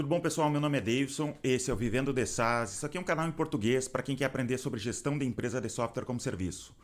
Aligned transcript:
Tudo 0.00 0.08
bom, 0.08 0.18
pessoal? 0.18 0.48
Meu 0.48 0.62
nome 0.62 0.78
é 0.78 0.80
Davidson, 0.80 1.36
esse 1.44 1.70
é 1.70 1.74
o 1.74 1.76
Vivendo 1.76 2.10
de 2.10 2.24
SaaS. 2.24 2.72
Isso 2.72 2.86
aqui 2.86 2.96
é 2.96 3.00
um 3.02 3.04
canal 3.04 3.28
em 3.28 3.30
português 3.30 3.86
para 3.86 4.02
quem 4.02 4.16
quer 4.16 4.24
aprender 4.24 4.56
sobre 4.56 4.80
gestão 4.80 5.18
de 5.18 5.26
empresa 5.26 5.60
de 5.60 5.68
software 5.68 6.06
como 6.06 6.18
serviço. 6.18 6.74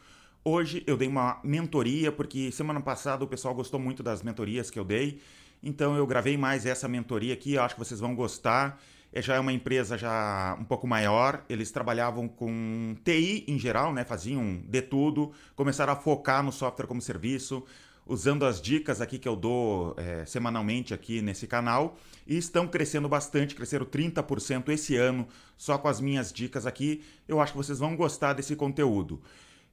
Hoje 0.44 0.84
eu 0.86 0.98
dei 0.98 1.08
uma 1.08 1.40
mentoria, 1.42 2.12
porque 2.12 2.52
semana 2.52 2.78
passada 2.78 3.24
o 3.24 3.26
pessoal 3.26 3.54
gostou 3.54 3.80
muito 3.80 4.02
das 4.02 4.22
mentorias 4.22 4.70
que 4.70 4.78
eu 4.78 4.84
dei, 4.84 5.18
então 5.62 5.96
eu 5.96 6.06
gravei 6.06 6.36
mais 6.36 6.66
essa 6.66 6.86
mentoria 6.88 7.32
aqui, 7.32 7.56
acho 7.56 7.74
que 7.74 7.78
vocês 7.78 8.00
vão 8.00 8.14
gostar. 8.14 8.78
É, 9.10 9.22
já 9.22 9.36
é 9.36 9.40
uma 9.40 9.52
empresa 9.52 9.96
já 9.96 10.54
um 10.60 10.64
pouco 10.64 10.86
maior, 10.86 11.42
eles 11.48 11.70
trabalhavam 11.70 12.28
com 12.28 12.94
TI 13.02 13.46
em 13.48 13.58
geral, 13.58 13.94
né? 13.94 14.04
faziam 14.04 14.60
de 14.62 14.82
tudo, 14.82 15.32
começaram 15.54 15.94
a 15.94 15.96
focar 15.96 16.42
no 16.42 16.52
software 16.52 16.86
como 16.86 17.00
serviço, 17.00 17.64
usando 18.06 18.44
as 18.44 18.60
dicas 18.60 19.00
aqui 19.00 19.18
que 19.18 19.28
eu 19.28 19.34
dou 19.34 19.94
é, 19.96 20.24
semanalmente 20.24 20.94
aqui 20.94 21.20
nesse 21.20 21.46
canal 21.46 21.98
e 22.26 22.36
estão 22.36 22.68
crescendo 22.68 23.08
bastante, 23.08 23.54
cresceram 23.54 23.84
30% 23.84 24.68
esse 24.68 24.96
ano 24.96 25.26
só 25.56 25.76
com 25.76 25.88
as 25.88 26.00
minhas 26.00 26.32
dicas 26.32 26.66
aqui. 26.66 27.02
Eu 27.26 27.40
acho 27.40 27.52
que 27.52 27.58
vocês 27.58 27.78
vão 27.78 27.96
gostar 27.96 28.32
desse 28.32 28.54
conteúdo. 28.54 29.20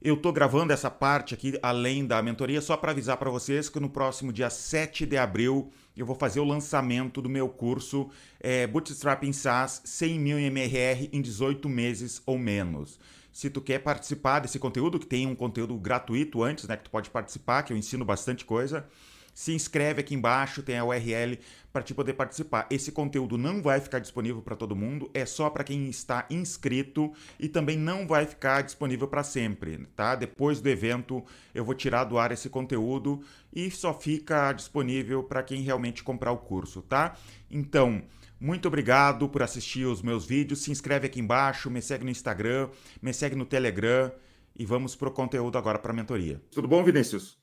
Eu 0.02 0.16
estou 0.16 0.32
gravando 0.32 0.72
essa 0.72 0.90
parte 0.90 1.32
aqui, 1.32 1.58
além 1.62 2.06
da 2.06 2.20
mentoria, 2.20 2.60
só 2.60 2.76
para 2.76 2.90
avisar 2.90 3.16
para 3.16 3.30
vocês 3.30 3.70
que 3.70 3.80
no 3.80 3.88
próximo 3.88 4.32
dia 4.32 4.50
7 4.50 5.06
de 5.06 5.16
abril 5.16 5.72
eu 5.96 6.04
vou 6.04 6.14
fazer 6.14 6.40
o 6.40 6.44
lançamento 6.44 7.22
do 7.22 7.28
meu 7.28 7.48
curso 7.48 8.10
é, 8.40 8.66
Bootstrapping 8.66 9.32
SaaS 9.32 9.80
100 9.84 10.18
mil 10.18 10.38
MRR 10.38 11.08
em 11.12 11.22
18 11.22 11.68
meses 11.68 12.20
ou 12.26 12.36
menos. 12.36 12.98
Se 13.34 13.50
tu 13.50 13.60
quer 13.60 13.80
participar 13.80 14.38
desse 14.38 14.60
conteúdo, 14.60 14.96
que 14.96 15.06
tem 15.06 15.26
um 15.26 15.34
conteúdo 15.34 15.76
gratuito 15.76 16.40
antes, 16.40 16.68
né, 16.68 16.76
que 16.76 16.84
tu 16.84 16.90
pode 16.90 17.10
participar, 17.10 17.64
que 17.64 17.72
eu 17.72 17.76
ensino 17.76 18.04
bastante 18.04 18.44
coisa, 18.44 18.86
se 19.34 19.52
inscreve 19.52 20.00
aqui 20.00 20.14
embaixo, 20.14 20.62
tem 20.62 20.78
a 20.78 20.84
URL 20.84 21.40
para 21.72 21.82
te 21.82 21.92
poder 21.92 22.12
participar. 22.12 22.68
Esse 22.70 22.92
conteúdo 22.92 23.36
não 23.36 23.60
vai 23.60 23.80
ficar 23.80 23.98
disponível 23.98 24.40
para 24.40 24.54
todo 24.54 24.76
mundo, 24.76 25.10
é 25.12 25.26
só 25.26 25.50
para 25.50 25.64
quem 25.64 25.88
está 25.88 26.24
inscrito 26.30 27.12
e 27.36 27.48
também 27.48 27.76
não 27.76 28.06
vai 28.06 28.24
ficar 28.24 28.62
disponível 28.62 29.08
para 29.08 29.24
sempre, 29.24 29.84
tá? 29.96 30.14
Depois 30.14 30.60
do 30.60 30.68
evento 30.68 31.20
eu 31.52 31.64
vou 31.64 31.74
tirar 31.74 32.04
do 32.04 32.16
ar 32.16 32.30
esse 32.30 32.48
conteúdo 32.48 33.20
e 33.52 33.68
só 33.68 33.92
fica 33.92 34.52
disponível 34.52 35.24
para 35.24 35.42
quem 35.42 35.62
realmente 35.62 36.04
comprar 36.04 36.30
o 36.30 36.38
curso, 36.38 36.82
tá? 36.82 37.16
Então, 37.50 38.00
muito 38.40 38.68
obrigado 38.68 39.28
por 39.28 39.42
assistir 39.42 39.86
os 39.86 40.02
meus 40.02 40.26
vídeos. 40.26 40.62
Se 40.62 40.70
inscreve 40.70 41.06
aqui 41.06 41.20
embaixo, 41.20 41.70
me 41.70 41.80
segue 41.80 42.04
no 42.04 42.10
Instagram, 42.10 42.68
me 43.00 43.12
segue 43.12 43.36
no 43.36 43.44
Telegram 43.46 44.12
e 44.56 44.64
vamos 44.64 44.94
pro 44.94 45.10
conteúdo 45.10 45.58
agora 45.58 45.78
para 45.78 45.92
a 45.92 45.94
mentoria. 45.94 46.40
Tudo 46.52 46.68
bom, 46.68 46.82
Vinícius? 46.84 47.38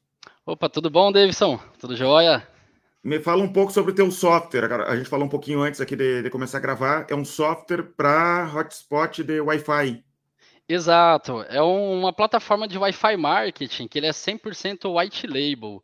Opa, 0.45 0.69
tudo 0.69 0.89
bom, 0.89 1.11
Davidson? 1.11 1.59
Tudo 1.79 1.95
jóia? 1.95 2.47
Me 3.03 3.19
fala 3.19 3.41
um 3.41 3.51
pouco 3.51 3.71
sobre 3.71 3.91
o 3.91 3.95
teu 3.95 4.11
software. 4.11 4.71
A 4.87 4.95
gente 4.95 5.09
falou 5.09 5.25
um 5.25 5.29
pouquinho 5.29 5.61
antes 5.61 5.81
aqui 5.81 5.95
de, 5.95 6.21
de 6.21 6.29
começar 6.29 6.59
a 6.59 6.61
gravar. 6.61 7.07
É 7.09 7.15
um 7.15 7.25
software 7.25 7.83
para 7.97 8.51
hotspot 8.55 9.23
de 9.23 9.41
Wi-Fi. 9.41 10.03
Exato. 10.69 11.41
É 11.49 11.61
uma 11.61 12.13
plataforma 12.13 12.67
de 12.67 12.77
Wi-Fi 12.77 13.17
marketing 13.17 13.87
que 13.87 13.97
ele 13.97 14.07
é 14.07 14.11
100% 14.11 14.95
white 14.95 15.25
label. 15.25 15.83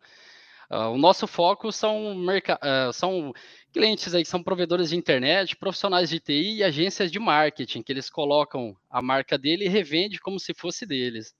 Uh, 0.69 0.91
o 0.93 0.97
nosso 0.97 1.25
foco 1.25 1.71
são, 1.71 2.25
uh, 2.25 2.93
são 2.93 3.33
clientes 3.77 4.15
aí 4.15 4.23
que 4.23 4.29
são 4.29 4.41
provedores 4.41 4.89
de 4.89 4.95
internet, 4.95 5.55
profissionais 5.55 6.09
de 6.09 6.19
TI 6.19 6.57
e 6.57 6.63
agências 6.63 7.11
de 7.11 7.19
marketing, 7.19 7.83
que 7.83 7.91
eles 7.91 8.09
colocam 8.09 8.75
a 8.89 9.03
marca 9.03 9.37
dele 9.37 9.65
e 9.65 9.69
revende 9.69 10.19
como 10.19 10.39
se 10.39 10.51
fosse 10.51 10.83
deles. 10.83 11.35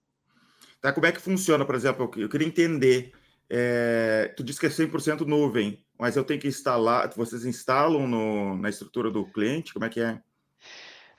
Tá, 0.79 0.93
como 0.93 1.07
é 1.07 1.11
que 1.11 1.19
funciona, 1.19 1.65
por 1.65 1.73
exemplo? 1.73 2.11
Eu 2.15 2.29
queria 2.29 2.47
entender. 2.47 3.11
É, 3.49 4.31
tu 4.37 4.43
disse 4.43 4.59
que 4.59 4.67
é 4.67 4.69
100% 4.69 5.21
nuvem, 5.21 5.83
mas 5.97 6.15
eu 6.15 6.23
tenho 6.23 6.39
que 6.39 6.47
instalar. 6.47 7.11
Vocês 7.15 7.43
instalam 7.43 8.07
no, 8.07 8.55
na 8.57 8.69
estrutura 8.69 9.09
do 9.09 9.25
cliente? 9.25 9.73
Como 9.73 9.85
é 9.85 9.89
que 9.89 9.99
é? 9.99 10.21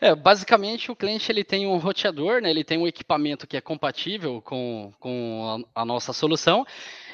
É, 0.00 0.14
basicamente 0.14 0.92
o 0.92 0.96
cliente 0.96 1.30
ele 1.30 1.42
tem 1.42 1.66
um 1.66 1.76
roteador, 1.76 2.40
né? 2.40 2.50
Ele 2.50 2.62
tem 2.62 2.78
um 2.78 2.86
equipamento 2.86 3.48
que 3.48 3.56
é 3.56 3.60
compatível 3.60 4.40
com, 4.40 4.92
com 5.00 5.64
a, 5.74 5.82
a 5.82 5.84
nossa 5.84 6.12
solução 6.12 6.64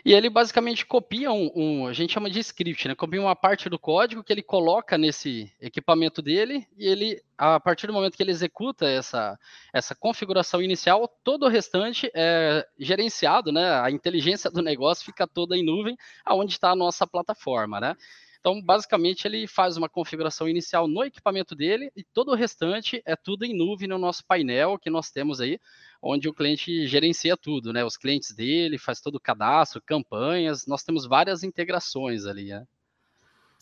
e 0.04 0.12
ele 0.12 0.28
basicamente 0.28 0.84
copia 0.84 1.32
um, 1.32 1.50
um, 1.56 1.86
a 1.86 1.94
gente 1.94 2.12
chama 2.12 2.28
de 2.28 2.38
script, 2.40 2.86
né? 2.86 2.94
Copia 2.94 3.18
uma 3.18 3.34
parte 3.34 3.70
do 3.70 3.78
código 3.78 4.22
que 4.22 4.30
ele 4.30 4.42
coloca 4.42 4.98
nesse 4.98 5.50
equipamento 5.58 6.20
dele 6.20 6.66
e 6.76 6.86
ele, 6.86 7.22
a 7.38 7.58
partir 7.58 7.86
do 7.86 7.92
momento 7.94 8.18
que 8.18 8.22
ele 8.22 8.30
executa 8.30 8.86
essa, 8.86 9.38
essa 9.72 9.94
configuração 9.94 10.60
inicial, 10.60 11.08
todo 11.24 11.46
o 11.46 11.48
restante 11.48 12.10
é 12.14 12.66
gerenciado, 12.78 13.50
né? 13.50 13.80
A 13.80 13.90
inteligência 13.90 14.50
do 14.50 14.60
negócio 14.60 15.06
fica 15.06 15.26
toda 15.26 15.56
em 15.56 15.64
nuvem, 15.64 15.96
aonde 16.22 16.52
está 16.52 16.72
a 16.72 16.76
nossa 16.76 17.06
plataforma, 17.06 17.80
né? 17.80 17.96
Então, 18.44 18.60
basicamente, 18.60 19.26
ele 19.26 19.46
faz 19.46 19.78
uma 19.78 19.88
configuração 19.88 20.46
inicial 20.46 20.86
no 20.86 21.02
equipamento 21.02 21.54
dele 21.54 21.90
e 21.96 22.04
todo 22.04 22.30
o 22.30 22.34
restante 22.34 23.00
é 23.06 23.16
tudo 23.16 23.46
em 23.46 23.56
nuvem 23.56 23.88
no 23.88 23.96
nosso 23.96 24.22
painel 24.22 24.78
que 24.78 24.90
nós 24.90 25.10
temos 25.10 25.40
aí, 25.40 25.58
onde 26.02 26.28
o 26.28 26.34
cliente 26.34 26.86
gerencia 26.86 27.38
tudo, 27.38 27.72
né? 27.72 27.82
Os 27.82 27.96
clientes 27.96 28.34
dele, 28.34 28.76
faz 28.76 29.00
todo 29.00 29.14
o 29.14 29.20
cadastro, 29.20 29.80
campanhas, 29.80 30.66
nós 30.66 30.84
temos 30.84 31.06
várias 31.06 31.42
integrações 31.42 32.26
ali, 32.26 32.50
né? 32.50 32.66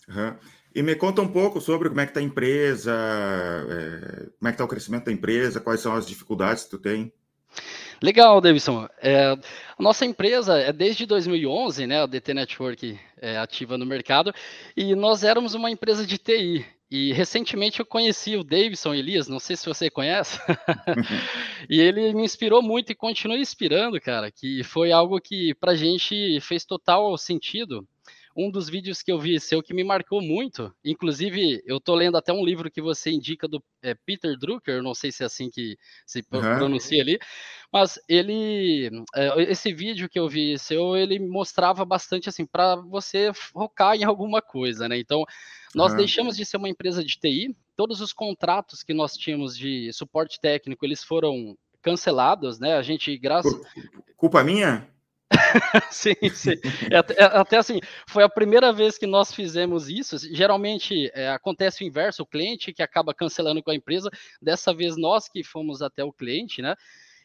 Uhum. 0.09 0.37
E 0.75 0.83
me 0.83 0.97
conta 0.97 1.23
um 1.23 1.29
pouco 1.29 1.61
sobre 1.61 1.89
como 1.89 2.01
é 2.01 2.05
que 2.05 2.11
está 2.11 2.19
a 2.19 2.25
empresa, 2.25 2.93
é, 2.93 4.31
como 4.37 4.49
é 4.49 4.51
que 4.51 4.55
está 4.55 4.65
o 4.65 4.69
crescimento 4.69 5.05
da 5.05 5.13
empresa, 5.13 5.61
quais 5.61 5.79
são 5.79 5.95
as 5.95 6.09
dificuldades 6.09 6.65
que 6.65 6.71
tu 6.71 6.79
tem. 6.81 7.13
Legal, 8.03 8.41
Davidson. 8.41 8.89
É, 9.01 9.27
a 9.27 9.39
nossa 9.79 10.05
empresa 10.05 10.59
é 10.59 10.73
desde 10.73 11.07
2011, 11.07 11.87
né? 11.87 12.03
A 12.03 12.07
DT 12.07 12.35
Network 12.35 12.99
é 13.17 13.39
ativa 13.39 13.79
no 13.79 13.87
mercado 13.87 14.35
e 14.77 14.97
nós 14.97 15.23
éramos 15.23 15.55
uma 15.55 15.71
empresa 15.71 16.05
de 16.05 16.19
TI. 16.19 16.67
E 16.91 17.13
recentemente 17.13 17.79
eu 17.79 17.87
conheci 17.87 18.37
o 18.37 18.43
Davidson 18.43 18.93
Elias, 18.93 19.29
não 19.29 19.39
sei 19.39 19.57
se 19.57 19.65
você 19.65 19.89
conhece, 19.89 20.39
e 21.71 21.81
ele 21.81 22.13
me 22.13 22.23
inspirou 22.23 22.61
muito 22.61 22.93
e 22.93 22.95
continua 22.95 23.39
inspirando, 23.39 23.99
cara, 23.99 24.31
que 24.31 24.63
foi 24.63 24.93
algo 24.93 25.19
que 25.19 25.55
para 25.55 25.73
a 25.73 25.77
gente 25.77 26.39
fez 26.41 26.67
total 26.67 27.17
sentido 27.17 27.89
um 28.37 28.51
dos 28.51 28.69
vídeos 28.69 29.03
que 29.03 29.13
eu 29.13 29.19
vi 29.19 29.39
seu 29.39 29.63
que 29.63 29.75
me 29.75 29.85
marcou 29.85 30.23
muito, 30.23 30.75
inclusive 30.85 31.63
eu 31.67 31.81
tô 31.81 31.95
lendo 31.95 32.17
até 32.17 32.33
um 32.33 32.45
livro 32.45 32.71
que 32.71 32.81
você 32.81 33.11
indica 33.11 33.47
do 33.47 33.63
é, 33.83 33.95
Peter 33.95 34.37
Drucker, 34.39 34.83
não 34.83 34.95
sei 34.95 35.13
se 35.13 35.23
é 35.23 35.27
assim 35.27 35.51
que 35.51 35.77
se 36.07 36.25
uhum. 36.33 36.41
pronuncia 36.41 37.03
ali, 37.03 37.19
mas 37.73 37.99
ele, 38.09 38.91
é, 39.15 39.43
esse 39.43 39.73
vídeo 39.73 40.09
que 40.09 40.19
eu 40.19 40.29
vi 40.29 40.59
seu, 40.59 40.97
ele 40.97 41.19
mostrava 41.19 41.85
bastante 41.85 42.29
assim 42.29 42.47
para 42.47 42.77
você 42.77 43.33
focar 43.35 43.95
em 43.97 44.05
alguma 44.05 44.41
coisa, 44.41 44.89
né? 44.89 44.99
Então 44.99 45.25
nós 45.75 45.93
uhum. 45.93 45.99
deixamos 45.99 46.37
de 46.37 46.45
ser 46.45 46.57
uma 46.57 46.69
empresa 46.69 47.05
de 47.05 47.19
TI, 47.19 47.57
todos 47.77 48.01
os 48.01 48.13
contratos 48.13 48.83
que 48.83 48.95
nós 48.95 49.15
tínhamos 49.15 49.57
de 49.57 49.93
suporte 49.93 50.41
técnico 50.41 50.85
eles 50.85 51.03
foram 51.03 51.57
cancelados, 51.83 52.59
né? 52.59 52.77
A 52.77 52.83
gente 52.83 53.17
graças 53.19 53.53
culpa 54.17 54.45
minha 54.45 54.92
sim, 55.91 56.15
sim. 56.35 56.55
É, 56.91 57.23
é, 57.23 57.25
até 57.25 57.57
assim, 57.57 57.81
foi 58.09 58.23
a 58.23 58.29
primeira 58.29 58.73
vez 58.73 58.99
que 58.99 59.07
nós 59.07 59.33
fizemos 59.35 59.89
isso. 59.89 60.17
Geralmente 60.35 61.11
é, 61.15 61.31
acontece 61.31 61.83
o 61.83 61.87
inverso, 61.87 62.23
o 62.23 62.27
cliente 62.27 62.73
que 62.73 62.83
acaba 62.83 63.15
cancelando 63.15 63.63
com 63.63 63.71
a 63.71 63.75
empresa. 63.75 64.11
Dessa 64.41 64.73
vez 64.75 64.97
nós 64.97 65.29
que 65.29 65.43
fomos 65.43 65.83
até 65.83 66.05
o 66.05 66.13
cliente, 66.13 66.63
né? 66.63 66.75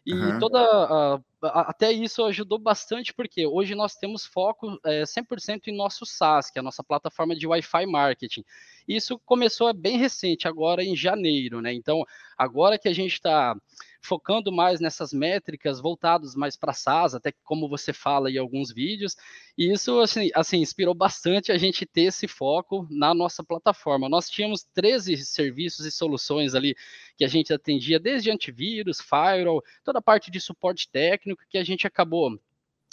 E 0.05 0.13
uhum. 0.13 0.39
toda 0.39 0.57
a, 0.57 1.19
a, 1.43 1.61
até 1.69 1.91
isso 1.91 2.23
ajudou 2.23 2.57
bastante, 2.57 3.13
porque 3.13 3.45
hoje 3.45 3.75
nós 3.75 3.95
temos 3.95 4.25
foco 4.25 4.79
é, 4.85 5.03
100% 5.03 5.67
em 5.67 5.75
nosso 5.75 6.05
SaaS, 6.05 6.49
que 6.49 6.57
é 6.57 6.61
a 6.61 6.63
nossa 6.63 6.81
plataforma 6.81 7.35
de 7.35 7.45
Wi-Fi 7.45 7.85
marketing. 7.85 8.45
Isso 8.87 9.19
começou 9.25 9.73
bem 9.73 9.97
recente, 9.97 10.47
agora 10.47 10.81
em 10.81 10.95
janeiro, 10.95 11.61
né? 11.61 11.73
Então, 11.73 12.05
agora 12.37 12.79
que 12.79 12.87
a 12.87 12.93
gente 12.93 13.15
está 13.15 13.53
focando 14.01 14.51
mais 14.51 14.79
nessas 14.79 15.11
métricas 15.13 15.79
voltadas 15.79 16.35
mais 16.35 16.55
para 16.55 16.73
SaaS, 16.73 17.15
até 17.15 17.31
como 17.43 17.67
você 17.67 17.91
fala 17.93 18.31
em 18.31 18.37
alguns 18.37 18.71
vídeos, 18.71 19.15
e 19.57 19.71
isso 19.71 19.99
assim, 19.99 20.29
assim, 20.33 20.57
inspirou 20.57 20.93
bastante 20.93 21.51
a 21.51 21.57
gente 21.57 21.85
ter 21.85 22.03
esse 22.03 22.27
foco 22.27 22.87
na 22.89 23.13
nossa 23.13 23.43
plataforma. 23.43 24.07
Nós 24.09 24.29
tínhamos 24.29 24.63
13 24.73 25.17
serviços 25.17 25.85
e 25.85 25.91
soluções 25.91 26.55
ali 26.55 26.75
que 27.17 27.25
a 27.25 27.27
gente 27.27 27.53
atendia 27.53 27.99
desde 27.99 28.31
antivírus, 28.31 29.01
firewall, 29.01 29.63
toda 29.83 29.99
a 29.99 30.01
parte 30.01 30.29
de 30.29 30.39
suporte 30.39 30.89
técnico 30.89 31.43
que 31.49 31.57
a 31.57 31.63
gente 31.63 31.87
acabou 31.87 32.39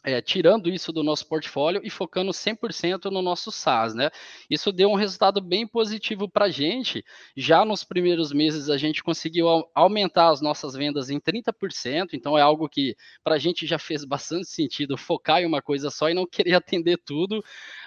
é, 0.05 0.21
tirando 0.21 0.69
isso 0.69 0.93
do 0.93 1.03
nosso 1.03 1.27
portfólio 1.27 1.81
e 1.83 1.89
focando 1.89 2.31
100% 2.31 3.11
no 3.11 3.23
nosso 3.23 3.51
SaaS, 3.51 3.95
né? 3.95 4.11
Isso 4.51 4.71
deu 4.71 4.91
um 4.91 4.95
resultado 4.95 5.41
bem 5.41 5.67
positivo 5.67 6.29
para 6.29 6.45
a 6.45 6.51
gente. 6.51 7.03
Já 7.35 7.65
nos 7.65 7.83
primeiros 7.83 8.31
meses 8.31 8.69
a 8.69 8.77
gente 8.77 9.03
conseguiu 9.03 9.47
aumentar 9.75 10.29
as 10.29 10.43
nossas 10.43 10.75
vendas 10.75 11.09
em 11.09 11.19
30%, 11.19 12.11
então 12.13 12.37
é 12.37 12.43
algo 12.43 12.69
que 12.69 12.95
para 13.25 13.37
a 13.37 13.39
gente 13.39 13.67
já 13.67 13.79
fez 13.79 14.05
bastante 14.05 14.47
sentido 14.47 14.99
focar 14.99 15.41
em 15.41 15.47
uma 15.47 15.63
coisa 15.63 15.89
só 15.91 16.11
e 16.11 16.15
não 16.15 16.27
querer 16.27 16.53
atender 16.55 16.99
tudo 16.99 17.39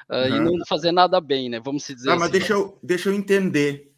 uh, 0.09 0.15
uhum. 0.15 0.35
e 0.35 0.57
não 0.57 0.65
fazer 0.65 0.91
nada 0.91 1.21
bem, 1.21 1.49
né? 1.49 1.59
Vamos 1.59 1.85
dizer 1.85 2.09
ah, 2.09 2.13
assim. 2.13 2.19
Mas 2.21 2.31
deixa 2.31 2.53
eu, 2.53 2.79
deixa 2.81 3.09
eu 3.09 3.13
entender. 3.13 3.91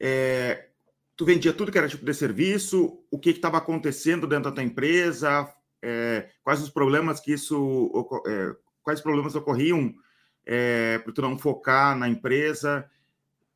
É, 0.00 0.68
tu 1.14 1.26
vendia 1.26 1.52
tudo 1.52 1.70
que 1.70 1.76
era 1.76 1.88
tipo 1.88 2.06
de 2.06 2.14
serviço, 2.14 2.98
o 3.10 3.18
que 3.18 3.30
estava 3.30 3.58
acontecendo 3.58 4.26
dentro 4.26 4.44
da 4.44 4.52
tua 4.52 4.64
empresa, 4.64 5.46
é, 5.88 6.28
quais 6.42 6.60
os 6.60 6.68
problemas 6.68 7.20
que 7.20 7.32
isso, 7.32 7.90
é, 8.26 8.56
quais 8.82 9.00
problemas 9.00 9.36
ocorriam 9.36 9.94
é, 10.44 10.98
para 10.98 11.12
tu 11.12 11.22
não 11.22 11.38
focar 11.38 11.96
na 11.96 12.08
empresa. 12.08 12.84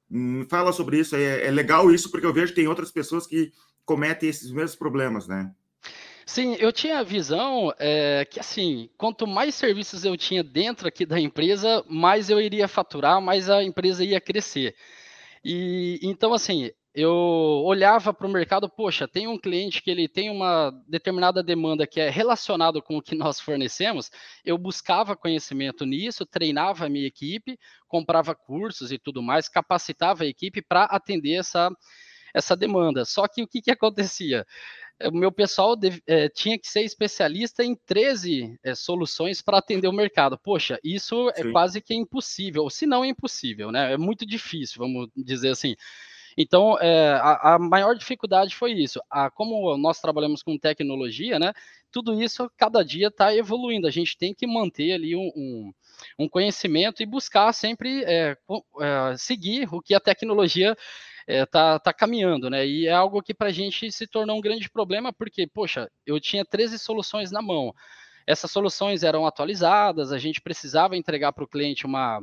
Hum, 0.09 0.47
fala 0.49 0.73
sobre 0.73 0.99
isso, 0.99 1.17
é, 1.17 1.47
é 1.47 1.51
legal 1.51 1.91
isso, 1.91 2.09
porque 2.09 2.27
eu 2.27 2.33
vejo 2.33 2.49
que 2.49 2.61
tem 2.61 2.69
outras 2.69 2.93
pessoas 2.93 3.27
que 3.27 3.53
cometem 3.85 4.29
esses 4.29 4.53
mesmos 4.53 4.77
problemas, 4.77 5.27
né? 5.27 5.53
Sim, 6.25 6.55
eu 6.61 6.73
tinha 6.73 7.01
a 7.01 7.03
visão 7.03 7.75
é, 7.77 8.25
que, 8.25 8.39
assim, 8.39 8.89
quanto 8.97 9.27
mais 9.27 9.57
serviços 9.57 10.05
eu 10.05 10.17
tinha 10.17 10.45
dentro 10.45 10.87
aqui 10.87 11.05
da 11.05 11.19
empresa, 11.19 11.85
mais 11.89 12.31
eu 12.31 12.41
iria 12.41 12.69
faturar, 12.69 13.21
mais 13.21 13.51
a 13.51 13.65
empresa 13.65 14.05
ia 14.05 14.21
crescer. 14.21 14.77
E 15.45 15.99
então, 16.01 16.33
assim, 16.33 16.71
eu 16.95 17.13
olhava 17.65 18.13
para 18.13 18.27
o 18.27 18.31
mercado, 18.31 18.69
poxa, 18.69 19.07
tem 19.07 19.29
um 19.29 19.39
cliente 19.39 19.83
que 19.83 19.91
ele 19.91 20.09
tem 20.09 20.29
uma 20.29 20.71
determinada 20.89 21.43
demanda 21.43 21.87
que 21.87 22.01
é 22.01 22.11
relacionado 22.11 22.83
com 22.83 22.97
o 22.97 23.03
que 23.03 23.15
nós 23.17 23.41
fornecemos, 23.41 24.11
eu 24.45 24.59
buscava 24.59 25.17
conhecimento 25.17 25.87
nisso, 25.87 26.27
treinava 26.27 26.87
a 26.87 26.89
minha 26.89 27.07
equipe, 27.07 27.59
comprava 27.87 28.35
cursos 28.35 28.91
e 28.91 28.99
tudo 28.99 29.23
mais, 29.23 29.49
capacitava 29.49 30.25
a 30.25 30.27
equipe 30.27 30.61
para 30.61 30.85
atender 30.85 31.35
essa, 31.35 31.71
essa 32.35 32.57
demanda. 32.57 33.05
Só 33.05 33.29
que 33.29 33.43
o 33.43 33.47
que, 33.47 33.63
que 33.63 33.71
acontecia? 33.71 34.45
O 35.05 35.17
meu 35.17 35.33
pessoal 35.33 35.75
é, 36.07 36.29
tinha 36.29 36.59
que 36.59 36.69
ser 36.69 36.83
especialista 36.83 37.65
em 37.65 37.75
13 37.87 38.59
é, 38.63 38.75
soluções 38.75 39.41
para 39.41 39.59
atender 39.59 39.89
o 39.89 39.93
mercado. 39.93 40.39
Poxa, 40.39 40.79
isso 40.85 41.31
é 41.31 41.43
Sim. 41.43 41.53
quase 41.53 41.81
que 41.81 41.95
impossível, 41.95 42.69
se 42.69 42.85
não 42.85 43.03
é 43.03 43.09
impossível, 43.09 43.73
né? 43.73 43.95
É 43.95 43.97
muito 43.97 44.27
difícil, 44.27 44.79
vamos 44.79 45.09
dizer 45.17 45.51
assim. 45.51 45.75
Então, 46.37 46.79
é, 46.81 47.13
a, 47.15 47.55
a, 47.55 47.59
maior 47.59 47.95
dificuldade 47.95 48.55
foi 48.55 48.73
isso. 48.73 49.01
A, 49.11 49.31
como 49.31 49.77
nós 49.77 50.01
trabalhamos 50.01 50.43
com 50.43 50.59
tecnologia, 50.59 51.39
né? 51.39 51.53
Tudo 51.91 52.21
isso 52.21 52.51
cada 52.57 52.85
dia 52.85 53.09
está 53.09 53.35
evoluindo. 53.35 53.87
A 53.87 53.91
gente 53.91 54.17
tem 54.17 54.35
que 54.35 54.47
manter 54.47 54.93
ali 54.93 55.17
um, 55.17 55.31
um, 55.37 55.73
um 56.19 56.29
conhecimento 56.29 57.03
e 57.03 57.07
buscar 57.07 57.53
sempre 57.53 58.05
é, 58.05 58.37
é, 58.81 59.17
seguir 59.17 59.69
o 59.73 59.81
que 59.81 59.95
a 59.95 60.01
tecnologia 60.01 60.77
está 61.27 61.79
tá 61.79 61.93
caminhando, 61.93 62.51
né? 62.51 62.67
E 62.67 62.87
é 62.87 62.93
algo 62.93 63.23
que 63.23 63.35
para 63.35 63.49
a 63.49 63.53
gente 63.53 63.91
se 63.93 64.07
tornou 64.07 64.37
um 64.37 64.41
grande 64.41 64.69
problema, 64.69 65.13
porque, 65.13 65.47
poxa, 65.47 65.91
eu 66.07 66.21
tinha 66.21 66.45
13 66.45 66.79
soluções 66.79 67.31
na 67.31 67.43
mão. 67.43 67.75
Essas 68.27 68.51
soluções 68.51 69.03
eram 69.03 69.27
atualizadas, 69.27 70.13
a 70.13 70.19
gente 70.19 70.41
precisava 70.41 70.97
entregar 70.97 71.33
para 71.33 71.45
o 71.45 71.49
cliente 71.49 71.87
uma, 71.87 72.21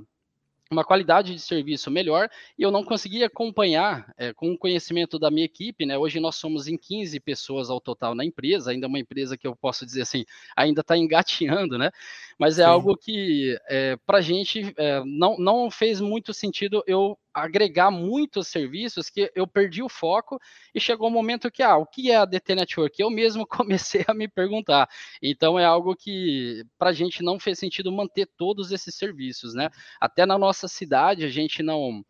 uma 0.72 0.84
qualidade 0.84 1.34
de 1.34 1.42
serviço 1.42 1.90
melhor 1.90 2.30
e 2.58 2.64
eu 2.64 2.72
não 2.72 2.84
conseguia 2.84 3.28
acompanhar 3.28 4.14
é, 4.18 4.34
com 4.34 4.52
o 4.52 4.58
conhecimento 4.58 5.18
da 5.18 5.32
minha 5.32 5.46
equipe, 5.46 5.86
né? 5.86 5.98
Hoje 5.98 6.20
nós 6.20 6.36
somos 6.36 6.68
em 6.68 6.78
15 6.78 7.20
pessoas 7.20 7.70
ao 7.70 7.80
total 7.80 8.14
na 8.14 8.26
empresa, 8.26 8.72
ainda 8.72 8.88
uma 8.88 9.00
empresa 9.00 9.38
que 9.38 9.48
eu 9.48 9.56
posso 9.56 9.86
dizer 9.86 10.02
assim, 10.02 10.26
ainda 10.56 10.82
está 10.82 10.98
engateando, 10.98 11.78
né? 11.78 11.92
Mas 12.38 12.60
é 12.60 12.64
Sim. 12.64 12.70
algo 12.70 12.96
que 12.96 13.58
é, 13.68 13.98
para 14.06 14.20
a 14.20 14.22
gente 14.22 14.74
é, 14.78 15.02
não, 15.06 15.38
não 15.38 15.72
fez 15.72 16.00
muito 16.00 16.34
sentido 16.34 16.84
eu 16.86 17.18
agregar 17.44 17.92
muitos 17.92 18.48
serviços 18.48 19.10
que 19.10 19.32
eu 19.36 19.46
perdi 19.46 19.84
o 19.84 19.90
foco 19.90 20.40
e 20.74 20.80
chegou 20.80 21.08
um 21.08 21.12
momento 21.12 21.52
que, 21.52 21.62
ah, 21.62 21.78
o 21.78 21.86
que 21.86 22.10
é 22.12 22.18
a 22.18 22.26
DT 22.26 22.56
Network? 22.56 23.00
Eu 23.00 23.10
mesmo 23.10 23.46
comecei 23.48 24.04
a 24.08 24.14
me 24.14 24.28
perguntar. 24.28 24.90
Então 25.22 25.60
é 25.60 25.66
algo 25.66 25.96
que 25.96 26.66
para 26.78 26.90
a 26.90 26.94
gente 26.94 27.22
não 27.24 27.40
fez 27.40 27.60
sentido 27.60 27.92
manter 27.92 28.28
todos 28.38 28.72
esses 28.72 28.96
serviços, 28.96 29.54
né? 29.54 29.70
Até 30.00 30.26
na 30.26 30.38
nossa 30.38 30.68
cidade 30.68 31.24
a 31.24 31.30
gente 31.30 31.62
não 31.62 32.04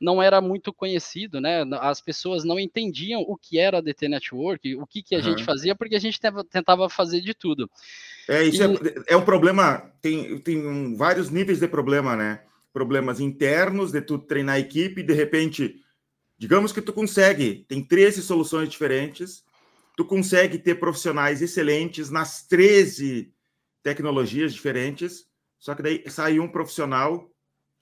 não 0.00 0.20
era 0.20 0.40
muito 0.40 0.72
conhecido, 0.72 1.40
né? 1.40 1.62
As 1.80 2.00
pessoas 2.00 2.42
não 2.42 2.58
entendiam 2.58 3.20
o 3.20 3.36
que 3.36 3.56
era 3.56 3.78
a 3.78 3.80
DT 3.80 4.08
Network, 4.08 4.74
o 4.74 4.84
que, 4.84 5.00
que 5.00 5.14
a 5.14 5.18
uhum. 5.18 5.24
gente 5.24 5.44
fazia, 5.44 5.76
porque 5.76 5.94
a 5.94 6.00
gente 6.00 6.18
tentava 6.50 6.88
fazer 6.88 7.20
de 7.20 7.32
tudo. 7.32 7.70
É, 8.28 8.42
isso 8.42 8.60
e... 8.60 8.66
é, 8.66 9.14
é 9.14 9.16
um 9.16 9.24
problema, 9.24 9.92
tem, 10.00 10.38
tem 10.38 10.96
vários 10.96 11.30
níveis 11.30 11.60
de 11.60 11.68
problema, 11.68 12.16
né? 12.16 12.40
Problemas 12.72 13.20
internos 13.20 13.92
de 13.92 14.00
tu 14.00 14.18
treinar 14.18 14.56
a 14.56 14.60
equipe, 14.60 15.02
de 15.02 15.12
repente, 15.12 15.76
digamos 16.38 16.72
que 16.72 16.80
tu 16.80 16.92
consegue, 16.92 17.64
tem 17.68 17.84
13 17.84 18.22
soluções 18.22 18.68
diferentes, 18.68 19.44
tu 19.96 20.04
consegue 20.04 20.58
ter 20.58 20.76
profissionais 20.76 21.42
excelentes 21.42 22.10
nas 22.10 22.46
13 22.46 23.32
tecnologias 23.82 24.54
diferentes, 24.54 25.26
só 25.58 25.74
que 25.74 25.82
daí 25.82 26.02
sai 26.08 26.40
um 26.40 26.48
profissional, 26.48 27.30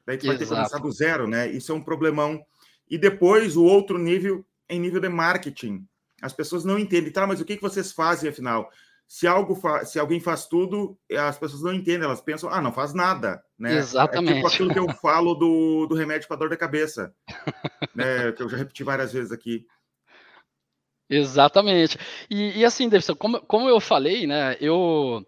daí 0.05 0.19
tu 0.19 0.27
vai 0.27 0.37
ter 0.37 0.45
que 0.45 0.51
começar 0.51 0.79
do 0.79 0.91
zero, 0.91 1.27
né? 1.27 1.51
Isso 1.51 1.73
é 1.73 1.75
um 1.75 1.83
problemão. 1.83 2.45
E 2.89 2.99
depois 2.99 3.57
o 3.57 3.65
outro 3.65 3.99
nível 3.99 4.45
em 4.69 4.81
nível 4.81 5.01
de 5.01 5.09
marketing. 5.09 5.87
As 6.23 6.33
pessoas 6.33 6.65
não 6.65 6.79
entendem, 6.79 7.13
tá, 7.13 7.27
mas 7.27 7.41
o 7.41 7.45
que, 7.45 7.57
que 7.57 7.63
vocês 7.63 7.93
fazem 7.93 8.31
afinal? 8.31 8.71
Se 9.11 9.27
algo 9.27 9.61
se 9.85 9.99
alguém 9.99 10.21
faz 10.21 10.47
tudo, 10.47 10.97
as 11.19 11.37
pessoas 11.37 11.63
não 11.63 11.75
entendem, 11.75 12.05
elas 12.05 12.21
pensam, 12.21 12.49
ah, 12.49 12.63
não 12.63 12.73
faz 12.73 12.95
nada, 12.95 13.43
né? 13.59 13.75
Exatamente. 13.77 14.31
É 14.31 14.35
tipo 14.37 14.47
aquilo 14.47 14.73
que 14.73 14.79
eu 14.79 14.89
falo 14.89 15.35
do, 15.35 15.89
do 15.89 15.97
remédio 15.97 16.29
para 16.29 16.37
dor 16.37 16.49
de 16.49 16.57
cabeça, 16.57 17.13
né? 17.93 18.31
Que 18.31 18.45
eu 18.45 18.49
já 18.49 18.57
repeti 18.57 18.85
várias 18.85 19.13
vezes 19.13 19.33
aqui. 19.33 19.67
Exatamente. 21.11 21.99
E, 22.31 22.61
e 22.61 22.65
assim, 22.65 22.89
Davidson, 22.89 23.17
como, 23.17 23.41
como 23.41 23.69
eu 23.69 23.81
falei, 23.81 24.29
né? 24.29 24.57
Eu 24.61 25.27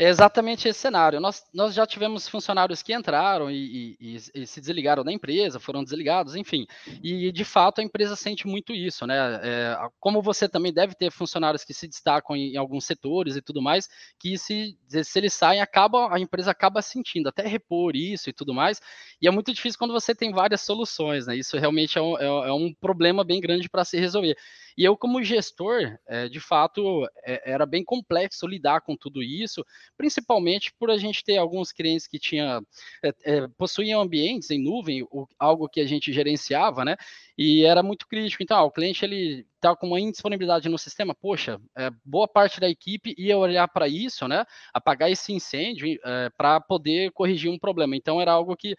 é 0.00 0.08
exatamente 0.08 0.66
esse 0.66 0.80
cenário. 0.80 1.20
Nós, 1.20 1.44
nós 1.52 1.74
já 1.74 1.86
tivemos 1.86 2.26
funcionários 2.26 2.82
que 2.82 2.94
entraram 2.94 3.50
e, 3.50 3.98
e, 4.00 4.16
e, 4.34 4.46
se 4.46 4.58
desligaram 4.58 5.04
da 5.04 5.12
empresa, 5.12 5.60
foram 5.60 5.84
desligados, 5.84 6.34
enfim. 6.34 6.66
E 7.02 7.30
de 7.30 7.44
fato 7.44 7.82
a 7.82 7.84
empresa 7.84 8.16
sente 8.16 8.46
muito 8.46 8.72
isso, 8.72 9.06
né? 9.06 9.40
É, 9.42 9.76
como 10.00 10.22
você 10.22 10.48
também 10.48 10.72
deve 10.72 10.94
ter 10.94 11.10
funcionários 11.10 11.64
que 11.64 11.74
se 11.74 11.86
destacam 11.86 12.34
em, 12.34 12.54
em, 12.54 12.56
alguns 12.56 12.86
setores 12.86 13.36
e 13.36 13.42
tudo 13.42 13.60
mais, 13.60 13.90
que 14.18 14.38
se, 14.38 14.74
se 14.88 15.18
eles 15.18 15.34
saem, 15.34 15.60
acaba, 15.60 16.14
a 16.14 16.18
empresa 16.18 16.50
acaba 16.50 16.80
sentindo, 16.80 17.28
até 17.28 17.46
repor 17.46 17.94
isso 17.94 18.30
e 18.30 18.32
tudo 18.32 18.54
mais. 18.54 18.80
E 19.20 19.28
é 19.28 19.30
muito 19.30 19.52
difícil 19.52 19.78
quando 19.78 19.92
você 19.92 20.14
tem 20.14 20.32
várias 20.32 20.62
soluções, 20.62 21.26
né? 21.26 21.36
Isso 21.36 21.58
realmente 21.58 21.98
é 21.98 22.00
um, 22.00 22.16
é, 22.16 22.24
é 22.24 22.52
um 22.52 22.72
problema 22.72 23.22
bem 23.22 23.38
grande 23.38 23.68
para 23.68 23.84
se 23.84 24.00
resolver. 24.00 24.34
E 24.78 24.84
eu, 24.84 24.96
como 24.96 25.22
gestor, 25.22 25.98
é, 26.06 26.26
de 26.26 26.40
fato, 26.40 27.06
é, 27.22 27.52
era 27.52 27.66
bem 27.66 27.84
complexo 27.84 28.46
lidar 28.46 28.80
com 28.80 28.96
tudo 28.96 29.22
isso, 29.22 29.62
principalmente 30.00 30.72
por 30.78 30.90
a 30.90 30.96
gente 30.96 31.22
ter 31.22 31.36
alguns 31.36 31.72
clientes 31.72 32.06
que 32.06 32.18
tinha, 32.18 32.62
é, 33.02 33.46
possuíam 33.58 34.00
ambientes 34.00 34.50
em 34.50 34.58
nuvem, 34.58 35.02
o, 35.02 35.28
algo 35.38 35.68
que 35.68 35.78
a 35.78 35.86
gente 35.86 36.10
gerenciava, 36.10 36.86
né? 36.86 36.96
E 37.36 37.66
era 37.66 37.82
muito 37.82 38.08
crítico. 38.08 38.42
Então, 38.42 38.56
ah, 38.56 38.62
o 38.62 38.70
cliente 38.70 39.04
ele 39.04 39.44
está 39.56 39.76
com 39.76 39.88
uma 39.88 40.00
indisponibilidade 40.00 40.70
no 40.70 40.78
sistema, 40.78 41.14
poxa, 41.14 41.60
boa 42.02 42.26
parte 42.26 42.58
da 42.58 42.66
equipe 42.66 43.14
ia 43.18 43.36
olhar 43.36 43.68
para 43.68 43.88
isso, 43.88 44.26
né? 44.26 44.46
Apagar 44.72 45.10
esse 45.10 45.34
incêndio 45.34 45.86
para 46.34 46.62
poder 46.62 47.12
corrigir 47.12 47.50
um 47.50 47.58
problema. 47.58 47.94
Então, 47.94 48.22
era 48.22 48.32
algo 48.32 48.56
que 48.56 48.74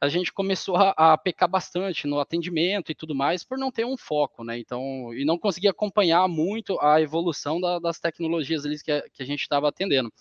a 0.00 0.08
gente 0.08 0.32
começou 0.32 0.76
a, 0.76 0.90
a, 0.96 1.18
pecar 1.18 1.48
bastante 1.48 2.06
no 2.06 2.20
atendimento 2.20 2.92
e 2.92 2.94
tudo 2.94 3.14
mais 3.14 3.42
por 3.42 3.58
não 3.58 3.70
ter 3.70 3.84
um 3.84 3.96
foco, 3.96 4.44
né? 4.44 4.58
Então, 4.58 5.12
e 5.14 5.24
não 5.24 5.38
conseguir 5.38 5.68
acompanhar 5.68 6.28
muito 6.28 6.78
a 6.80 7.00
evolução 7.00 7.58
da, 7.58 7.78
das 7.78 7.98
tecnologias 7.98 8.66
ali 8.66 8.78
que 8.78 9.02
que 9.12 9.22
a 9.22 9.26
gente 9.26 9.40
estava 9.40 9.68
atendendo. 9.68 10.12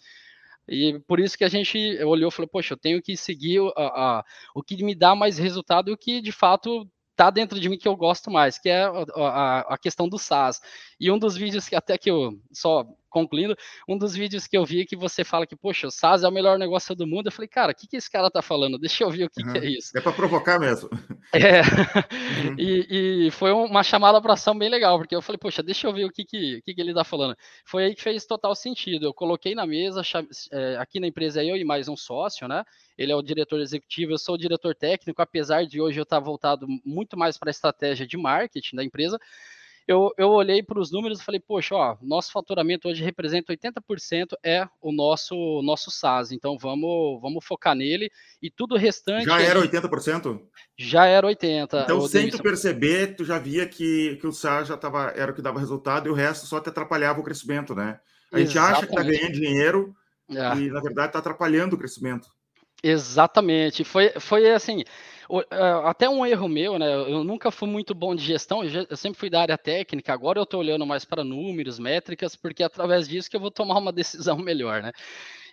E 0.67 0.99
por 1.07 1.19
isso 1.19 1.37
que 1.37 1.43
a 1.43 1.49
gente 1.49 1.77
olhou 2.03 2.29
e 2.29 2.31
falou, 2.31 2.49
poxa, 2.49 2.73
eu 2.73 2.77
tenho 2.77 3.01
que 3.01 3.15
seguir 3.15 3.61
a, 3.75 4.19
a, 4.19 4.25
o 4.53 4.61
que 4.61 4.83
me 4.83 4.93
dá 4.93 5.15
mais 5.15 5.37
resultado 5.37 5.89
e 5.89 5.93
o 5.93 5.97
que 5.97 6.21
de 6.21 6.31
fato 6.31 6.87
está 7.11 7.31
dentro 7.31 7.59
de 7.59 7.67
mim 7.67 7.77
que 7.77 7.87
eu 7.87 7.95
gosto 7.95 8.29
mais, 8.29 8.59
que 8.59 8.69
é 8.69 8.83
a, 8.83 9.59
a, 9.69 9.77
questão 9.77 10.07
do 10.07 10.19
SaaS. 10.19 10.61
E 10.99 11.09
um 11.09 11.17
dos 11.17 11.35
vídeos 11.35 11.67
que 11.67 11.75
até 11.75 11.97
que 11.97 12.11
eu, 12.11 12.39
só 12.51 12.85
concluindo, 13.17 13.57
um 13.87 13.97
dos 13.97 14.13
vídeos 14.15 14.45
que 14.45 14.55
eu 14.55 14.63
vi 14.63 14.85
que 14.85 14.95
você 14.95 15.23
fala 15.23 15.47
que, 15.47 15.55
poxa, 15.55 15.87
o 15.87 15.91
SaaS 15.91 16.23
é 16.23 16.27
o 16.27 16.31
melhor 16.31 16.59
negócio 16.59 16.95
do 16.95 17.07
mundo, 17.07 17.27
eu 17.27 17.31
falei, 17.31 17.47
cara, 17.47 17.71
o 17.71 17.75
que, 17.75 17.87
que 17.87 17.97
esse 17.97 18.09
cara 18.09 18.29
tá 18.29 18.41
falando? 18.41 18.77
Deixa 18.77 19.03
eu 19.03 19.09
ver 19.09 19.25
o 19.25 19.29
que, 19.29 19.43
uhum. 19.43 19.53
que 19.53 19.57
é 19.57 19.65
isso. 19.65 19.97
É 19.97 20.01
para 20.01 20.11
provocar 20.11 20.59
mesmo. 20.59 20.89
É, 21.33 21.59
uhum. 21.59 22.55
e, 22.57 23.27
e, 23.27 23.31
foi 23.31 23.51
uma 23.51 23.83
chamada 23.83 24.21
para 24.21 24.31
ação 24.31 24.57
bem 24.57 24.69
legal, 24.69 24.97
porque 24.97 25.13
eu 25.13 25.21
falei, 25.21 25.37
poxa, 25.37 25.61
deixa 25.61 25.85
eu 25.85 25.91
ver 25.91 26.05
o 26.05 26.09
que, 26.09 26.23
que, 26.23 26.61
que, 26.61 26.73
que 26.73 26.81
ele 26.81 26.93
tá 26.93 27.03
falando. 27.03 27.35
Foi 27.65 27.83
aí 27.83 27.95
que 27.95 28.01
fez 28.01 28.25
total 28.25 28.55
sentido. 28.55 29.05
Eu 29.05 29.13
coloquei 29.13 29.53
na 29.53 29.65
mesa, 29.65 30.01
é, 30.53 30.77
aqui 30.77 31.01
na 31.01 31.07
empresa 31.07 31.43
eu 31.43 31.57
e 31.57 31.65
mais 31.65 31.89
um 31.89 31.97
sócio, 31.97 32.47
né? 32.47 32.63
Ele 32.97 33.11
é 33.11 33.15
o 33.15 33.21
diretor 33.21 33.59
executivo, 33.59 34.13
eu 34.13 34.17
sou 34.17 34.35
o 34.35 34.37
diretor 34.37 34.73
técnico, 34.73 35.21
apesar 35.21 35.65
de 35.65 35.81
hoje 35.81 35.99
eu 35.99 36.03
estar 36.03 36.19
voltado 36.19 36.65
muito 36.85 37.17
mais 37.17 37.37
para 37.37 37.49
a 37.49 37.51
estratégia 37.51 38.07
de 38.07 38.15
marketing 38.15 38.77
da 38.77 38.83
empresa. 38.85 39.19
Eu, 39.87 40.11
eu 40.17 40.29
olhei 40.29 40.61
para 40.61 40.79
os 40.79 40.91
números 40.91 41.21
e 41.21 41.23
falei, 41.23 41.39
poxa, 41.39 41.73
ó, 41.73 41.97
nosso 42.01 42.31
faturamento 42.31 42.89
hoje 42.89 43.01
representa 43.01 43.53
80% 43.53 44.33
é 44.43 44.67
o 44.81 44.91
nosso 44.91 45.61
nosso 45.63 45.89
SaaS, 45.89 46.33
então 46.33 46.57
vamos, 46.57 47.21
vamos 47.21 47.45
focar 47.45 47.73
nele 47.73 48.11
e 48.41 48.51
tudo 48.51 48.75
o 48.75 48.77
restante. 48.77 49.25
Já 49.25 49.41
era 49.41 49.61
80%? 49.61 50.41
Já 50.77 51.05
era 51.05 51.25
80%. 51.25 51.83
Então, 51.83 52.05
sem 52.05 52.29
tu 52.29 52.43
perceber, 52.43 53.15
tu 53.15 53.23
já 53.23 53.39
via 53.39 53.65
que, 53.65 54.17
que 54.17 54.27
o 54.27 54.33
SaaS 54.33 54.67
já 54.67 54.75
tava, 54.75 55.13
era 55.15 55.31
o 55.31 55.33
que 55.35 55.41
dava 55.41 55.59
resultado 55.59 56.07
e 56.07 56.11
o 56.11 56.15
resto 56.15 56.45
só 56.45 56.59
te 56.59 56.67
atrapalhava 56.67 57.21
o 57.21 57.23
crescimento, 57.23 57.73
né? 57.73 57.99
A 58.31 58.39
gente 58.39 58.51
Exatamente. 58.51 58.77
acha 58.77 58.87
que 58.87 58.91
está 58.91 59.03
ganhando 59.03 59.31
dinheiro 59.31 59.95
é. 60.29 60.57
e, 60.57 60.69
na 60.69 60.81
verdade, 60.81 61.07
está 61.07 61.19
atrapalhando 61.19 61.77
o 61.77 61.79
crescimento. 61.79 62.27
Exatamente. 62.83 63.83
Foi, 63.83 64.11
foi 64.19 64.51
assim, 64.51 64.83
até 65.85 66.09
um 66.09 66.25
erro 66.25 66.47
meu, 66.47 66.79
né? 66.79 66.93
Eu 66.93 67.23
nunca 67.23 67.51
fui 67.51 67.67
muito 67.67 67.93
bom 67.93 68.15
de 68.15 68.23
gestão, 68.23 68.63
eu 68.63 68.95
sempre 68.95 69.19
fui 69.19 69.29
da 69.29 69.41
área 69.41 69.57
técnica, 69.57 70.13
agora 70.13 70.39
eu 70.39 70.43
estou 70.43 70.59
olhando 70.59 70.85
mais 70.85 71.03
para 71.05 71.23
números, 71.23 71.79
métricas, 71.79 72.35
porque 72.35 72.63
é 72.63 72.65
através 72.65 73.07
disso 73.07 73.29
que 73.29 73.35
eu 73.35 73.41
vou 73.41 73.51
tomar 73.51 73.77
uma 73.77 73.91
decisão 73.93 74.37
melhor, 74.37 74.81
né? 74.81 74.91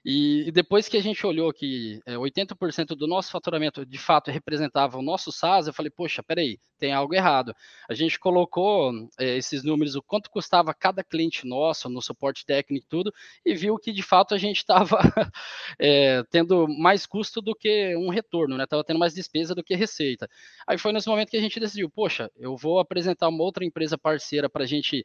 E, 0.04 0.48
e 0.48 0.52
depois 0.52 0.86
que 0.86 0.98
a 0.98 1.02
gente 1.02 1.26
olhou 1.26 1.50
que 1.50 2.00
é, 2.04 2.14
80% 2.14 2.88
do 2.88 3.06
nosso 3.06 3.30
faturamento 3.30 3.86
de 3.86 3.96
fato 3.96 4.30
representava 4.30 4.98
o 4.98 5.02
nosso 5.02 5.32
SaaS, 5.32 5.66
eu 5.66 5.72
falei, 5.72 5.90
poxa, 5.90 6.22
peraí, 6.22 6.58
tem 6.78 6.92
algo 6.92 7.14
errado. 7.14 7.54
A 7.88 7.94
gente 7.94 8.18
colocou 8.18 8.92
é, 9.18 9.36
esses 9.38 9.64
números, 9.64 9.94
o 9.94 10.02
quanto 10.02 10.30
custava 10.30 10.74
cada 10.74 11.02
cliente 11.02 11.46
nosso 11.46 11.88
no 11.88 12.02
suporte 12.02 12.44
técnico 12.44 12.84
e 12.84 12.88
tudo, 12.88 13.14
e 13.44 13.54
viu 13.54 13.78
que 13.78 13.92
de 13.92 14.02
fato 14.02 14.34
a 14.34 14.38
gente 14.38 14.58
estava 14.58 14.98
é, 15.80 16.22
tendo 16.30 16.68
mais 16.68 17.06
custo 17.06 17.40
do 17.40 17.54
que 17.54 17.96
um 17.96 18.10
retorno, 18.10 18.58
né? 18.58 18.64
Estava 18.64 18.84
tendo 18.84 18.98
mais 18.98 19.14
despesa 19.14 19.54
do 19.54 19.64
que 19.64 19.74
receita. 19.74 20.28
Aí 20.66 20.76
foi 20.76 20.92
nesse 20.92 21.08
momento 21.08 21.30
que 21.30 21.36
a 21.38 21.40
gente 21.40 21.58
decidiu, 21.58 21.88
poxa, 21.88 22.30
eu 22.36 22.56
vou 22.58 22.78
apresentar 22.78 23.28
uma 23.28 23.42
outra 23.42 23.64
empresa 23.64 23.96
parceira 23.96 24.50
para 24.50 24.64
a 24.64 24.66
gente 24.66 25.02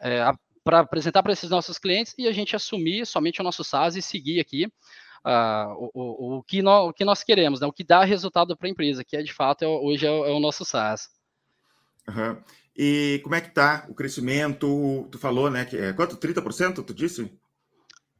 é, 0.00 0.20
para 0.66 0.80
apresentar 0.80 1.22
para 1.22 1.32
esses 1.32 1.48
nossos 1.48 1.78
clientes 1.78 2.12
e 2.18 2.26
a 2.26 2.32
gente 2.32 2.56
assumir 2.56 3.06
somente 3.06 3.40
o 3.40 3.44
nosso 3.44 3.62
SaaS 3.62 3.94
e 3.94 4.02
seguir 4.02 4.40
aqui 4.40 4.66
uh, 5.24 5.72
o, 5.78 5.90
o, 5.94 6.38
o, 6.38 6.42
que 6.42 6.60
nós, 6.60 6.90
o 6.90 6.92
que 6.92 7.04
nós 7.04 7.22
queremos, 7.22 7.60
né? 7.60 7.68
o 7.68 7.72
que 7.72 7.84
dá 7.84 8.02
resultado 8.02 8.56
para 8.56 8.66
a 8.66 8.70
empresa, 8.72 9.04
que 9.04 9.16
é 9.16 9.22
de 9.22 9.32
fato 9.32 9.62
é, 9.62 9.68
hoje 9.68 10.04
é, 10.04 10.10
é, 10.10 10.32
o 10.32 10.40
nosso 10.40 10.64
SaaS. 10.64 11.08
Uhum. 12.08 12.42
E 12.76 13.20
como 13.22 13.36
é 13.36 13.40
que 13.40 13.46
está 13.46 13.86
o 13.88 13.94
crescimento? 13.94 15.08
Tu 15.12 15.18
falou, 15.20 15.48
né? 15.48 15.64
Que 15.64 15.76
é, 15.76 15.92
quanto? 15.92 16.16
30%, 16.16 16.84
tu 16.84 16.92
disse? 16.92 17.32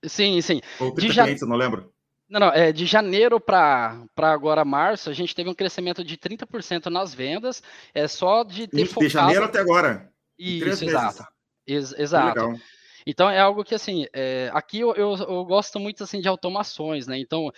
Sim, 0.04 0.40
sim. 0.40 0.60
Ou 0.78 0.94
30 0.94 1.12
de 1.12 1.20
clientes, 1.20 1.48
não 1.48 1.56
lembro. 1.56 1.92
Não, 2.28 2.38
não, 2.38 2.52
é, 2.52 2.70
de 2.70 2.86
janeiro 2.86 3.40
para 3.40 4.06
agora 4.16 4.64
março, 4.64 5.10
a 5.10 5.12
gente 5.12 5.34
teve 5.34 5.50
um 5.50 5.54
crescimento 5.54 6.04
de 6.04 6.16
30% 6.16 6.86
nas 6.86 7.12
vendas, 7.12 7.60
é 7.92 8.06
só 8.06 8.44
de 8.44 8.68
ter 8.68 8.84
de 8.84 8.86
focado... 8.86 9.06
De 9.08 9.12
janeiro 9.12 9.44
até 9.44 9.58
agora. 9.58 10.12
Isso, 10.38 10.84
exato. 10.84 11.35
Ex 11.66 11.92
exato. 11.98 12.60
Então 13.06 13.30
é 13.30 13.38
algo 13.38 13.62
que 13.62 13.74
assim, 13.74 14.06
é, 14.12 14.50
aqui 14.52 14.80
eu, 14.80 14.92
eu, 14.94 15.14
eu, 15.16 15.44
gosto 15.44 15.78
muito 15.78 16.02
assim 16.02 16.20
de 16.20 16.26
automações, 16.26 17.06
né? 17.06 17.16
Então 17.18 17.52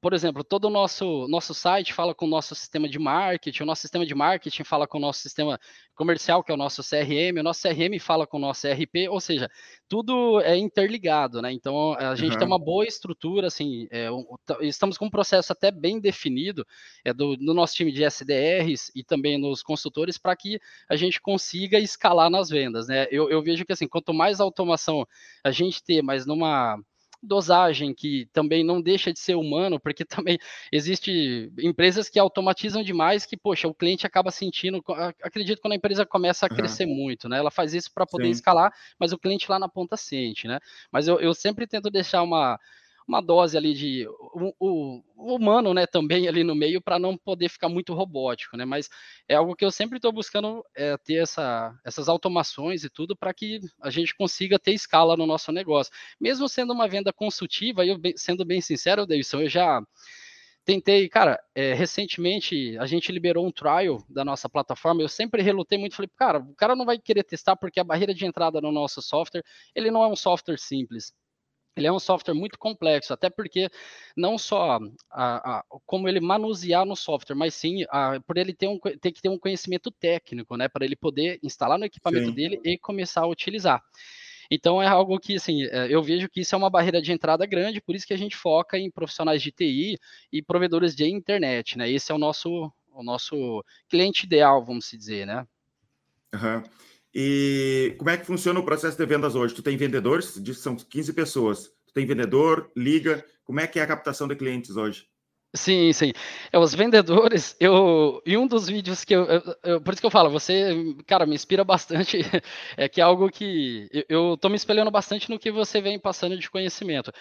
por 0.00 0.12
exemplo, 0.12 0.42
todo 0.42 0.66
o 0.66 0.70
nosso, 0.70 1.26
nosso 1.28 1.54
site 1.54 1.92
fala 1.92 2.14
com 2.14 2.26
o 2.26 2.28
nosso 2.28 2.54
sistema 2.54 2.88
de 2.88 2.98
marketing, 2.98 3.62
o 3.62 3.66
nosso 3.66 3.82
sistema 3.82 4.06
de 4.06 4.14
marketing 4.14 4.64
fala 4.64 4.86
com 4.86 4.98
o 4.98 5.00
nosso 5.00 5.20
sistema 5.20 5.58
comercial, 5.94 6.42
que 6.42 6.50
é 6.50 6.54
o 6.54 6.58
nosso 6.58 6.82
CRM, 6.82 7.38
o 7.38 7.42
nosso 7.42 7.62
CRM 7.62 7.98
fala 8.00 8.26
com 8.26 8.36
o 8.36 8.40
nosso 8.40 8.66
ERP, 8.66 9.08
ou 9.08 9.20
seja, 9.20 9.48
tudo 9.88 10.40
é 10.40 10.56
interligado, 10.56 11.42
né? 11.42 11.52
Então 11.52 11.94
a 11.94 12.14
gente 12.14 12.32
uhum. 12.32 12.38
tem 12.38 12.46
uma 12.46 12.58
boa 12.58 12.84
estrutura, 12.84 13.46
assim, 13.46 13.86
é, 13.90 14.08
estamos 14.60 14.96
com 14.96 15.06
um 15.06 15.10
processo 15.10 15.52
até 15.52 15.70
bem 15.70 16.00
definido 16.00 16.66
é, 17.04 17.12
do, 17.12 17.36
do 17.36 17.54
nosso 17.54 17.74
time 17.74 17.92
de 17.92 18.04
SDRs 18.04 18.90
e 18.94 19.04
também 19.04 19.38
nos 19.38 19.62
consultores 19.62 20.18
para 20.18 20.34
que 20.34 20.58
a 20.88 20.96
gente 20.96 21.20
consiga 21.20 21.78
escalar 21.78 22.30
nas 22.30 22.48
vendas, 22.48 22.88
né? 22.88 23.06
Eu, 23.10 23.30
eu 23.30 23.42
vejo 23.42 23.64
que 23.64 23.72
assim, 23.72 23.86
quanto 23.86 24.14
mais 24.14 24.40
automação 24.40 25.06
a 25.44 25.50
gente 25.50 25.82
ter, 25.82 26.02
mas 26.02 26.26
numa 26.26 26.78
dosagem 27.22 27.94
que 27.94 28.26
também 28.32 28.64
não 28.64 28.80
deixa 28.80 29.12
de 29.12 29.18
ser 29.18 29.34
humano, 29.36 29.78
porque 29.78 30.04
também 30.26 30.38
existe 30.70 31.52
empresas 31.58 32.08
que 32.08 32.18
automatizam 32.18 32.82
demais 32.82 33.24
que, 33.24 33.36
poxa, 33.36 33.68
o 33.68 33.74
cliente 33.74 34.06
acaba 34.06 34.30
sentindo, 34.30 34.82
acredito 35.22 35.60
quando 35.60 35.72
a 35.72 35.76
empresa 35.76 36.04
começa 36.04 36.46
a 36.46 36.50
uhum. 36.50 36.56
crescer 36.56 36.86
muito, 36.86 37.28
né? 37.28 37.38
Ela 37.38 37.50
faz 37.50 37.74
isso 37.74 37.90
para 37.94 38.06
poder 38.06 38.26
Sim. 38.26 38.32
escalar, 38.32 38.72
mas 38.98 39.12
o 39.12 39.18
cliente 39.18 39.50
lá 39.50 39.58
na 39.58 39.68
ponta 39.68 39.96
sente, 39.96 40.46
né? 40.46 40.58
Mas 40.90 41.06
eu, 41.06 41.20
eu 41.20 41.34
sempre 41.34 41.66
tento 41.66 41.90
deixar 41.90 42.22
uma 42.22 42.58
uma 43.06 43.20
dose 43.20 43.56
ali 43.56 43.74
de 43.74 44.06
o, 44.08 44.54
o, 44.58 45.02
o 45.16 45.34
humano, 45.36 45.74
né, 45.74 45.86
também 45.86 46.28
ali 46.28 46.44
no 46.44 46.54
meio 46.54 46.80
para 46.80 46.98
não 46.98 47.16
poder 47.16 47.48
ficar 47.48 47.68
muito 47.68 47.94
robótico, 47.94 48.56
né? 48.56 48.64
Mas 48.64 48.88
é 49.28 49.34
algo 49.34 49.56
que 49.56 49.64
eu 49.64 49.70
sempre 49.70 49.98
estou 49.98 50.12
buscando 50.12 50.64
é, 50.74 50.96
ter 50.96 51.22
essa, 51.22 51.74
essas 51.84 52.08
automações 52.08 52.84
e 52.84 52.90
tudo 52.90 53.16
para 53.16 53.32
que 53.34 53.60
a 53.80 53.90
gente 53.90 54.14
consiga 54.14 54.58
ter 54.58 54.72
escala 54.72 55.16
no 55.16 55.26
nosso 55.26 55.52
negócio. 55.52 55.92
Mesmo 56.20 56.48
sendo 56.48 56.72
uma 56.72 56.88
venda 56.88 57.12
consultiva, 57.12 57.84
eu 57.84 57.98
sendo 58.16 58.44
bem 58.44 58.60
sincero, 58.60 59.06
Davidson, 59.06 59.40
eu 59.40 59.48
já 59.48 59.82
tentei, 60.64 61.08
cara, 61.08 61.42
é, 61.54 61.74
recentemente 61.74 62.76
a 62.78 62.86
gente 62.86 63.10
liberou 63.10 63.46
um 63.46 63.50
trial 63.50 64.04
da 64.08 64.24
nossa 64.24 64.48
plataforma, 64.48 65.02
eu 65.02 65.08
sempre 65.08 65.42
relutei 65.42 65.78
muito, 65.78 65.96
falei, 65.96 66.10
cara, 66.16 66.38
o 66.38 66.54
cara 66.54 66.76
não 66.76 66.84
vai 66.84 66.98
querer 66.98 67.24
testar 67.24 67.56
porque 67.56 67.80
a 67.80 67.84
barreira 67.84 68.14
de 68.14 68.24
entrada 68.24 68.60
no 68.60 68.70
nosso 68.70 69.02
software, 69.02 69.42
ele 69.74 69.90
não 69.90 70.04
é 70.04 70.08
um 70.08 70.16
software 70.16 70.58
simples 70.58 71.12
ele 71.76 71.86
é 71.86 71.92
um 71.92 71.98
software 71.98 72.34
muito 72.34 72.58
complexo, 72.58 73.12
até 73.12 73.30
porque 73.30 73.68
não 74.16 74.36
só 74.36 74.78
a, 75.10 75.58
a, 75.58 75.64
como 75.86 76.08
ele 76.08 76.20
manusear 76.20 76.84
no 76.84 76.94
software, 76.94 77.36
mas 77.36 77.54
sim 77.54 77.84
a, 77.88 78.20
por 78.20 78.36
ele 78.36 78.52
ter, 78.52 78.68
um, 78.68 78.78
ter 78.78 79.12
que 79.12 79.22
ter 79.22 79.28
um 79.28 79.38
conhecimento 79.38 79.90
técnico, 79.90 80.56
né, 80.56 80.68
para 80.68 80.84
ele 80.84 80.96
poder 80.96 81.38
instalar 81.42 81.78
no 81.78 81.84
equipamento 81.84 82.26
sim. 82.26 82.34
dele 82.34 82.60
e 82.64 82.78
começar 82.78 83.22
a 83.22 83.26
utilizar. 83.26 83.82
Então 84.50 84.82
é 84.82 84.86
algo 84.86 85.18
que, 85.18 85.36
assim, 85.36 85.64
é, 85.64 85.86
eu 85.88 86.02
vejo 86.02 86.28
que 86.28 86.40
isso 86.40 86.54
é 86.54 86.58
uma 86.58 86.68
barreira 86.68 87.00
de 87.00 87.10
entrada 87.10 87.46
grande, 87.46 87.80
por 87.80 87.94
isso 87.94 88.06
que 88.06 88.12
a 88.12 88.18
gente 88.18 88.36
foca 88.36 88.78
em 88.78 88.90
profissionais 88.90 89.40
de 89.40 89.50
TI 89.50 89.98
e 90.30 90.42
provedores 90.42 90.94
de 90.94 91.08
internet, 91.08 91.78
né? 91.78 91.90
Esse 91.90 92.12
é 92.12 92.14
o 92.14 92.18
nosso, 92.18 92.70
o 92.92 93.02
nosso 93.02 93.64
cliente 93.88 94.26
ideal, 94.26 94.62
vamos 94.62 94.90
dizer, 94.90 95.26
né? 95.26 95.46
Uhum. 96.34 96.62
E 97.14 97.94
como 97.98 98.10
é 98.10 98.16
que 98.16 98.26
funciona 98.26 98.58
o 98.58 98.64
processo 98.64 98.96
de 98.96 99.06
vendas 99.06 99.34
hoje? 99.34 99.54
Tu 99.54 99.62
tem 99.62 99.76
vendedores, 99.76 100.40
diz 100.42 100.56
que 100.56 100.62
são 100.62 100.76
15 100.76 101.12
pessoas. 101.12 101.68
Tu 101.86 101.92
tem 101.92 102.06
vendedor, 102.06 102.70
liga. 102.76 103.24
Como 103.44 103.60
é 103.60 103.66
que 103.66 103.78
é 103.78 103.82
a 103.82 103.86
captação 103.86 104.26
de 104.26 104.36
clientes 104.36 104.76
hoje? 104.76 105.06
Sim, 105.54 105.92
sim. 105.92 106.12
É, 106.50 106.58
os 106.58 106.74
vendedores, 106.74 107.54
eu 107.60 108.22
em 108.24 108.38
um 108.38 108.46
dos 108.46 108.68
vídeos 108.68 109.04
que 109.04 109.14
eu, 109.14 109.24
eu, 109.24 109.56
eu, 109.62 109.80
por 109.82 109.92
isso 109.92 110.00
que 110.00 110.06
eu 110.06 110.10
falo, 110.10 110.30
você, 110.30 110.74
cara, 111.06 111.26
me 111.26 111.34
inspira 111.34 111.62
bastante, 111.62 112.20
é 112.74 112.88
que 112.88 113.02
é 113.02 113.04
algo 113.04 113.30
que 113.30 113.86
eu, 113.92 114.04
eu 114.08 114.36
tô 114.38 114.48
me 114.48 114.56
espelhando 114.56 114.90
bastante 114.90 115.28
no 115.28 115.38
que 115.38 115.50
você 115.50 115.82
vem 115.82 115.98
passando 115.98 116.38
de 116.38 116.50
conhecimento 116.50 117.12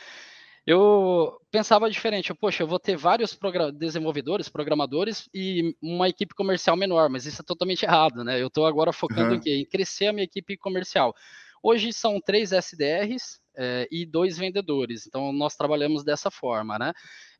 eu 0.65 1.39
pensava 1.49 1.89
diferente. 1.89 2.33
Poxa, 2.33 2.63
eu 2.63 2.67
vou 2.67 2.79
ter 2.79 2.95
vários 2.95 3.37
desenvolvedores, 3.73 4.47
programadores 4.47 5.27
e 5.33 5.75
uma 5.81 6.07
equipe 6.07 6.35
comercial 6.35 6.77
menor, 6.77 7.09
mas 7.09 7.25
isso 7.25 7.41
é 7.41 7.45
totalmente 7.45 7.83
errado, 7.83 8.23
né? 8.23 8.41
Eu 8.41 8.47
estou 8.47 8.65
agora 8.65 8.93
focando 8.93 9.31
uhum. 9.31 9.35
em, 9.35 9.39
quê? 9.39 9.55
em 9.55 9.65
crescer 9.65 10.07
a 10.07 10.13
minha 10.13 10.23
equipe 10.23 10.55
comercial. 10.57 11.15
Hoje 11.63 11.91
são 11.91 12.19
três 12.19 12.51
SDRs 12.51 13.40
é, 13.55 13.87
e 13.91 14.05
dois 14.05 14.37
vendedores, 14.37 15.07
então 15.07 15.31
nós 15.33 15.55
trabalhamos 15.55 16.03
dessa 16.03 16.31
forma, 16.31 16.77
né? 16.79 16.93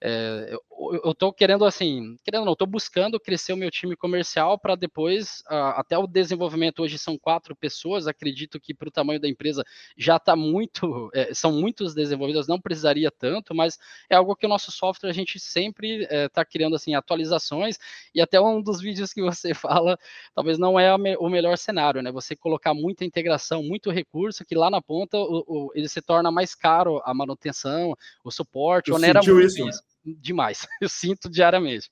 É, 0.04 0.56
eu 1.04 1.12
estou 1.12 1.32
querendo, 1.32 1.64
assim, 1.64 2.18
querendo 2.24 2.44
não, 2.44 2.54
estou 2.54 2.66
buscando 2.66 3.20
crescer 3.20 3.54
o 3.54 3.58
meu 3.58 3.70
time 3.70 3.96
comercial 3.96 4.58
para 4.58 4.76
depois, 4.76 5.42
uh, 5.42 5.78
até 5.78 5.96
o 5.96 6.08
desenvolvimento 6.08 6.82
hoje 6.82 6.98
são 6.98 7.20
quatro 7.20 7.56
pessoas, 7.56 8.08
acredito 8.08 8.60
que 8.60 8.74
para 8.74 8.88
o 8.88 8.92
tamanho 8.92 9.20
da 9.20 9.28
empresa 9.28 9.64
já 9.96 10.16
está 10.16 10.36
muito, 10.36 11.12
é, 11.14 11.32
são 11.36 11.52
muitos 11.52 11.94
desenvolvedores, 11.94 12.48
não 12.48 12.60
precisaria 12.60 13.12
tanto, 13.12 13.54
mas 13.54 13.78
é 14.10 14.16
algo 14.16 14.36
que 14.36 14.48
o 14.48 14.50
nosso 14.50 14.72
software 14.72 15.12
a 15.12 15.14
gente 15.14 15.40
sempre 15.40 16.08
está 16.10 16.44
criando, 16.44 16.76
assim, 16.76 16.96
atualizações, 16.96 17.78
e 18.16 18.20
até 18.20 18.42
um 18.42 18.60
dos 18.60 18.82
vídeos 18.82 19.14
que 19.14 19.22
você 19.22 19.54
fala, 19.54 20.00
talvez 20.34 20.58
não 20.58 20.80
é 20.80 20.96
o 20.96 21.30
melhor 21.30 21.58
cenário, 21.60 22.02
né? 22.02 22.12
Você 22.12 22.36
colocar 22.36 22.74
muita 22.74 23.06
integração, 23.06 23.62
muito 23.62 23.92
recurso, 23.92 24.44
que 24.44 24.56
lá 24.56 24.72
na 24.72 24.82
ponta 24.82 25.16
o, 25.18 25.44
o, 25.48 25.72
ele 25.76 25.88
se 25.88 26.01
torna 26.02 26.32
mais 26.32 26.56
caro 26.56 27.02
a 27.06 27.14
manutenção, 27.14 27.96
o 28.24 28.32
suporte, 28.32 28.92
onera 28.92 29.22
muito 29.22 29.40
isso. 29.42 29.68
isso 29.68 29.92
demais. 30.04 30.68
Eu 30.82 30.90
sinto 30.90 31.30
diariamente. 31.30 31.90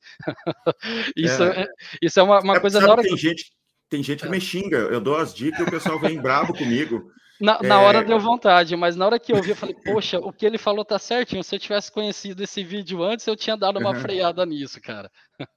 isso, 1.16 1.44
é. 1.44 1.62
é. 1.62 1.68
isso 2.02 2.20
é 2.20 2.24
uma, 2.24 2.40
uma 2.42 2.58
é, 2.58 2.60
coisa 2.60 2.80
da 2.80 2.92
hora. 2.92 3.02
Tem, 3.02 3.12
que... 3.12 3.18
gente, 3.18 3.52
tem 3.90 4.04
gente 4.04 4.24
que 4.24 4.30
me 4.30 4.42
xinga, 4.42 4.78
eu 4.78 5.02
dou 5.02 5.18
as 5.18 5.34
dicas 5.34 5.60
e 5.60 5.64
o 5.64 5.72
pessoal 5.72 6.00
vem 6.00 6.22
bravo 6.22 6.54
comigo. 6.54 7.12
Na, 7.40 7.60
é... 7.64 7.68
na 7.68 7.80
hora 7.80 8.04
deu 8.04 8.20
vontade, 8.20 8.76
mas 8.76 8.96
na 8.96 9.06
hora 9.06 9.20
que 9.20 9.32
eu 9.32 9.42
vi, 9.42 9.52
eu 9.52 9.56
falei, 9.56 9.76
poxa, 9.76 10.20
o 10.20 10.34
que 10.34 10.46
ele 10.46 10.58
falou 10.58 10.84
tá 10.84 11.00
certinho. 11.00 11.44
Se 11.44 11.56
eu 11.56 11.60
tivesse 11.60 11.92
conhecido 11.92 12.44
esse 12.44 12.64
vídeo 12.64 13.04
antes, 13.04 13.26
eu 13.26 13.36
tinha 13.36 13.56
dado 13.56 13.80
uma 13.80 13.92
uhum. 13.92 14.00
freada 14.00 14.46
nisso, 14.46 14.82
cara. 14.82 15.10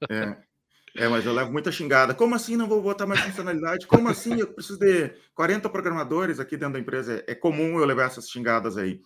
É. 0.09 0.35
É, 0.95 1.07
mas 1.07 1.25
eu 1.25 1.33
levo 1.33 1.51
muita 1.51 1.71
xingada. 1.71 2.13
Como 2.13 2.35
assim 2.35 2.55
não 2.55 2.67
vou 2.67 2.81
botar 2.81 3.07
mais 3.07 3.21
funcionalidade? 3.21 3.87
Como 3.87 4.07
assim 4.09 4.39
eu 4.39 4.47
preciso 4.47 4.77
de 4.77 5.11
40 5.33 5.67
programadores 5.69 6.39
aqui 6.39 6.55
dentro 6.55 6.73
da 6.73 6.79
empresa? 6.79 7.23
É 7.25 7.33
comum 7.33 7.79
eu 7.79 7.85
levar 7.85 8.05
essas 8.05 8.29
xingadas 8.29 8.77
aí. 8.77 9.01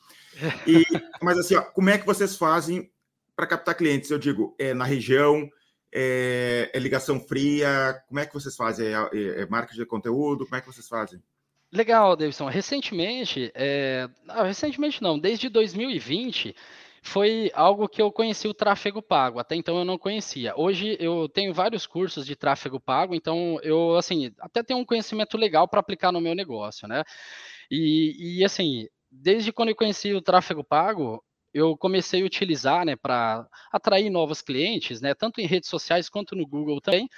E, 0.67 0.84
mas 1.22 1.38
assim, 1.38 1.56
ó, 1.56 1.62
como 1.62 1.89
é 1.89 1.98
que 1.98 2.06
vocês 2.06 2.36
fazem 2.36 2.91
para 3.36 3.48
captar 3.48 3.75
clientes? 3.75 4.12
Eu 4.12 4.20
digo, 4.20 4.53
é 4.60 4.74
na 4.74 4.84
região, 4.84 5.50
é, 5.94 6.70
é, 6.74 6.79
ligação 6.79 7.22
fria? 7.22 8.03
Como 8.08 8.20
é 8.20 8.25
que 8.25 8.34
vocês 8.34 8.56
fazem? 8.56 8.88
É, 8.88 9.10
é, 9.13 9.41
é 9.41 9.46
marketing 9.46 9.79
de 9.79 9.86
conteúdo? 9.86 10.46
Como 10.46 10.58
é 10.58 10.62
que 10.62 10.67
vocês 10.67 10.88
fazem? 10.88 11.22
Legal, 11.72 12.15
Davidson. 12.15 12.48
Recentemente, 12.48 13.51
é... 13.53 14.10
não, 14.25 14.44
recentemente 14.44 15.01
não, 15.01 15.20
desde 15.20 15.50
2020 15.50 16.56
foi 17.01 17.51
algo 17.54 17.88
que 17.88 18.01
eu 18.01 18.12
conheci 18.12 18.48
o 18.48 18.54
tráfego 18.54 19.01
pago. 19.01 19.39
Até 19.39 19.56
então 19.56 19.77
eu 19.77 19.86
não 19.86 19.98
conhecia. 19.98 20.54
Hoje 20.56 20.98
eu 21.00 21.30
tenho 21.30 21.54
vários 21.54 21.86
cursos 21.86 22.25
de 22.25 22.36
tráfego 22.36 22.80
pago, 22.80 23.16
então 23.16 23.60
eu 23.63 23.96
assim 23.96 24.32
até 24.39 24.63
tenho 24.63 24.80
um 24.80 24.86
conhecimento 24.86 25.38
legal 25.38 25.68
para 25.68 25.80
aplicar 25.80 26.12
no 26.12 26.22
meu 26.22 26.36
negócio, 26.36 26.88
né? 26.88 27.04
E, 27.70 28.39
e 28.39 28.46
assim, 28.46 28.88
desde 29.12 29.51
quando 29.51 29.70
eu 29.70 29.75
conheci 29.75 30.13
o 30.13 30.22
tráfego 30.22 30.63
pago, 30.63 31.24
eu 31.54 31.75
comecei 31.77 32.22
a 32.22 32.25
utilizar, 32.25 32.86
né, 32.86 32.96
para 32.96 33.48
atrair 33.72 34.10
novos 34.10 34.42
clientes, 34.42 35.01
né, 35.01 35.13
tanto 35.13 35.42
em 35.42 35.48
redes 35.48 35.70
sociais 35.70 36.10
quanto 36.10 36.36
no 36.36 36.46
Google 36.46 36.80
também. 36.82 37.10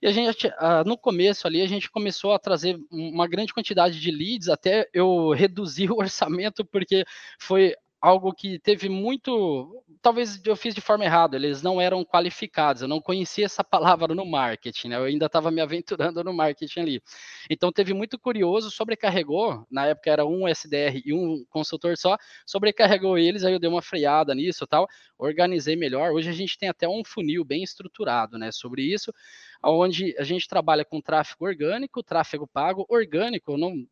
E 0.00 0.06
a 0.06 0.12
gente, 0.12 0.48
no 0.86 0.96
começo 0.96 1.46
ali, 1.46 1.60
a 1.60 1.66
gente 1.66 1.90
começou 1.90 2.32
a 2.32 2.38
trazer 2.38 2.78
uma 2.90 3.26
grande 3.26 3.52
quantidade 3.52 4.00
de 4.00 4.10
leads, 4.12 4.48
até 4.48 4.88
eu 4.92 5.30
reduzir 5.34 5.90
o 5.90 5.98
orçamento, 5.98 6.64
porque 6.64 7.04
foi 7.38 7.74
algo 8.00 8.32
que 8.32 8.58
teve 8.58 8.88
muito. 8.88 9.82
Talvez 10.00 10.40
eu 10.44 10.54
fiz 10.56 10.74
de 10.74 10.80
forma 10.80 11.04
errada, 11.04 11.36
eles 11.36 11.62
não 11.62 11.80
eram 11.80 12.04
qualificados, 12.04 12.82
eu 12.82 12.88
não 12.88 13.00
conhecia 13.00 13.44
essa 13.44 13.64
palavra 13.64 14.14
no 14.14 14.24
marketing, 14.24 14.88
né? 14.88 14.96
Eu 14.96 15.04
ainda 15.04 15.26
estava 15.26 15.50
me 15.50 15.60
aventurando 15.60 16.22
no 16.22 16.32
marketing 16.32 16.80
ali. 16.80 17.02
Então 17.50 17.72
teve 17.72 17.92
muito 17.92 18.18
curioso, 18.18 18.70
sobrecarregou, 18.70 19.66
na 19.70 19.86
época 19.86 20.10
era 20.10 20.24
um 20.24 20.46
SDR 20.46 21.02
e 21.04 21.12
um 21.12 21.44
consultor 21.50 21.96
só, 21.96 22.16
sobrecarregou 22.46 23.18
eles, 23.18 23.44
aí 23.44 23.52
eu 23.52 23.58
dei 23.58 23.68
uma 23.68 23.82
freada 23.82 24.34
nisso 24.34 24.66
tal, 24.66 24.86
organizei 25.18 25.76
melhor. 25.76 26.12
Hoje 26.12 26.28
a 26.30 26.32
gente 26.32 26.56
tem 26.56 26.68
até 26.68 26.88
um 26.88 27.02
funil 27.04 27.44
bem 27.44 27.62
estruturado, 27.62 28.38
né, 28.38 28.52
sobre 28.52 28.82
isso, 28.82 29.12
onde 29.62 30.14
a 30.18 30.22
gente 30.22 30.46
trabalha 30.48 30.84
com 30.84 31.00
tráfego 31.00 31.44
orgânico, 31.44 32.02
tráfego 32.02 32.46
pago, 32.46 32.86
orgânico, 32.88 33.56
não 33.56 33.84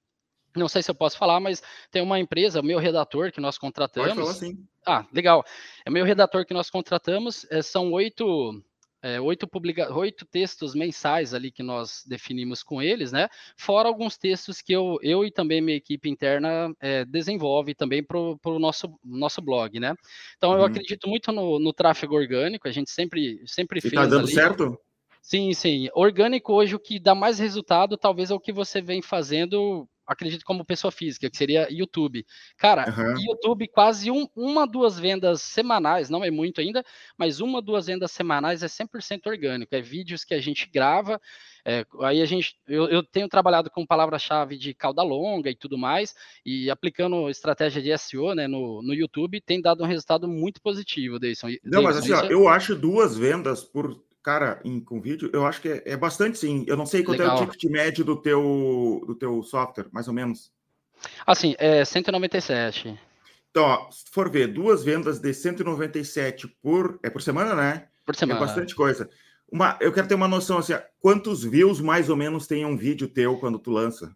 não 0.58 0.68
sei 0.68 0.82
se 0.82 0.90
eu 0.90 0.94
posso 0.94 1.16
falar, 1.16 1.40
mas 1.40 1.62
tem 1.90 2.02
uma 2.02 2.18
empresa, 2.18 2.62
meu 2.62 2.78
redator 2.78 3.32
que 3.32 3.40
nós 3.40 3.58
contratamos. 3.58 4.14
Pode 4.14 4.20
falar 4.20 4.34
sim. 4.34 4.66
Ah, 4.84 5.04
legal. 5.12 5.44
É 5.84 5.90
meu 5.90 6.04
redator 6.04 6.46
que 6.46 6.54
nós 6.54 6.70
contratamos, 6.70 7.44
é, 7.50 7.60
são 7.60 7.90
oito, 7.92 8.62
é, 9.02 9.20
oito, 9.20 9.46
publica... 9.46 9.92
oito 9.92 10.24
textos 10.24 10.74
mensais 10.74 11.34
ali 11.34 11.50
que 11.50 11.62
nós 11.62 12.04
definimos 12.06 12.62
com 12.62 12.80
eles, 12.80 13.10
né? 13.10 13.28
Fora 13.56 13.88
alguns 13.88 14.16
textos 14.16 14.62
que 14.62 14.72
eu, 14.72 14.98
eu 15.02 15.24
e 15.24 15.30
também 15.30 15.60
minha 15.60 15.76
equipe 15.76 16.08
interna 16.08 16.72
é, 16.80 17.04
desenvolve 17.04 17.74
também 17.74 18.02
para 18.02 18.16
o 18.18 18.58
nosso, 18.58 18.98
nosso 19.04 19.42
blog, 19.42 19.80
né? 19.80 19.94
Então 20.36 20.52
eu 20.52 20.60
uhum. 20.60 20.64
acredito 20.64 21.08
muito 21.08 21.32
no, 21.32 21.58
no, 21.58 21.72
tráfego 21.72 22.14
orgânico, 22.14 22.68
a 22.68 22.72
gente 22.72 22.90
sempre, 22.90 23.42
sempre 23.44 23.78
e 23.78 23.82
fez. 23.82 23.92
Está 23.92 24.06
dando 24.06 24.24
ali. 24.24 24.32
certo? 24.32 24.78
Sim, 25.20 25.52
sim. 25.52 25.88
Orgânico 25.92 26.52
hoje 26.52 26.76
o 26.76 26.78
que 26.78 27.00
dá 27.00 27.12
mais 27.12 27.40
resultado 27.40 27.96
talvez 27.96 28.30
é 28.30 28.34
o 28.34 28.38
que 28.38 28.52
você 28.52 28.80
vem 28.80 29.02
fazendo 29.02 29.88
acredito 30.06 30.44
como 30.44 30.64
pessoa 30.64 30.90
física, 30.90 31.28
que 31.28 31.36
seria 31.36 31.66
YouTube. 31.70 32.24
Cara, 32.56 32.86
uhum. 32.88 33.20
YouTube 33.20 33.68
quase 33.68 34.10
um, 34.10 34.28
uma, 34.34 34.66
duas 34.66 34.98
vendas 34.98 35.42
semanais, 35.42 36.08
não 36.08 36.24
é 36.24 36.30
muito 36.30 36.60
ainda, 36.60 36.84
mas 37.16 37.40
uma, 37.40 37.60
duas 37.60 37.86
vendas 37.86 38.12
semanais 38.12 38.62
é 38.62 38.66
100% 38.66 39.26
orgânico. 39.26 39.74
É 39.74 39.80
vídeos 39.80 40.24
que 40.24 40.34
a 40.34 40.40
gente 40.40 40.68
grava, 40.72 41.20
é, 41.64 41.84
aí 42.02 42.22
a 42.22 42.26
gente, 42.26 42.56
eu, 42.68 42.86
eu 42.88 43.02
tenho 43.02 43.28
trabalhado 43.28 43.68
com 43.68 43.84
palavra-chave 43.84 44.56
de 44.56 44.72
cauda 44.72 45.02
longa 45.02 45.50
e 45.50 45.54
tudo 45.54 45.76
mais, 45.76 46.14
e 46.44 46.70
aplicando 46.70 47.28
estratégia 47.28 47.82
de 47.82 47.98
SEO 47.98 48.34
né, 48.34 48.46
no, 48.46 48.80
no 48.82 48.94
YouTube, 48.94 49.40
tem 49.40 49.60
dado 49.60 49.82
um 49.82 49.86
resultado 49.86 50.28
muito 50.28 50.62
positivo, 50.62 51.18
Deison. 51.18 51.48
Não, 51.64 51.82
mas 51.82 51.96
assim, 51.96 52.12
ó, 52.12 52.24
eu 52.26 52.48
acho 52.48 52.76
duas 52.76 53.16
vendas 53.16 53.64
por 53.64 54.05
Cara, 54.26 54.58
em, 54.64 54.80
com 54.80 55.00
vídeo, 55.00 55.30
eu 55.32 55.46
acho 55.46 55.60
que 55.60 55.68
é, 55.68 55.82
é 55.86 55.96
bastante 55.96 56.36
sim. 56.36 56.64
Eu 56.66 56.76
não 56.76 56.84
sei 56.84 57.04
quanto 57.04 57.20
Legal. 57.20 57.38
é 57.38 57.42
o 57.42 57.46
ticket 57.46 57.70
médio 57.70 58.04
do 58.04 58.16
teu, 58.16 59.04
do 59.06 59.14
teu 59.14 59.40
software, 59.44 59.86
mais 59.92 60.08
ou 60.08 60.14
menos. 60.14 60.50
Assim, 61.24 61.54
é 61.60 61.84
197. 61.84 62.98
Então, 63.48 63.62
ó, 63.62 63.88
se 63.88 64.10
for 64.10 64.28
ver, 64.28 64.48
duas 64.48 64.82
vendas 64.82 65.20
de 65.20 65.32
197 65.32 66.48
por. 66.60 66.98
É 67.04 67.08
por 67.08 67.22
semana, 67.22 67.54
né? 67.54 67.86
Por 68.04 68.16
semana. 68.16 68.40
É 68.40 68.42
bastante 68.44 68.74
coisa. 68.74 69.08
Uma, 69.48 69.78
eu 69.80 69.92
quero 69.92 70.08
ter 70.08 70.16
uma 70.16 70.26
noção 70.26 70.58
assim, 70.58 70.74
quantos 70.98 71.44
views 71.44 71.80
mais 71.80 72.10
ou 72.10 72.16
menos 72.16 72.48
tem 72.48 72.66
um 72.66 72.76
vídeo 72.76 73.06
teu 73.06 73.36
quando 73.36 73.60
tu 73.60 73.70
lança? 73.70 74.12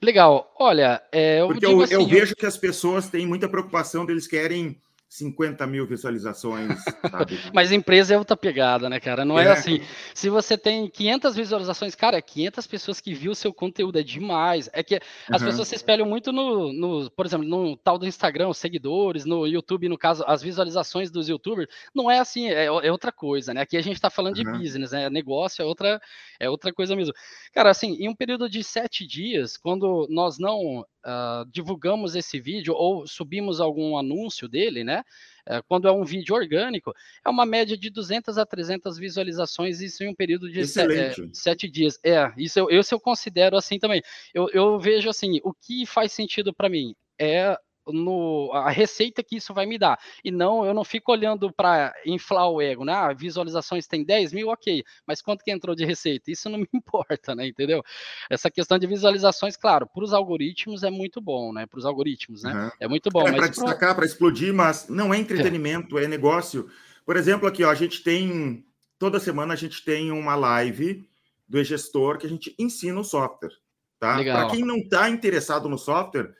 Legal. 0.00 0.54
Olha, 0.60 1.02
é, 1.10 1.40
eu 1.40 1.48
Porque 1.48 1.66
eu, 1.66 1.82
assim, 1.82 1.94
eu 1.94 2.06
vejo 2.06 2.36
que 2.36 2.46
as 2.46 2.56
pessoas 2.56 3.08
têm 3.08 3.26
muita 3.26 3.48
preocupação, 3.48 4.06
deles 4.06 4.28
querem 4.28 4.80
50 5.14 5.64
mil 5.68 5.86
visualizações, 5.86 6.82
sabe? 7.08 7.38
Mas 7.52 7.70
empresa 7.70 8.14
é 8.14 8.18
outra 8.18 8.36
pegada, 8.36 8.90
né, 8.90 8.98
cara? 8.98 9.24
Não 9.24 9.38
é. 9.38 9.44
é. 9.44 9.50
assim. 9.52 9.80
Se 10.12 10.28
você 10.28 10.58
tem 10.58 10.90
500 10.90 11.36
visualizações, 11.36 11.94
cara, 11.94 12.20
500 12.20 12.66
pessoas 12.66 13.00
que 13.00 13.14
viu 13.14 13.30
o 13.30 13.34
seu 13.34 13.52
conteúdo 13.54 13.96
é 13.96 14.02
demais. 14.02 14.68
É 14.72 14.82
que 14.82 14.96
as 15.30 15.40
uhum. 15.40 15.48
pessoas 15.48 15.68
se 15.68 15.76
espelham 15.76 16.04
muito 16.04 16.32
no, 16.32 16.72
no, 16.72 17.08
por 17.12 17.26
exemplo, 17.26 17.46
no 17.46 17.76
tal 17.76 17.96
do 17.96 18.08
Instagram, 18.08 18.48
os 18.48 18.58
seguidores, 18.58 19.24
no 19.24 19.46
YouTube, 19.46 19.88
no 19.88 19.96
caso, 19.96 20.24
as 20.26 20.42
visualizações 20.42 21.12
dos 21.12 21.28
YouTubers. 21.28 21.68
Não 21.94 22.10
é 22.10 22.18
assim, 22.18 22.48
é, 22.48 22.64
é 22.64 22.90
outra 22.90 23.12
coisa, 23.12 23.54
né? 23.54 23.60
Aqui 23.60 23.76
a 23.76 23.82
gente 23.82 24.00
tá 24.00 24.10
falando 24.10 24.36
uhum. 24.36 24.52
de 24.52 24.58
business, 24.58 24.90
né? 24.90 25.08
Negócio 25.08 25.62
é 25.62 25.64
outra, 25.64 26.00
é 26.40 26.50
outra 26.50 26.72
coisa 26.72 26.96
mesmo. 26.96 27.14
Cara, 27.52 27.70
assim, 27.70 27.94
em 28.00 28.08
um 28.08 28.16
período 28.16 28.50
de 28.50 28.64
sete 28.64 29.06
dias, 29.06 29.56
quando 29.56 30.08
nós 30.10 30.40
não 30.40 30.84
uh, 31.04 31.48
divulgamos 31.50 32.14
esse 32.14 32.40
vídeo 32.40 32.74
ou 32.74 33.06
subimos 33.06 33.60
algum 33.60 33.96
anúncio 33.96 34.48
dele, 34.48 34.82
né? 34.82 35.02
Uh, 35.48 35.62
quando 35.68 35.86
é 35.86 35.92
um 35.92 36.04
vídeo 36.04 36.34
orgânico, 36.34 36.92
é 37.24 37.28
uma 37.28 37.44
média 37.44 37.76
de 37.76 37.90
200 37.90 38.38
a 38.38 38.46
300 38.46 38.98
visualizações, 38.98 39.80
isso 39.80 40.02
em 40.02 40.08
um 40.08 40.14
período 40.14 40.50
de 40.50 40.66
sete, 40.66 41.22
é, 41.22 41.28
sete 41.32 41.68
dias. 41.68 41.98
É, 42.02 42.32
isso 42.36 42.58
eu, 42.58 42.70
isso 42.70 42.94
eu 42.94 43.00
considero 43.00 43.56
assim 43.56 43.78
também. 43.78 44.02
Eu, 44.32 44.48
eu 44.50 44.78
vejo 44.78 45.08
assim, 45.08 45.40
o 45.44 45.52
que 45.52 45.84
faz 45.86 46.12
sentido 46.12 46.52
para 46.52 46.68
mim 46.68 46.94
é 47.18 47.56
no, 47.86 48.50
a 48.52 48.70
receita 48.70 49.22
que 49.22 49.36
isso 49.36 49.52
vai 49.52 49.66
me 49.66 49.78
dar. 49.78 49.98
E 50.24 50.30
não, 50.30 50.64
eu 50.64 50.72
não 50.72 50.84
fico 50.84 51.12
olhando 51.12 51.52
para 51.52 51.94
inflar 52.06 52.48
o 52.48 52.60
ego, 52.60 52.84
né? 52.84 52.92
Ah, 52.92 53.12
visualizações 53.12 53.86
tem 53.86 54.04
10 54.04 54.32
mil, 54.32 54.48
ok, 54.48 54.84
mas 55.06 55.20
quanto 55.20 55.44
que 55.44 55.50
entrou 55.50 55.74
de 55.74 55.84
receita? 55.84 56.30
Isso 56.30 56.48
não 56.48 56.58
me 56.60 56.68
importa, 56.72 57.34
né? 57.34 57.46
Entendeu? 57.46 57.82
Essa 58.30 58.50
questão 58.50 58.78
de 58.78 58.86
visualizações, 58.86 59.56
claro, 59.56 59.86
para 59.86 60.04
os 60.04 60.12
algoritmos 60.12 60.82
é 60.82 60.90
muito 60.90 61.20
bom, 61.20 61.52
né? 61.52 61.66
Para 61.66 61.78
os 61.78 61.84
algoritmos, 61.84 62.42
né? 62.42 62.52
Uhum. 62.52 62.70
É 62.80 62.88
muito 62.88 63.10
bom. 63.10 63.26
É 63.26 63.32
para 63.32 63.48
destacar, 63.48 63.94
para 63.94 64.06
explodir, 64.06 64.52
mas 64.52 64.88
não 64.88 65.12
é 65.12 65.18
entretenimento, 65.18 65.98
é. 65.98 66.04
é 66.04 66.08
negócio. 66.08 66.68
Por 67.04 67.16
exemplo, 67.16 67.46
aqui, 67.46 67.64
ó, 67.64 67.70
a 67.70 67.74
gente 67.74 68.02
tem. 68.02 68.64
Toda 68.98 69.20
semana 69.20 69.54
a 69.54 69.56
gente 69.56 69.84
tem 69.84 70.10
uma 70.10 70.34
live 70.34 71.06
do 71.46 71.62
gestor 71.62 72.16
que 72.16 72.26
a 72.26 72.28
gente 72.28 72.54
ensina 72.58 72.98
o 72.98 73.04
software. 73.04 73.52
Tá? 73.98 74.16
Para 74.22 74.50
quem 74.50 74.64
não 74.64 74.78
está 74.78 75.08
interessado 75.08 75.68
no 75.68 75.78
software, 75.78 76.34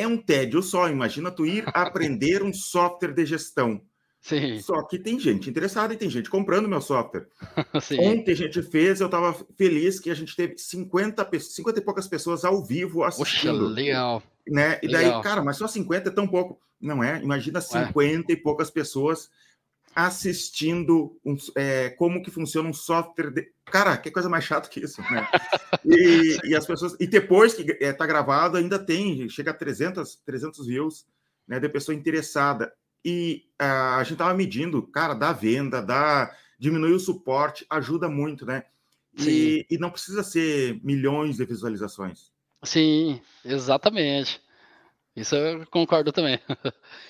é 0.00 0.06
um 0.06 0.16
tédio 0.16 0.62
só. 0.62 0.88
Imagina 0.88 1.30
tu 1.30 1.46
ir 1.46 1.64
aprender 1.74 2.42
um 2.42 2.52
software 2.52 3.12
de 3.12 3.26
gestão. 3.26 3.80
Sim. 4.20 4.60
Só 4.60 4.82
que 4.82 4.98
tem 4.98 5.18
gente 5.18 5.48
interessada 5.48 5.94
e 5.94 5.96
tem 5.96 6.10
gente 6.10 6.28
comprando 6.28 6.68
meu 6.68 6.80
software. 6.80 7.26
Sim. 7.80 8.00
Ontem 8.00 8.32
a 8.32 8.36
gente 8.36 8.62
fez, 8.62 9.00
eu 9.00 9.06
estava 9.06 9.34
feliz 9.56 9.98
que 9.98 10.10
a 10.10 10.14
gente 10.14 10.36
teve 10.36 10.58
50, 10.58 11.26
50 11.38 11.78
e 11.78 11.82
poucas 11.82 12.06
pessoas 12.06 12.44
ao 12.44 12.62
vivo 12.62 13.02
assistindo. 13.02 13.60
Poxa, 13.60 13.72
legal. 13.72 14.22
Né? 14.46 14.78
E 14.82 14.86
legal. 14.88 15.12
daí, 15.12 15.22
cara, 15.22 15.42
mas 15.42 15.56
só 15.56 15.66
50 15.66 16.08
é 16.08 16.12
tão 16.12 16.28
pouco. 16.28 16.60
Não 16.80 17.02
é? 17.02 17.22
Imagina 17.22 17.60
50 17.60 17.98
Ué. 17.98 18.24
e 18.28 18.36
poucas 18.36 18.70
pessoas 18.70 19.30
assistindo 19.94 21.18
um, 21.24 21.36
é, 21.56 21.90
como 21.90 22.22
que 22.22 22.30
funciona 22.30 22.68
um 22.68 22.72
software. 22.72 23.30
De... 23.30 23.52
Cara, 23.64 23.96
que 23.96 24.10
coisa 24.10 24.28
mais 24.28 24.44
chata 24.44 24.68
que 24.68 24.80
isso, 24.80 25.00
né? 25.02 25.26
E, 25.84 26.38
e 26.44 26.54
as 26.54 26.66
pessoas. 26.66 26.94
E 27.00 27.06
depois 27.06 27.54
que 27.54 27.62
está 27.62 27.84
é, 27.84 27.92
tá 27.92 28.06
gravado, 28.06 28.56
ainda 28.56 28.78
tem, 28.78 29.28
chega 29.28 29.50
a 29.50 29.54
300, 29.54 30.16
300 30.26 30.66
views, 30.66 31.06
né? 31.46 31.58
De 31.58 31.68
pessoa 31.68 31.94
interessada. 31.94 32.72
E 33.04 33.44
a, 33.58 33.96
a 33.96 34.02
gente 34.02 34.14
estava 34.14 34.34
medindo, 34.34 34.82
cara, 34.82 35.14
dá 35.14 35.32
venda, 35.32 35.80
dá. 35.80 36.34
Diminuir 36.58 36.92
o 36.92 37.00
suporte, 37.00 37.64
ajuda 37.70 38.08
muito, 38.08 38.44
né? 38.44 38.64
E, 39.18 39.66
e 39.70 39.78
não 39.78 39.90
precisa 39.90 40.22
ser 40.22 40.78
milhões 40.84 41.36
de 41.36 41.44
visualizações. 41.46 42.30
Sim, 42.62 43.20
exatamente. 43.44 44.40
Isso 45.16 45.34
eu 45.34 45.66
concordo 45.66 46.12
também. 46.12 46.38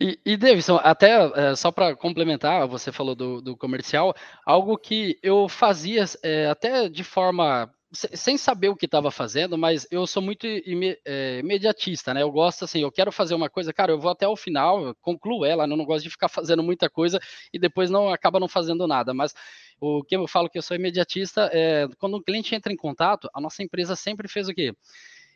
E, 0.00 0.18
e 0.24 0.36
Davidson, 0.36 0.78
até 0.82 1.16
é, 1.34 1.56
só 1.56 1.72
para 1.72 1.96
complementar, 1.96 2.68
você 2.68 2.92
falou 2.92 3.16
do, 3.16 3.40
do, 3.40 3.56
comercial, 3.56 4.14
algo 4.46 4.78
que 4.78 5.18
eu 5.22 5.48
fazia 5.48 6.04
é, 6.22 6.46
até 6.46 6.88
de 6.88 7.02
forma 7.02 7.68
sem 7.92 8.36
saber 8.36 8.68
o 8.68 8.76
que 8.76 8.84
estava 8.84 9.10
fazendo, 9.10 9.56
mas 9.56 9.86
eu 9.90 10.06
sou 10.06 10.22
muito 10.22 10.46
é, 10.46 11.38
imediatista, 11.38 12.12
né? 12.12 12.22
Eu 12.22 12.30
gosto 12.30 12.64
assim, 12.64 12.82
eu 12.82 12.92
quero 12.92 13.10
fazer 13.10 13.34
uma 13.34 13.48
coisa, 13.48 13.72
cara, 13.72 13.90
eu 13.90 13.98
vou 13.98 14.10
até 14.10 14.28
o 14.28 14.36
final, 14.36 14.94
concluo 15.00 15.44
ela, 15.44 15.66
não, 15.66 15.76
não 15.76 15.86
gosto 15.86 16.04
de 16.04 16.10
ficar 16.10 16.28
fazendo 16.28 16.62
muita 16.62 16.90
coisa 16.90 17.18
e 17.52 17.58
depois 17.58 17.90
não 17.90 18.10
acaba 18.12 18.38
não 18.38 18.48
fazendo 18.48 18.86
nada. 18.86 19.14
Mas 19.14 19.34
o 19.80 20.04
que 20.04 20.16
eu 20.16 20.28
falo 20.28 20.50
que 20.50 20.58
eu 20.58 20.62
sou 20.62 20.76
imediatista 20.76 21.48
é 21.52 21.88
quando 21.98 22.16
um 22.18 22.22
cliente 22.22 22.54
entra 22.54 22.72
em 22.72 22.76
contato, 22.76 23.28
a 23.32 23.40
nossa 23.40 23.62
empresa 23.62 23.96
sempre 23.96 24.28
fez 24.28 24.48
o 24.48 24.54
quê? 24.54 24.74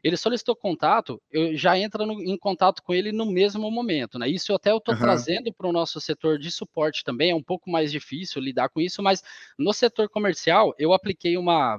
Ele 0.03 0.17
solicitou 0.17 0.57
contato, 0.57 1.21
eu 1.31 1.57
já 1.57 1.79
entra 1.79 2.05
no, 2.05 2.21
em 2.21 2.37
contato 2.37 2.83
com 2.83 2.93
ele 2.93 3.13
no 3.13 3.27
mesmo 3.27 3.71
momento, 3.71 4.19
né? 4.19 4.29
Isso 4.29 4.53
até 4.55 4.71
eu 4.71 4.79
estou 4.79 4.95
uhum. 4.95 5.01
trazendo 5.01 5.53
para 5.53 5.69
o 5.69 5.73
nosso 5.73 6.01
setor 6.01 6.39
de 6.39 6.51
suporte 6.51 7.05
também, 7.05 7.31
é 7.31 7.35
um 7.35 7.43
pouco 7.43 7.71
mais 7.71 7.93
difícil 7.93 8.43
lidar 8.43 8.69
com 8.69 8.81
isso, 8.81 9.03
mas 9.03 9.23
no 9.59 9.73
setor 9.73 10.09
comercial 10.09 10.75
eu 10.79 10.93
apliquei 10.93 11.37
uma, 11.37 11.79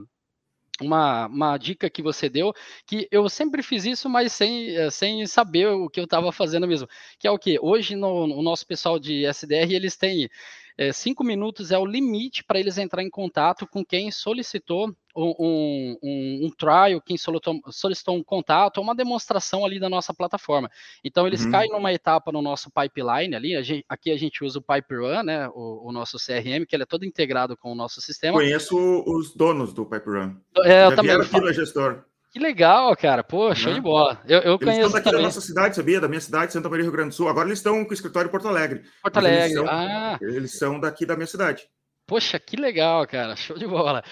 uma, 0.82 1.28
uma 1.28 1.58
dica 1.58 1.90
que 1.90 2.02
você 2.02 2.30
deu, 2.30 2.54
que 2.86 3.08
eu 3.12 3.28
sempre 3.30 3.62
fiz 3.62 3.86
isso, 3.86 4.10
mas 4.10 4.32
sem, 4.34 4.76
eh, 4.76 4.90
sem 4.90 5.26
saber 5.28 5.68
o 5.68 5.90
que 5.90 6.00
eu 6.00 6.06
estava 6.06 6.32
fazendo 6.32 6.68
mesmo. 6.68 6.88
Que 7.20 7.28
é 7.28 7.32
o 7.32 7.38
que? 7.38 7.60
Hoje, 7.62 7.96
no, 7.96 8.28
no, 8.28 8.42
nosso 8.42 8.66
pessoal 8.66 9.00
de 9.00 9.26
SDR, 9.26 9.72
eles 9.74 9.96
têm 9.96 10.30
é, 10.78 10.92
cinco 10.92 11.24
minutos 11.24 11.72
é 11.72 11.78
o 11.78 11.86
limite 11.86 12.44
para 12.44 12.60
eles 12.60 12.78
entrar 12.78 13.04
em 13.04 13.10
contato 13.10 13.68
com 13.68 13.86
quem 13.86 14.12
solicitou 14.12 14.94
um, 15.16 15.98
um, 16.02 16.46
um 16.46 16.50
trial, 16.58 17.02
quem 17.02 17.18
solicitou, 17.18 17.60
solicitou, 17.70 18.16
um 18.16 18.24
contato, 18.24 18.82
uma 18.82 18.96
demonstração 18.96 19.64
ali 19.64 19.80
da 19.80 19.90
nossa 19.90 20.14
plataforma. 20.14 20.70
Então, 21.04 21.28
eles 21.28 21.46
uhum. 21.46 21.52
caem 21.52 21.72
numa 21.72 21.94
etapa 21.94 22.32
no 22.32 22.42
nosso 22.42 22.70
pipeline 22.72 23.36
ali, 23.36 23.56
a 23.56 23.62
gente, 23.62 23.86
aqui 23.88 24.12
a 24.12 24.18
gente 24.18 24.44
usa 24.44 24.60
o 24.60 24.62
PipeRun, 24.62 25.24
né, 25.24 25.48
o, 25.50 25.90
o, 25.90 25.92
nosso 25.92 26.18
CRM, 26.18 26.66
que 26.68 26.76
ele 26.76 26.84
é 26.84 26.88
todo 26.88 27.06
integrado 27.06 27.56
com 27.56 27.72
o 27.72 27.76
nosso 27.76 28.02
sistema. 28.02 28.40
Conheço 28.40 28.76
os 29.06 29.36
donos 29.36 29.74
do 29.74 29.86
PipeRun. 29.86 30.36
É, 30.64 30.86
eu 30.86 30.90
Já 30.90 30.96
também. 30.96 31.16
Aqui 31.16 31.40
no 31.40 31.54
gestor. 31.54 32.04
Que 32.34 32.40
legal, 32.40 32.98
cara. 32.98 33.24
Pô, 33.24 33.54
show 33.54 33.70
né? 33.70 33.76
de 33.76 33.82
bola. 33.82 34.20
Eu, 34.26 34.40
eu 34.40 34.56
eles 34.56 34.66
conheço 34.66 34.80
estão 34.80 34.92
daqui 34.92 35.04
também. 35.04 35.20
da 35.20 35.28
nossa 35.28 35.40
cidade, 35.40 35.76
sabia? 35.76 36.02
Da 36.02 36.08
minha 36.08 36.20
cidade, 36.20 36.52
Santa 36.52 36.68
Maria, 36.68 36.84
Rio 36.84 36.92
Grande 36.92 37.10
do 37.10 37.16
Sul. 37.16 37.30
Agora 37.30 37.48
eles 37.48 37.60
estão 37.60 37.86
com 37.86 37.92
o 37.92 37.94
escritório 37.94 38.28
em 38.28 38.32
Porto 38.32 38.48
Alegre. 38.48 38.82
Porto 39.04 39.18
Alegre, 39.18 39.40
eles 39.42 39.54
são, 39.54 39.66
ah. 39.70 40.18
Eles 40.20 40.58
são 40.58 40.80
daqui 40.80 41.06
da 41.06 41.16
minha 41.16 41.28
cidade. 41.28 41.68
Poxa, 42.08 42.40
que 42.40 42.58
legal, 42.58 43.06
cara, 43.06 43.36
show 43.36 43.56
de 43.56 43.68
bola. 43.68 44.04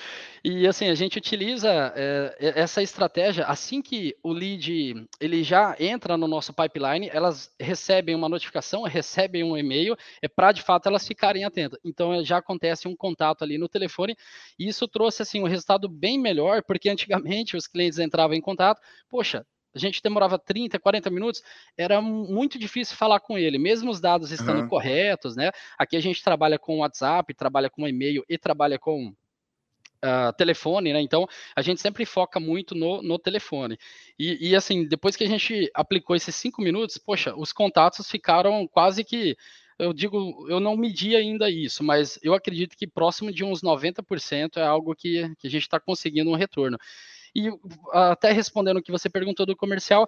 E 0.43 0.67
assim, 0.67 0.87
a 0.87 0.95
gente 0.95 1.19
utiliza 1.19 1.69
é, 1.95 2.53
essa 2.55 2.81
estratégia 2.81 3.45
assim 3.45 3.79
que 3.79 4.15
o 4.23 4.33
lead 4.33 5.07
ele 5.19 5.43
já 5.43 5.75
entra 5.79 6.17
no 6.17 6.27
nosso 6.27 6.51
pipeline, 6.51 7.09
elas 7.13 7.53
recebem 7.59 8.15
uma 8.15 8.27
notificação, 8.27 8.81
recebem 8.83 9.43
um 9.43 9.55
e-mail, 9.55 9.95
é 10.19 10.27
para 10.27 10.51
de 10.51 10.63
fato 10.63 10.87
elas 10.87 11.07
ficarem 11.07 11.43
atentas. 11.43 11.79
Então 11.85 12.23
já 12.23 12.37
acontece 12.37 12.87
um 12.87 12.95
contato 12.95 13.43
ali 13.43 13.59
no 13.59 13.69
telefone, 13.69 14.15
e 14.57 14.67
isso 14.67 14.87
trouxe 14.87 15.21
assim 15.21 15.41
um 15.43 15.47
resultado 15.47 15.87
bem 15.87 16.17
melhor, 16.17 16.63
porque 16.63 16.89
antigamente 16.89 17.55
os 17.55 17.67
clientes 17.67 17.99
entravam 17.99 18.35
em 18.35 18.41
contato, 18.41 18.81
poxa, 19.09 19.45
a 19.73 19.79
gente 19.79 20.01
demorava 20.01 20.37
30, 20.37 20.79
40 20.79 21.09
minutos, 21.09 21.41
era 21.77 22.01
muito 22.01 22.59
difícil 22.59 22.97
falar 22.97 23.19
com 23.19 23.37
ele, 23.37 23.57
mesmo 23.57 23.89
os 23.89 24.01
dados 24.01 24.31
estando 24.31 24.61
uhum. 24.61 24.67
corretos, 24.67 25.35
né? 25.35 25.51
Aqui 25.77 25.95
a 25.95 26.01
gente 26.01 26.21
trabalha 26.23 26.59
com 26.59 26.79
WhatsApp, 26.79 27.33
trabalha 27.33 27.69
com 27.69 27.87
e-mail 27.87 28.23
e 28.27 28.37
trabalha 28.37 28.77
com 28.77 29.13
uh, 30.03 30.33
telefone, 30.33 30.93
né? 30.93 31.01
Então 31.01 31.27
a 31.55 31.61
gente 31.61 31.81
sempre 31.81 32.05
foca 32.05 32.39
muito 32.39 32.75
no, 32.75 33.01
no 33.01 33.17
telefone. 33.19 33.77
E, 34.17 34.49
e, 34.49 34.55
assim, 34.55 34.85
depois 34.85 35.15
que 35.15 35.23
a 35.23 35.27
gente 35.27 35.69
aplicou 35.73 36.15
esses 36.15 36.35
cinco 36.35 36.61
minutos, 36.61 36.97
poxa, 36.97 37.33
os 37.35 37.53
contatos 37.53 38.09
ficaram 38.09 38.67
quase 38.67 39.03
que. 39.03 39.37
Eu 39.79 39.93
digo, 39.93 40.45
eu 40.47 40.59
não 40.59 40.77
medi 40.77 41.15
ainda 41.15 41.49
isso, 41.49 41.83
mas 41.83 42.19
eu 42.21 42.35
acredito 42.35 42.77
que 42.77 42.85
próximo 42.85 43.31
de 43.31 43.43
uns 43.43 43.63
90% 43.63 44.57
é 44.57 44.63
algo 44.63 44.93
que, 44.95 45.33
que 45.39 45.47
a 45.47 45.49
gente 45.49 45.63
está 45.63 45.79
conseguindo 45.79 46.29
um 46.29 46.35
retorno. 46.35 46.77
E 47.35 47.49
até 47.91 48.31
respondendo 48.31 48.77
o 48.77 48.83
que 48.83 48.91
você 48.91 49.09
perguntou 49.09 49.43
do 49.43 49.55
comercial, 49.55 50.07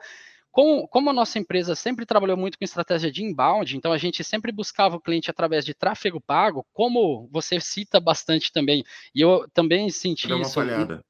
como, 0.54 0.88
como, 0.88 1.10
a 1.10 1.14
nossa 1.14 1.40
empresa 1.40 1.74
sempre 1.74 2.06
trabalhou 2.06 2.38
muito 2.38 2.60
com 2.60 2.64
estratégia 2.64 3.12
de 3.12 3.24
inbound, 3.24 3.76
então 3.76 3.92
a 3.92 3.98
gente 3.98 4.24
sempre 4.24 4.52
buscava 4.52 4.96
o 4.96 5.02
cliente 5.02 5.32
através 5.32 5.66
de 5.66 5.74
tráfego 5.74 6.22
pago, 6.22 6.64
como 6.72 7.28
você 7.32 7.60
cita 7.60 8.00
bastante 8.00 8.52
também, 8.52 8.84
e 9.16 9.20
eu 9.20 9.50
também 9.52 9.90
senti 9.90 10.28
Deu 10.28 10.38
uma 10.38 10.44
isso. 10.44 10.54
Falhada. 10.54 11.04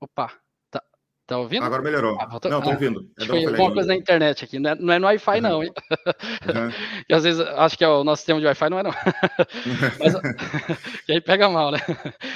Opa, 0.00 0.32
Tá 1.26 1.38
ouvindo? 1.38 1.64
Agora 1.64 1.80
melhorou. 1.80 2.18
Ah, 2.20 2.38
tô... 2.38 2.50
Não, 2.50 2.60
tô 2.60 2.68
ah, 2.68 2.72
ouvindo. 2.74 3.10
É 3.18 3.24
foi 3.24 3.46
alguma 3.46 3.72
coisa 3.72 3.88
na 3.88 3.96
internet 3.96 4.44
aqui. 4.44 4.58
Não 4.58 4.70
é, 4.70 4.74
não 4.74 4.92
é 4.92 4.98
no 4.98 5.06
Wi-Fi, 5.06 5.36
uhum. 5.36 5.40
não, 5.40 5.64
hein? 5.64 5.72
Uhum. 5.72 6.70
e 7.08 7.14
às 7.14 7.24
vezes 7.24 7.40
acho 7.40 7.78
que 7.78 7.84
é 7.84 7.88
o 7.88 8.04
nosso 8.04 8.20
sistema 8.20 8.40
de 8.40 8.46
Wi-Fi, 8.46 8.68
não 8.68 8.78
é, 8.78 8.82
não. 8.82 8.90
mas, 9.98 10.12
e 11.08 11.12
aí 11.12 11.20
pega 11.22 11.48
mal, 11.48 11.70
né? 11.70 11.78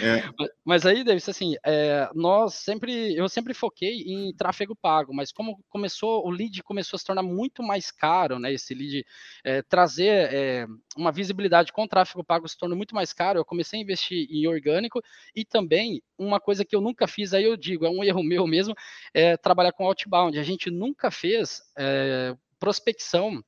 É. 0.00 0.24
Mas, 0.38 0.50
mas, 0.64 0.86
aí, 0.86 1.04
Davis, 1.04 1.28
assim, 1.28 1.54
é, 1.66 2.08
nós 2.14 2.54
sempre, 2.54 3.14
eu 3.14 3.28
sempre 3.28 3.52
foquei 3.52 4.04
em 4.06 4.34
tráfego 4.34 4.74
pago, 4.74 5.14
mas 5.14 5.32
como 5.32 5.62
começou, 5.68 6.26
o 6.26 6.30
lead 6.30 6.62
começou 6.62 6.96
a 6.96 7.00
se 7.00 7.04
tornar 7.04 7.22
muito 7.22 7.62
mais 7.62 7.90
caro, 7.90 8.38
né? 8.38 8.54
Esse 8.54 8.74
lead 8.74 9.04
é, 9.44 9.60
trazer 9.60 10.32
é, 10.32 10.66
uma 10.96 11.12
visibilidade 11.12 11.74
com 11.74 11.86
tráfego 11.86 12.24
pago 12.24 12.48
se 12.48 12.56
tornou 12.56 12.76
muito 12.76 12.94
mais 12.94 13.12
caro. 13.12 13.38
Eu 13.38 13.44
comecei 13.44 13.78
a 13.78 13.82
investir 13.82 14.26
em 14.30 14.46
orgânico 14.46 15.02
e 15.36 15.44
também 15.44 16.02
uma 16.18 16.40
coisa 16.40 16.64
que 16.64 16.74
eu 16.74 16.80
nunca 16.80 17.06
fiz, 17.06 17.32
aí 17.32 17.44
eu 17.44 17.56
digo, 17.56 17.86
é 17.86 17.90
um 17.90 18.02
erro 18.02 18.22
meu 18.22 18.46
mesmo, 18.46 18.74
é 19.12 19.36
trabalhar 19.36 19.72
com 19.72 19.86
outbound. 19.86 20.38
A 20.38 20.42
gente 20.42 20.70
nunca 20.70 21.10
fez 21.10 21.62
é, 21.76 22.34
prospecção 22.58 23.42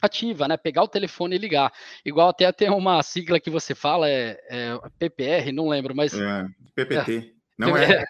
ativa, 0.00 0.46
né? 0.48 0.56
Pegar 0.56 0.82
o 0.82 0.88
telefone 0.88 1.36
e 1.36 1.38
ligar. 1.38 1.72
Igual 2.04 2.28
até 2.28 2.50
tem 2.52 2.70
uma 2.70 3.02
sigla 3.02 3.40
que 3.40 3.50
você 3.50 3.74
fala, 3.74 4.08
é, 4.08 4.38
é 4.48 4.78
PPR, 4.98 5.52
não 5.52 5.68
lembro, 5.68 5.94
mas. 5.94 6.14
É, 6.14 6.46
PPT. 6.74 7.34
não 7.58 7.76
é. 7.76 8.04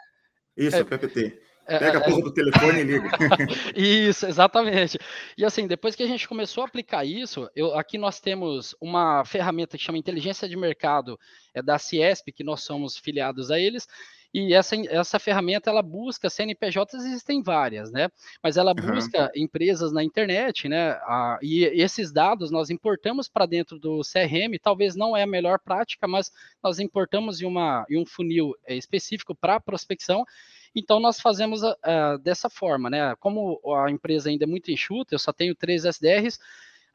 Isso, 0.57 0.77
é, 0.77 0.85
PPT. 0.85 1.41
É, 1.69 1.79
Pega 1.81 1.99
a 1.99 2.01
é, 2.01 2.05
porra 2.05 2.23
do 2.23 2.33
telefone 2.33 2.81
e 2.81 2.85
liga. 2.85 3.09
isso, 3.75 4.25
exatamente. 4.27 4.99
E 5.37 5.45
assim, 5.45 5.67
depois 5.67 5.97
que 5.97 6.03
a 6.03 6.07
gente 6.07 6.29
começou 6.29 6.63
a 6.63 6.67
aplicar 6.67 7.05
isso, 7.05 7.51
eu, 7.57 7.75
aqui 7.75 7.99
nós 7.99 8.21
temos 8.21 8.75
uma 8.81 9.25
ferramenta 9.25 9.77
que 9.77 9.83
chama 9.83 9.99
Inteligência 9.99 10.49
de 10.49 10.57
Mercado, 10.57 11.19
é 11.53 11.61
da 11.61 11.77
Ciesp, 11.77 12.31
que 12.33 12.45
nós 12.45 12.63
somos 12.63 12.97
filiados 12.97 13.51
a 13.51 13.59
eles, 13.59 13.89
e 14.33 14.55
essa, 14.55 14.77
essa 14.89 15.19
ferramenta 15.19 15.71
ela 15.71 15.83
busca 15.83 16.31
CNPJs, 16.31 17.05
existem 17.05 17.43
várias, 17.43 17.91
né? 17.91 18.09
Mas 18.43 18.57
ela 18.57 18.75
busca 18.75 19.25
uhum. 19.25 19.43
empresas 19.43 19.93
na 19.93 20.03
internet, 20.05 20.69
né? 20.69 20.91
A, 21.03 21.39
e 21.43 21.65
esses 21.65 22.13
dados 22.13 22.51
nós 22.51 22.71
importamos 22.71 23.29
para 23.29 23.47
dentro 23.47 23.79
do 23.79 24.01
CRM, 24.01 24.59
talvez 24.63 24.95
não 24.95 25.17
é 25.17 25.23
a 25.23 25.27
melhor 25.27 25.59
prática, 25.59 26.07
mas 26.07 26.31
nós 26.63 26.79
importamos 26.79 27.41
em, 27.41 27.47
uma, 27.47 27.87
em 27.89 27.99
um 27.99 28.07
funil 28.07 28.55
é, 28.67 28.77
específico 28.77 29.35
para 29.35 29.61
prospecção 29.61 30.25
então, 30.77 31.01
nós 31.01 31.19
fazemos 31.19 31.63
uh, 31.63 32.19
dessa 32.23 32.51
forma, 32.51 32.91
né? 32.91 33.17
Como 33.17 33.59
a 33.83 33.91
empresa 33.91 34.29
ainda 34.29 34.45
é 34.45 34.47
muito 34.47 34.71
enxuta, 34.71 35.15
eu 35.15 35.19
só 35.19 35.33
tenho 35.33 35.55
três 35.55 35.87
SDRs, 35.87 36.39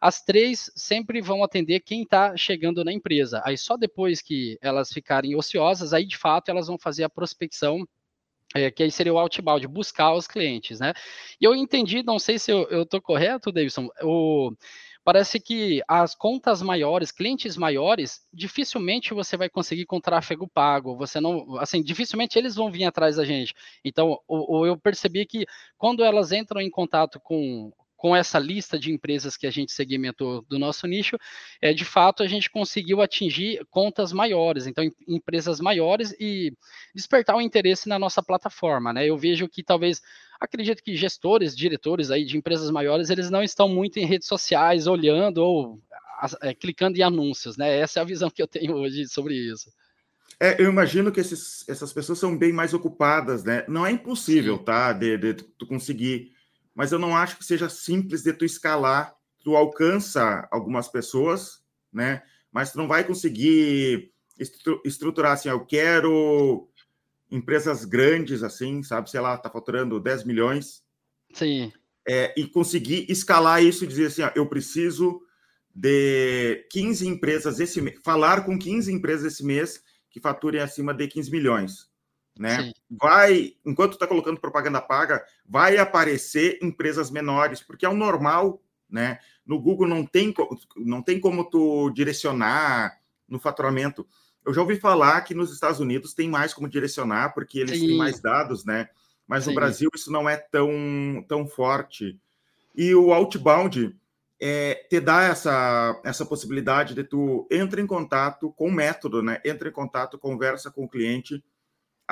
as 0.01 0.23
três 0.23 0.71
sempre 0.75 1.21
vão 1.21 1.43
atender 1.43 1.81
quem 1.81 2.01
está 2.01 2.35
chegando 2.35 2.83
na 2.83 2.91
empresa. 2.91 3.41
Aí, 3.45 3.55
só 3.55 3.77
depois 3.77 4.19
que 4.21 4.57
elas 4.59 4.91
ficarem 4.91 5.35
ociosas, 5.35 5.93
aí 5.93 6.05
de 6.05 6.17
fato 6.17 6.49
elas 6.49 6.67
vão 6.67 6.77
fazer 6.79 7.03
a 7.03 7.09
prospecção 7.09 7.87
é, 8.53 8.69
que 8.69 8.83
aí 8.83 8.91
seria 8.91 9.13
o 9.13 9.17
outbound, 9.17 9.65
buscar 9.67 10.13
os 10.13 10.27
clientes, 10.27 10.79
né? 10.79 10.93
E 11.39 11.45
eu 11.45 11.55
entendi, 11.55 12.03
não 12.03 12.19
sei 12.19 12.37
se 12.37 12.51
eu 12.51 12.83
estou 12.83 13.01
correto, 13.01 13.51
Davidson, 13.51 13.87
o, 14.03 14.51
parece 15.03 15.39
que 15.39 15.81
as 15.87 16.13
contas 16.15 16.61
maiores, 16.61 17.11
clientes 17.11 17.55
maiores, 17.57 18.21
dificilmente 18.33 19.13
você 19.13 19.37
vai 19.37 19.49
conseguir 19.49 19.85
com 19.85 20.01
tráfego 20.01 20.47
pago. 20.47 20.97
Você 20.97 21.19
não, 21.19 21.57
assim, 21.59 21.81
dificilmente 21.81 22.37
eles 22.37 22.55
vão 22.55 22.71
vir 22.71 22.83
atrás 22.85 23.15
da 23.15 23.25
gente. 23.25 23.53
Então, 23.85 24.19
o, 24.27 24.59
o 24.59 24.65
eu 24.65 24.77
percebi 24.77 25.25
que 25.25 25.45
quando 25.77 26.03
elas 26.03 26.31
entram 26.31 26.59
em 26.59 26.69
contato 26.69 27.19
com 27.19 27.71
com 28.01 28.15
essa 28.15 28.39
lista 28.39 28.79
de 28.79 28.91
empresas 28.91 29.37
que 29.37 29.45
a 29.45 29.51
gente 29.51 29.71
segmentou 29.71 30.41
do 30.49 30.57
nosso 30.57 30.87
nicho, 30.87 31.19
é, 31.61 31.71
de 31.71 31.85
fato 31.85 32.23
a 32.23 32.27
gente 32.27 32.49
conseguiu 32.49 32.99
atingir 32.99 33.63
contas 33.69 34.11
maiores, 34.11 34.65
então 34.65 34.83
em, 34.83 34.91
empresas 35.07 35.59
maiores 35.59 36.11
e 36.19 36.51
despertar 36.95 37.35
o 37.37 37.41
interesse 37.41 37.87
na 37.87 37.99
nossa 37.99 38.23
plataforma, 38.23 38.91
né? 38.91 39.05
Eu 39.05 39.15
vejo 39.19 39.47
que 39.47 39.61
talvez 39.61 40.01
acredito 40.39 40.81
que 40.81 40.95
gestores, 40.95 41.55
diretores 41.55 42.09
aí 42.09 42.25
de 42.25 42.35
empresas 42.35 42.71
maiores, 42.71 43.11
eles 43.11 43.29
não 43.29 43.43
estão 43.43 43.69
muito 43.69 43.99
em 43.99 44.05
redes 44.07 44.27
sociais 44.27 44.87
olhando 44.87 45.37
ou 45.37 45.79
é, 46.41 46.55
clicando 46.55 46.97
em 46.97 47.03
anúncios, 47.03 47.55
né? 47.55 47.77
Essa 47.77 47.99
é 47.99 48.01
a 48.01 48.05
visão 48.05 48.31
que 48.31 48.41
eu 48.41 48.47
tenho 48.47 48.73
hoje 48.77 49.07
sobre 49.07 49.35
isso. 49.35 49.71
É, 50.39 50.59
eu 50.59 50.71
imagino 50.71 51.11
que 51.11 51.19
esses, 51.19 51.69
essas 51.69 51.93
pessoas 51.93 52.17
são 52.17 52.35
bem 52.35 52.51
mais 52.51 52.73
ocupadas, 52.73 53.43
né? 53.43 53.63
Não 53.67 53.85
é 53.85 53.91
impossível, 53.91 54.57
Sim. 54.57 54.63
tá? 54.63 54.91
De, 54.91 55.19
de, 55.19 55.33
de 55.35 55.43
tu 55.43 55.67
conseguir 55.67 56.31
mas 56.73 56.91
eu 56.91 56.99
não 56.99 57.15
acho 57.15 57.37
que 57.37 57.45
seja 57.45 57.69
simples 57.69 58.23
de 58.23 58.33
tu 58.33 58.45
escalar. 58.45 59.15
Tu 59.43 59.55
alcança 59.55 60.47
algumas 60.51 60.87
pessoas, 60.87 61.63
né? 61.91 62.23
Mas 62.51 62.71
tu 62.71 62.77
não 62.77 62.87
vai 62.87 63.03
conseguir 63.03 64.13
estruturar 64.83 65.33
assim, 65.33 65.49
eu 65.49 65.65
quero 65.65 66.69
empresas 67.29 67.85
grandes 67.85 68.43
assim, 68.43 68.83
sabe? 68.83 69.09
Sei 69.09 69.19
lá, 69.19 69.37
tá 69.37 69.49
faturando 69.49 69.99
10 69.99 70.23
milhões. 70.25 70.83
Sim. 71.33 71.71
É, 72.07 72.33
e 72.37 72.47
conseguir 72.47 73.05
escalar 73.09 73.63
isso 73.63 73.83
e 73.83 73.87
dizer 73.87 74.07
assim, 74.07 74.23
ó, 74.23 74.31
eu 74.35 74.47
preciso 74.47 75.21
de 75.73 76.67
15 76.71 77.07
empresas 77.07 77.59
esse 77.59 77.79
mês, 77.79 77.99
falar 78.03 78.45
com 78.45 78.59
15 78.59 78.91
empresas 78.91 79.33
esse 79.33 79.45
mês 79.45 79.81
que 80.09 80.19
faturem 80.19 80.59
acima 80.59 80.93
de 80.93 81.07
15 81.07 81.31
milhões 81.31 81.91
né? 82.37 82.63
Sim. 82.63 82.73
Vai, 82.93 83.53
enquanto 83.65 83.93
está 83.93 84.05
colocando 84.05 84.41
propaganda 84.41 84.81
paga, 84.81 85.23
vai 85.47 85.77
aparecer 85.77 86.59
empresas 86.61 87.09
menores, 87.09 87.61
porque 87.61 87.85
é 87.85 87.89
o 87.89 87.95
normal, 87.95 88.61
né? 88.89 89.19
No 89.45 89.61
Google 89.61 89.87
não 89.87 90.05
tem, 90.05 90.33
não 90.75 91.01
tem 91.01 91.17
como 91.17 91.49
tu 91.49 91.89
direcionar 91.91 92.99
no 93.29 93.39
faturamento. 93.39 94.05
Eu 94.45 94.53
já 94.53 94.59
ouvi 94.59 94.75
falar 94.75 95.21
que 95.21 95.33
nos 95.33 95.53
Estados 95.53 95.79
Unidos 95.79 96.13
tem 96.13 96.29
mais 96.29 96.53
como 96.53 96.67
direcionar, 96.67 97.33
porque 97.33 97.59
eles 97.59 97.79
Sim. 97.79 97.87
têm 97.87 97.97
mais 97.97 98.19
dados, 98.19 98.65
né? 98.65 98.89
Mas 99.25 99.45
Sim. 99.45 99.51
no 99.51 99.55
Brasil 99.55 99.89
isso 99.95 100.11
não 100.11 100.29
é 100.29 100.35
tão, 100.35 100.69
tão 101.29 101.47
forte. 101.47 102.19
E 102.75 102.93
o 102.93 103.13
outbound 103.13 103.95
é, 104.37 104.85
te 104.89 104.99
dá 104.99 105.23
essa, 105.23 106.01
essa 106.03 106.25
possibilidade 106.25 106.93
de 106.93 107.03
tu 107.03 107.47
entra 107.49 107.79
em 107.79 107.87
contato 107.87 108.51
com 108.51 108.67
o 108.67 108.71
método, 108.71 109.21
né? 109.21 109.39
Entra 109.45 109.69
em 109.69 109.71
contato, 109.71 110.19
conversa 110.19 110.69
com 110.69 110.83
o 110.83 110.89
cliente, 110.89 111.41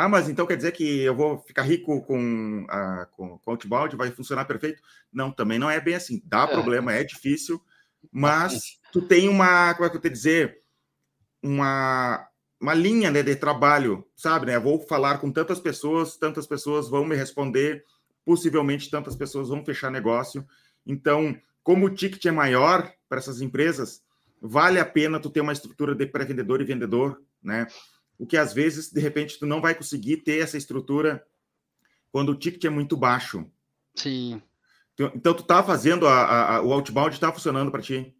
ah, 0.02 0.08
mas 0.08 0.30
então 0.30 0.46
quer 0.46 0.56
dizer 0.56 0.72
que 0.72 1.02
eu 1.02 1.14
vou 1.14 1.40
ficar 1.40 1.64
rico 1.64 2.02
com, 2.04 2.66
a, 2.70 3.06
com, 3.12 3.38
com 3.38 3.52
outbound, 3.52 3.98
vai 3.98 4.10
funcionar 4.12 4.46
perfeito? 4.46 4.82
Não, 5.12 5.30
também 5.30 5.60
não 5.60 5.70
é 5.70 5.82
bem 5.82 5.94
assim. 5.94 6.22
Dá 6.24 6.44
é. 6.44 6.48
problema, 6.48 6.94
é 6.94 7.04
difícil, 7.04 7.62
mas 8.10 8.80
tu 8.94 9.02
tem 9.02 9.28
uma, 9.28 9.74
como 9.74 9.86
é 9.86 9.90
que 9.90 9.98
eu 9.98 10.02
te 10.02 10.10
dizer, 10.10 10.62
uma, 11.44 12.26
uma 12.62 12.74
linha 12.74 13.12
né, 13.12 13.22
de 13.22 13.36
trabalho, 13.36 14.08
sabe? 14.16 14.46
Né? 14.46 14.58
Vou 14.58 14.80
falar 14.88 15.18
com 15.18 15.34
tantas 15.34 15.60
pessoas, 15.60 16.16
tantas 16.16 16.48
pessoas 16.48 16.88
vão 16.88 17.04
me 17.04 17.18
responder, 17.18 17.84
possivelmente 18.24 18.90
tantas 18.90 19.18
pessoas 19.18 19.50
vão 19.50 19.66
fechar 19.66 19.92
negócio. 19.92 20.48
Então, 20.88 21.38
como 21.62 21.88
o 21.88 21.94
ticket 21.94 22.26
é 22.26 22.32
maior 22.32 22.90
para 23.10 23.18
essas 23.18 23.42
empresas, 23.42 24.02
vale 24.42 24.80
a 24.80 24.86
pena 24.86 25.20
tu 25.20 25.30
ter 25.30 25.42
uma 25.42 25.52
estrutura 25.52 25.94
de 25.94 26.06
pré-vendedor 26.06 26.62
e 26.62 26.64
vendedor, 26.64 27.22
né? 27.44 27.68
O 28.20 28.28
que 28.28 28.38
às 28.38 28.54
vezes, 28.54 28.92
de 28.92 29.00
repente, 29.00 29.40
tu 29.40 29.46
não 29.46 29.62
vai 29.62 29.74
conseguir 29.74 30.18
ter 30.18 30.44
essa 30.44 30.58
estrutura 30.58 31.26
quando 32.12 32.30
o 32.30 32.36
ticket 32.36 32.66
é 32.66 32.70
muito 32.70 32.98
baixo. 32.98 33.50
Sim. 33.96 34.42
Então, 34.94 35.12
então 35.16 35.34
tu 35.34 35.44
tá 35.44 35.64
fazendo 35.64 36.06
a, 36.06 36.58
a, 36.58 36.62
o 36.62 36.74
outbound 36.74 37.14
está 37.14 37.32
funcionando 37.32 37.72
para 37.72 37.82
ti? 37.82 38.14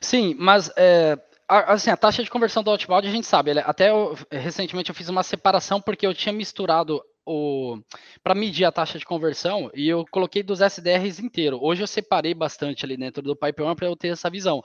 Sim, 0.00 0.34
mas 0.38 0.72
é, 0.74 1.18
assim, 1.46 1.90
a 1.90 1.96
taxa 1.96 2.24
de 2.24 2.30
conversão 2.30 2.62
do 2.62 2.70
outbound 2.70 3.06
a 3.06 3.10
gente 3.10 3.26
sabe. 3.26 3.58
Até 3.60 3.90
eu, 3.90 4.16
recentemente 4.30 4.88
eu 4.88 4.94
fiz 4.94 5.10
uma 5.10 5.22
separação 5.22 5.80
porque 5.80 6.06
eu 6.06 6.14
tinha 6.14 6.32
misturado 6.32 7.02
o 7.26 7.78
para 8.22 8.34
medir 8.34 8.64
a 8.64 8.72
taxa 8.72 8.98
de 8.98 9.04
conversão 9.04 9.70
e 9.74 9.86
eu 9.86 10.06
coloquei 10.10 10.42
dos 10.42 10.60
SDRs 10.60 11.20
inteiro. 11.20 11.58
Hoje 11.60 11.82
eu 11.82 11.86
separei 11.86 12.32
bastante 12.32 12.84
ali 12.86 12.96
dentro 12.96 13.22
do 13.22 13.36
Pipeline 13.36 13.76
para 13.76 13.86
eu 13.86 13.96
ter 13.96 14.08
essa 14.08 14.30
visão. 14.30 14.62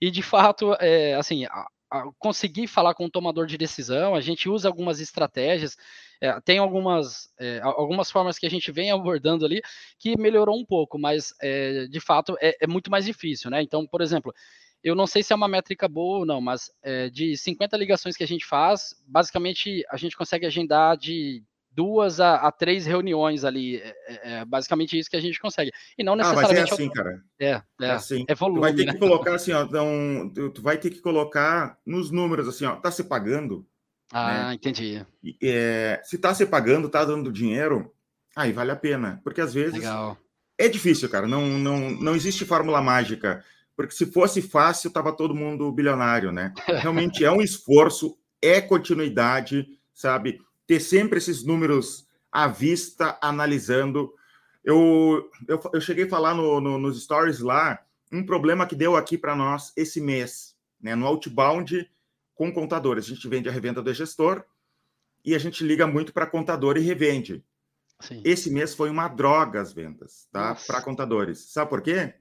E 0.00 0.10
de 0.10 0.22
fato, 0.22 0.74
é, 0.80 1.14
assim, 1.14 1.44
conseguir 2.18 2.66
falar 2.66 2.94
com 2.94 3.06
o 3.06 3.10
tomador 3.10 3.46
de 3.46 3.56
decisão, 3.56 4.14
a 4.14 4.20
gente 4.20 4.48
usa 4.48 4.68
algumas 4.68 5.00
estratégias, 5.00 5.76
é, 6.20 6.38
tem 6.40 6.58
algumas, 6.58 7.32
é, 7.38 7.60
algumas 7.62 8.10
formas 8.10 8.38
que 8.38 8.46
a 8.46 8.50
gente 8.50 8.70
vem 8.70 8.90
abordando 8.92 9.44
ali 9.44 9.62
que 9.98 10.18
melhorou 10.18 10.58
um 10.58 10.64
pouco, 10.64 10.98
mas 10.98 11.32
é, 11.40 11.86
de 11.86 12.00
fato 12.00 12.36
é, 12.40 12.56
é, 12.60 12.66
muito 12.66 12.90
mais 12.90 13.04
difícil, 13.04 13.50
né? 13.50 13.62
Então, 13.62 13.86
por 13.86 14.00
exemplo, 14.00 14.32
eu 14.82 14.94
não 14.94 15.06
sei 15.06 15.22
se 15.22 15.32
é 15.32 15.36
uma 15.36 15.48
métrica 15.48 15.88
boa 15.88 16.20
ou 16.20 16.26
não, 16.26 16.40
mas 16.40 16.70
é, 16.82 17.08
de 17.10 17.36
50 17.36 17.76
ligações 17.76 18.16
que 18.16 18.24
a 18.24 18.28
gente 18.28 18.44
faz, 18.44 18.94
basicamente 19.06 19.84
a 19.90 19.96
gente 19.96 20.16
consegue 20.16 20.46
agendar 20.46 20.96
de 20.96 21.42
duas 21.78 22.18
a, 22.18 22.34
a 22.34 22.50
três 22.50 22.84
reuniões 22.84 23.44
ali. 23.44 23.76
É, 23.76 23.94
é, 24.08 24.32
é, 24.32 24.44
basicamente 24.44 24.98
isso 24.98 25.08
que 25.08 25.16
a 25.16 25.20
gente 25.20 25.38
consegue. 25.38 25.70
E 25.96 26.02
não 26.02 26.16
necessariamente. 26.16 26.56
Ah, 26.56 26.62
mas 26.62 26.70
é 26.70 26.74
assim, 26.74 26.90
cara. 26.90 27.22
É, 27.38 27.46
é, 27.46 27.62
é 27.82 27.90
assim. 27.92 28.24
É 28.26 28.34
volume, 28.34 28.58
tu 28.58 28.62
vai 28.62 28.74
ter 28.74 28.86
né? 28.86 28.92
que 28.92 28.98
colocar 28.98 29.34
assim, 29.36 29.52
ó. 29.52 29.62
Então, 29.62 30.32
tu, 30.34 30.50
tu, 30.50 30.60
vai 30.60 30.76
ter 30.76 30.90
que 30.90 31.00
colocar 31.00 31.78
nos 31.86 32.10
números 32.10 32.48
assim, 32.48 32.64
ó. 32.64 32.74
Tá 32.74 32.90
se 32.90 33.04
pagando. 33.04 33.64
Ah, 34.12 34.48
né? 34.48 34.54
entendi. 34.54 35.06
É, 35.40 36.00
se 36.02 36.18
tá 36.18 36.34
se 36.34 36.46
pagando, 36.46 36.88
tá 36.88 37.04
dando 37.04 37.30
dinheiro, 37.30 37.94
aí 38.34 38.50
vale 38.50 38.72
a 38.72 38.76
pena. 38.76 39.20
Porque 39.22 39.40
às 39.40 39.54
vezes. 39.54 39.74
Legal. 39.74 40.18
É 40.58 40.66
difícil, 40.66 41.08
cara. 41.08 41.28
Não, 41.28 41.46
não, 41.46 41.90
não 41.90 42.16
existe 42.16 42.44
fórmula 42.44 42.82
mágica. 42.82 43.44
Porque 43.76 43.94
se 43.94 44.06
fosse 44.06 44.42
fácil, 44.42 44.90
tava 44.90 45.12
todo 45.12 45.32
mundo 45.32 45.70
bilionário, 45.70 46.32
né? 46.32 46.52
Realmente 46.66 47.24
é 47.24 47.30
um 47.30 47.40
esforço, 47.40 48.18
é 48.42 48.60
continuidade, 48.60 49.68
sabe? 49.94 50.40
Ter 50.68 50.78
sempre 50.80 51.18
esses 51.18 51.42
números 51.42 52.06
à 52.30 52.46
vista, 52.46 53.18
analisando. 53.22 54.14
Eu, 54.62 55.28
eu, 55.48 55.58
eu 55.72 55.80
cheguei 55.80 56.04
a 56.04 56.08
falar 56.08 56.34
no, 56.34 56.60
no, 56.60 56.78
nos 56.78 57.02
stories 57.02 57.40
lá 57.40 57.82
um 58.12 58.24
problema 58.24 58.66
que 58.66 58.76
deu 58.76 58.94
aqui 58.94 59.16
para 59.16 59.34
nós 59.34 59.72
esse 59.76 60.00
mês, 60.00 60.54
né, 60.80 60.94
no 60.94 61.06
outbound 61.06 61.90
com 62.34 62.52
contadores. 62.52 63.06
A 63.06 63.08
gente 63.08 63.26
vende 63.26 63.48
a 63.48 63.52
revenda 63.52 63.82
do 63.82 63.92
gestor 63.92 64.44
e 65.24 65.34
a 65.34 65.38
gente 65.38 65.64
liga 65.64 65.86
muito 65.86 66.12
para 66.12 66.26
contador 66.26 66.76
e 66.76 66.80
revende. 66.80 67.42
Sim. 68.00 68.20
Esse 68.24 68.50
mês 68.50 68.74
foi 68.74 68.90
uma 68.90 69.08
droga 69.08 69.60
as 69.60 69.72
vendas, 69.72 70.28
tá? 70.30 70.54
Para 70.66 70.82
contadores. 70.82 71.38
Sabe 71.50 71.68
por 71.70 71.80
quê? 71.80 72.14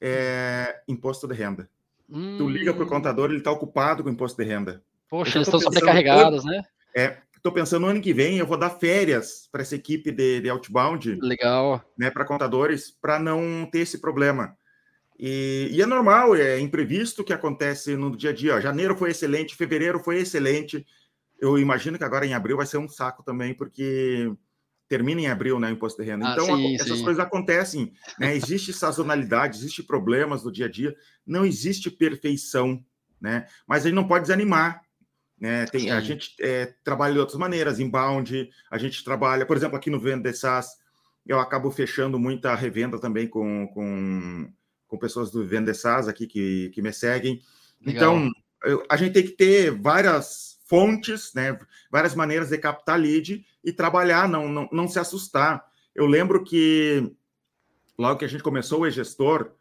É 0.00 0.82
imposto 0.88 1.26
de 1.28 1.34
renda. 1.34 1.70
Hum. 2.08 2.36
Tu 2.36 2.48
liga 2.48 2.74
para 2.74 2.82
o 2.82 2.86
hum. 2.86 2.90
contador, 2.90 3.30
ele 3.30 3.38
está 3.38 3.52
ocupado 3.52 4.02
com 4.02 4.10
imposto 4.10 4.42
de 4.42 4.48
renda. 4.48 4.82
Poxa, 5.08 5.38
eles 5.38 5.46
estão 5.46 5.60
sobrecarregados, 5.60 6.44
né? 6.44 6.62
É, 6.94 7.18
Estou 7.40 7.52
pensando 7.52 7.86
no 7.86 7.88
ano 7.88 8.02
que 8.02 8.12
vem 8.12 8.36
eu 8.36 8.46
vou 8.46 8.58
dar 8.58 8.68
férias 8.68 9.48
para 9.50 9.62
essa 9.62 9.74
equipe 9.74 10.12
de, 10.12 10.42
de 10.42 10.50
outbound. 10.50 11.18
Legal. 11.22 11.82
Né, 11.98 12.10
para 12.10 12.26
contadores, 12.26 12.90
para 12.90 13.18
não 13.18 13.66
ter 13.72 13.78
esse 13.78 13.98
problema. 13.98 14.54
E, 15.18 15.70
e, 15.72 15.80
é 15.80 15.86
normal, 15.86 16.36
é 16.36 16.60
imprevisto 16.60 17.24
que 17.24 17.32
acontece 17.32 17.96
no 17.96 18.14
dia 18.14 18.28
a 18.28 18.34
dia. 18.34 18.60
Janeiro 18.60 18.94
foi 18.94 19.10
excelente, 19.10 19.56
fevereiro 19.56 19.98
foi 20.00 20.18
excelente. 20.18 20.86
Eu 21.40 21.58
imagino 21.58 21.96
que 21.96 22.04
agora 22.04 22.26
em 22.26 22.34
abril 22.34 22.58
vai 22.58 22.66
ser 22.66 22.76
um 22.76 22.88
saco 22.88 23.22
também, 23.22 23.54
porque 23.54 24.30
termina 24.86 25.22
em 25.22 25.28
abril, 25.28 25.58
né, 25.58 25.68
o 25.68 25.72
imposto 25.72 26.02
de 26.02 26.10
renda. 26.10 26.28
Ah, 26.28 26.32
então, 26.32 26.44
sim, 26.44 26.74
essas 26.74 26.98
sim. 26.98 27.04
coisas 27.04 27.24
acontecem, 27.24 27.90
né? 28.18 28.36
Existe 28.36 28.70
sazonalidade, 28.70 29.56
existe 29.56 29.82
problemas 29.82 30.42
do 30.42 30.52
dia 30.52 30.66
a 30.66 30.70
dia, 30.70 30.94
não 31.26 31.46
existe 31.46 31.90
perfeição, 31.90 32.84
né? 33.18 33.46
Mas 33.66 33.84
a 33.84 33.88
gente 33.88 33.96
não 33.96 34.06
pode 34.06 34.24
desanimar, 34.24 34.82
né? 35.40 35.64
Tem, 35.66 35.90
a 35.90 36.00
gente 36.00 36.34
é, 36.38 36.74
trabalha 36.84 37.14
de 37.14 37.18
outras 37.18 37.38
maneiras, 37.38 37.80
inbound, 37.80 38.50
a 38.70 38.76
gente 38.76 39.02
trabalha, 39.02 39.46
por 39.46 39.56
exemplo, 39.56 39.76
aqui 39.76 39.88
no 39.88 39.98
Venda 39.98 40.30
SaaS, 40.32 40.76
eu 41.26 41.40
acabo 41.40 41.70
fechando 41.70 42.18
muita 42.18 42.54
revenda 42.54 42.98
também 42.98 43.26
com, 43.26 43.66
com, 43.68 44.52
com 44.86 44.98
pessoas 44.98 45.30
do 45.30 45.46
Venda 45.46 45.72
SaaS 45.72 46.08
aqui 46.08 46.26
que, 46.26 46.70
que 46.74 46.82
me 46.82 46.92
seguem. 46.92 47.40
Legal. 47.80 48.16
Então, 48.16 48.30
eu, 48.64 48.84
a 48.90 48.96
gente 48.96 49.14
tem 49.14 49.22
que 49.22 49.32
ter 49.32 49.70
várias 49.70 50.58
fontes, 50.66 51.32
né? 51.34 51.58
várias 51.90 52.14
maneiras 52.14 52.50
de 52.50 52.58
captar 52.58 53.00
lead 53.00 53.44
e 53.64 53.72
trabalhar, 53.72 54.28
não, 54.28 54.46
não, 54.46 54.68
não 54.70 54.86
se 54.86 54.98
assustar. 54.98 55.64
Eu 55.94 56.06
lembro 56.06 56.44
que 56.44 57.10
logo 57.98 58.18
que 58.18 58.24
a 58.24 58.28
gente 58.28 58.42
começou 58.42 58.80
o 58.80 58.86
e-gestor, 58.86 59.52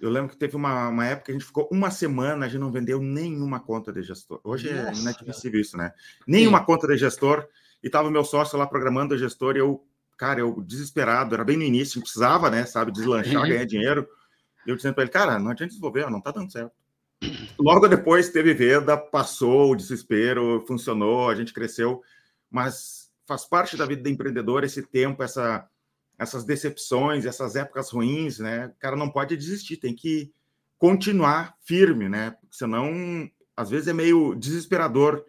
eu 0.00 0.10
lembro 0.10 0.30
que 0.30 0.36
teve 0.36 0.56
uma, 0.56 0.88
uma 0.88 1.06
época 1.06 1.26
que 1.26 1.30
a 1.32 1.34
gente 1.34 1.46
ficou 1.46 1.68
uma 1.72 1.90
semana, 1.90 2.46
a 2.46 2.48
gente 2.48 2.60
não 2.60 2.70
vendeu 2.70 3.00
nenhuma 3.00 3.60
conta 3.60 3.92
de 3.92 4.02
gestor. 4.02 4.40
Hoje 4.44 4.68
é 4.68 4.82
Nossa, 4.82 4.98
é 4.98 5.02
inadmissível 5.02 5.60
isso, 5.60 5.76
né? 5.76 5.92
Nenhuma 6.26 6.58
Sim. 6.58 6.64
conta 6.64 6.86
de 6.86 6.96
gestor. 6.96 7.46
E 7.82 7.90
tava 7.90 8.08
o 8.08 8.10
meu 8.10 8.24
sócio 8.24 8.58
lá 8.58 8.66
programando 8.66 9.14
o 9.14 9.18
gestor 9.18 9.56
e 9.56 9.60
eu, 9.60 9.86
cara, 10.16 10.40
eu 10.40 10.60
desesperado, 10.62 11.34
era 11.34 11.44
bem 11.44 11.56
no 11.56 11.62
início, 11.62 12.00
precisava, 12.00 12.50
né, 12.50 12.64
sabe, 12.66 12.90
deslanchar, 12.90 13.42
uhum. 13.42 13.48
ganhar 13.48 13.64
dinheiro. 13.64 14.08
E 14.66 14.70
eu 14.70 14.76
dizendo 14.76 14.94
para 14.94 15.04
ele, 15.04 15.12
cara, 15.12 15.38
não 15.38 15.50
adianta 15.50 15.68
desenvolver, 15.68 16.10
não 16.10 16.20
tá 16.20 16.30
dando 16.30 16.50
certo. 16.50 16.72
Logo 17.58 17.86
depois 17.86 18.28
teve 18.30 18.52
venda, 18.52 18.96
passou 18.96 19.70
o 19.70 19.76
desespero, 19.76 20.64
funcionou, 20.66 21.30
a 21.30 21.34
gente 21.34 21.52
cresceu, 21.52 22.02
mas 22.50 23.10
faz 23.26 23.44
parte 23.44 23.76
da 23.76 23.86
vida 23.86 24.02
do 24.02 24.08
empreendedor 24.08 24.64
esse 24.64 24.82
tempo, 24.82 25.22
essa 25.22 25.68
essas 26.18 26.44
decepções, 26.44 27.26
essas 27.26 27.56
épocas 27.56 27.90
ruins, 27.90 28.38
né? 28.38 28.66
O 28.66 28.80
cara 28.80 28.96
não 28.96 29.10
pode 29.10 29.36
desistir, 29.36 29.76
tem 29.76 29.94
que 29.94 30.32
continuar 30.78 31.54
firme, 31.62 32.08
né? 32.08 32.32
Porque 32.40 32.56
senão, 32.56 33.30
às 33.56 33.70
vezes 33.70 33.88
é 33.88 33.92
meio 33.92 34.34
desesperador. 34.34 35.24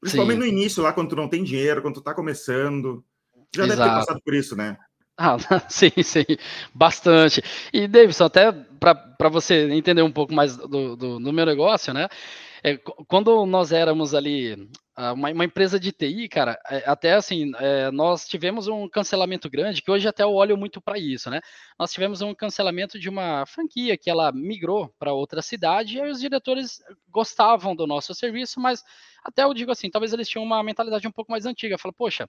Principalmente 0.00 0.40
Sim. 0.40 0.40
no 0.40 0.46
início, 0.46 0.82
lá 0.82 0.92
quando 0.92 1.10
tu 1.10 1.16
não 1.16 1.28
tem 1.28 1.44
dinheiro, 1.44 1.80
quando 1.80 1.94
tu 1.94 2.00
tá 2.00 2.14
começando. 2.14 3.04
Já 3.54 3.64
Exato. 3.64 3.78
deve 3.78 3.90
ter 3.90 3.96
passado 3.96 4.20
por 4.24 4.34
isso, 4.34 4.56
né? 4.56 4.76
Ah, 5.16 5.36
sim, 5.68 5.92
sim, 6.02 6.24
bastante. 6.74 7.42
E, 7.72 7.86
Davidson, 7.86 8.24
até 8.24 8.50
para 8.50 9.28
você 9.28 9.68
entender 9.70 10.02
um 10.02 10.10
pouco 10.10 10.34
mais 10.34 10.56
do, 10.56 10.96
do, 10.96 11.18
do 11.20 11.32
meu 11.32 11.46
negócio, 11.46 11.92
né? 11.94 12.08
É, 12.64 12.76
quando 13.08 13.44
nós 13.44 13.72
éramos 13.72 14.14
ali 14.14 14.68
uma, 14.96 15.30
uma, 15.30 15.44
empresa 15.44 15.80
de 15.80 15.90
TI, 15.90 16.28
cara, 16.28 16.58
é, 16.68 16.82
até 16.86 17.14
assim, 17.14 17.50
é, 17.56 17.90
nós 17.90 18.26
tivemos 18.26 18.68
um 18.68 18.88
cancelamento 18.88 19.48
grande, 19.48 19.80
que 19.80 19.90
hoje 19.90 20.06
até 20.06 20.22
eu 20.22 20.32
olho 20.32 20.56
muito 20.56 20.80
para 20.80 20.98
isso, 20.98 21.30
né? 21.30 21.40
Nós 21.78 21.92
tivemos 21.92 22.20
um 22.20 22.34
cancelamento 22.34 22.98
de 22.98 23.08
uma 23.08 23.46
franquia 23.46 23.96
que 23.96 24.10
ela 24.10 24.30
migrou 24.32 24.92
para 24.98 25.12
outra 25.12 25.40
cidade 25.40 25.96
e 25.96 26.02
os 26.02 26.20
diretores 26.20 26.82
gostavam 27.08 27.74
do 27.74 27.86
nosso 27.86 28.14
serviço, 28.14 28.60
mas 28.60 28.82
até 29.24 29.44
eu 29.44 29.54
digo 29.54 29.70
assim, 29.70 29.90
talvez 29.90 30.12
eles 30.12 30.28
tinham 30.28 30.44
uma 30.44 30.62
mentalidade 30.62 31.08
um 31.08 31.12
pouco 31.12 31.30
mais 31.30 31.46
antiga. 31.46 31.78
Fala, 31.78 31.94
poxa, 31.94 32.28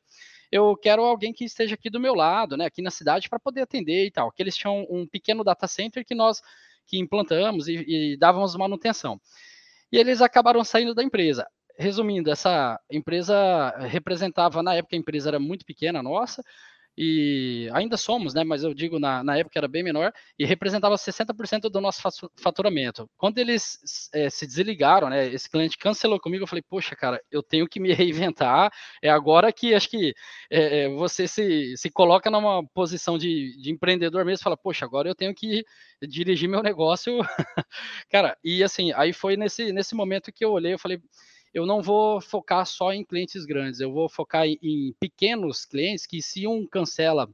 eu 0.51 0.77
quero 0.77 1.03
alguém 1.03 1.33
que 1.33 1.43
esteja 1.43 1.75
aqui 1.75 1.89
do 1.89 1.99
meu 1.99 2.13
lado, 2.13 2.55
né, 2.55 2.65
aqui 2.65 2.81
na 2.81 2.91
cidade, 2.91 3.27
para 3.29 3.39
poder 3.39 3.61
atender 3.61 4.05
e 4.05 4.11
tal. 4.11 4.31
Que 4.31 4.41
eles 4.41 4.55
tinham 4.55 4.85
um 4.89 5.05
pequeno 5.05 5.43
data 5.43 5.67
center 5.67 6.05
que 6.05 6.15
nós 6.15 6.41
que 6.85 6.97
implantamos 6.97 7.67
e, 7.67 8.13
e 8.13 8.17
dávamos 8.17 8.55
manutenção 8.55 9.19
e 9.93 9.97
eles 9.99 10.23
acabaram 10.23 10.63
saindo 10.63 10.95
da 10.95 11.03
empresa. 11.03 11.45
Resumindo, 11.77 12.29
essa 12.31 12.79
empresa 12.91 13.69
representava, 13.87 14.61
na 14.61 14.75
época 14.75 14.95
a 14.95 14.99
empresa 14.99 15.29
era 15.29 15.39
muito 15.39 15.65
pequena, 15.65 16.03
nossa, 16.03 16.43
e 16.97 17.69
ainda 17.73 17.97
somos, 17.97 18.33
né? 18.33 18.43
Mas 18.43 18.63
eu 18.63 18.73
digo 18.73 18.99
na, 18.99 19.23
na 19.23 19.37
época 19.37 19.57
era 19.57 19.67
bem 19.67 19.83
menor 19.83 20.13
e 20.37 20.45
representava 20.45 20.95
60% 20.95 21.61
do 21.69 21.81
nosso 21.81 22.01
faturamento. 22.37 23.09
Quando 23.17 23.39
eles 23.39 24.09
é, 24.13 24.29
se 24.29 24.45
desligaram, 24.45 25.09
né? 25.09 25.27
Esse 25.27 25.49
cliente 25.49 25.77
cancelou 25.77 26.19
comigo, 26.19 26.43
eu 26.43 26.47
falei, 26.47 26.61
poxa, 26.61 26.95
cara, 26.95 27.19
eu 27.31 27.41
tenho 27.41 27.67
que 27.67 27.79
me 27.79 27.91
reinventar. 27.93 28.71
É 29.01 29.09
agora 29.09 29.51
que 29.51 29.73
acho 29.73 29.89
que 29.89 30.13
é, 30.51 30.87
você 30.89 31.27
se, 31.27 31.75
se 31.77 31.89
coloca 31.89 32.29
numa 32.29 32.63
posição 32.73 33.17
de, 33.17 33.57
de 33.59 33.71
empreendedor 33.71 34.23
mesmo, 34.23 34.43
fala, 34.43 34.57
poxa, 34.57 34.85
agora 34.85 35.09
eu 35.09 35.15
tenho 35.15 35.33
que 35.33 35.63
dirigir 36.07 36.47
meu 36.47 36.61
negócio, 36.61 37.17
cara. 38.09 38.37
E 38.43 38.63
assim, 38.63 38.91
aí 38.93 39.13
foi 39.13 39.35
nesse 39.35 39.71
nesse 39.73 39.95
momento 39.95 40.31
que 40.31 40.45
eu 40.45 40.51
olhei, 40.51 40.73
eu 40.73 40.79
falei 40.79 40.99
eu 41.53 41.65
não 41.65 41.81
vou 41.81 42.19
focar 42.19 42.65
só 42.65 42.91
em 42.91 43.05
clientes 43.05 43.45
grandes, 43.45 43.79
eu 43.79 43.91
vou 43.91 44.09
focar 44.09 44.45
em, 44.45 44.57
em 44.61 44.93
pequenos 44.99 45.65
clientes 45.65 46.05
que 46.05 46.21
se 46.21 46.47
um 46.47 46.67
cancela 46.67 47.29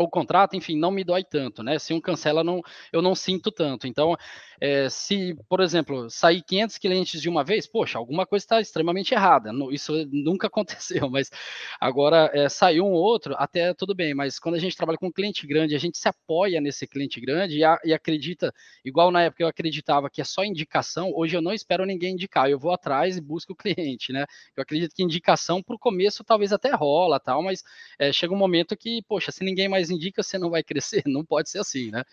o 0.00 0.08
contrato, 0.08 0.56
enfim, 0.56 0.78
não 0.78 0.90
me 0.90 1.04
dói 1.04 1.22
tanto, 1.22 1.62
né? 1.62 1.78
Se 1.78 1.92
um 1.92 2.00
cancela, 2.00 2.42
não, 2.42 2.62
eu 2.90 3.02
não 3.02 3.14
sinto 3.14 3.52
tanto. 3.52 3.86
Então, 3.86 4.16
é, 4.58 4.88
se, 4.88 5.36
por 5.48 5.60
exemplo, 5.60 6.08
sair 6.08 6.42
500 6.42 6.78
clientes 6.78 7.20
de 7.20 7.28
uma 7.28 7.44
vez, 7.44 7.66
poxa, 7.66 7.98
alguma 7.98 8.26
coisa 8.26 8.44
está 8.44 8.60
extremamente 8.60 9.12
errada. 9.12 9.50
Isso 9.70 9.92
nunca 10.10 10.46
aconteceu, 10.46 11.10
mas 11.10 11.30
agora 11.78 12.30
é, 12.32 12.48
saiu 12.48 12.86
um 12.86 12.92
outro, 12.92 13.34
até 13.38 13.74
tudo 13.74 13.94
bem. 13.94 14.14
Mas 14.14 14.38
quando 14.38 14.54
a 14.54 14.58
gente 14.58 14.76
trabalha 14.76 14.98
com 14.98 15.08
um 15.08 15.12
cliente 15.12 15.46
grande, 15.46 15.74
a 15.74 15.78
gente 15.78 15.98
se 15.98 16.08
apoia 16.08 16.60
nesse 16.60 16.86
cliente 16.86 17.20
grande 17.20 17.58
e, 17.58 17.64
a, 17.64 17.78
e 17.84 17.92
acredita, 17.92 18.52
igual 18.84 19.10
na 19.10 19.22
época 19.22 19.42
eu 19.42 19.48
acreditava 19.48 20.08
que 20.08 20.22
é 20.22 20.24
só 20.24 20.44
indicação, 20.44 21.12
hoje 21.14 21.36
eu 21.36 21.42
não 21.42 21.52
espero 21.52 21.84
ninguém 21.84 22.14
indicar, 22.14 22.48
eu 22.50 22.58
vou 22.58 22.72
atrás 22.72 23.18
e 23.18 23.20
busco 23.20 23.52
o 23.52 23.56
cliente, 23.56 24.12
né? 24.12 24.24
Eu 24.56 24.62
acredito 24.62 24.94
que 24.94 25.02
indicação 25.02 25.62
para 25.62 25.76
o 25.76 25.78
começo 25.78 26.24
talvez 26.24 26.52
até 26.52 26.70
rola, 26.74 27.20
tal, 27.20 27.42
mas 27.42 27.62
é, 27.98 28.12
chega 28.12 28.32
um 28.32 28.36
momento 28.38 28.74
que, 28.76 29.02
poxa, 29.06 29.30
se 29.30 29.44
ninguém 29.44 29.68
mais 29.68 29.89
indica, 29.90 30.22
você 30.22 30.38
não 30.38 30.50
vai 30.50 30.62
crescer. 30.62 31.02
Não 31.06 31.24
pode 31.24 31.50
ser 31.50 31.58
assim, 31.58 31.90
né? 31.90 32.04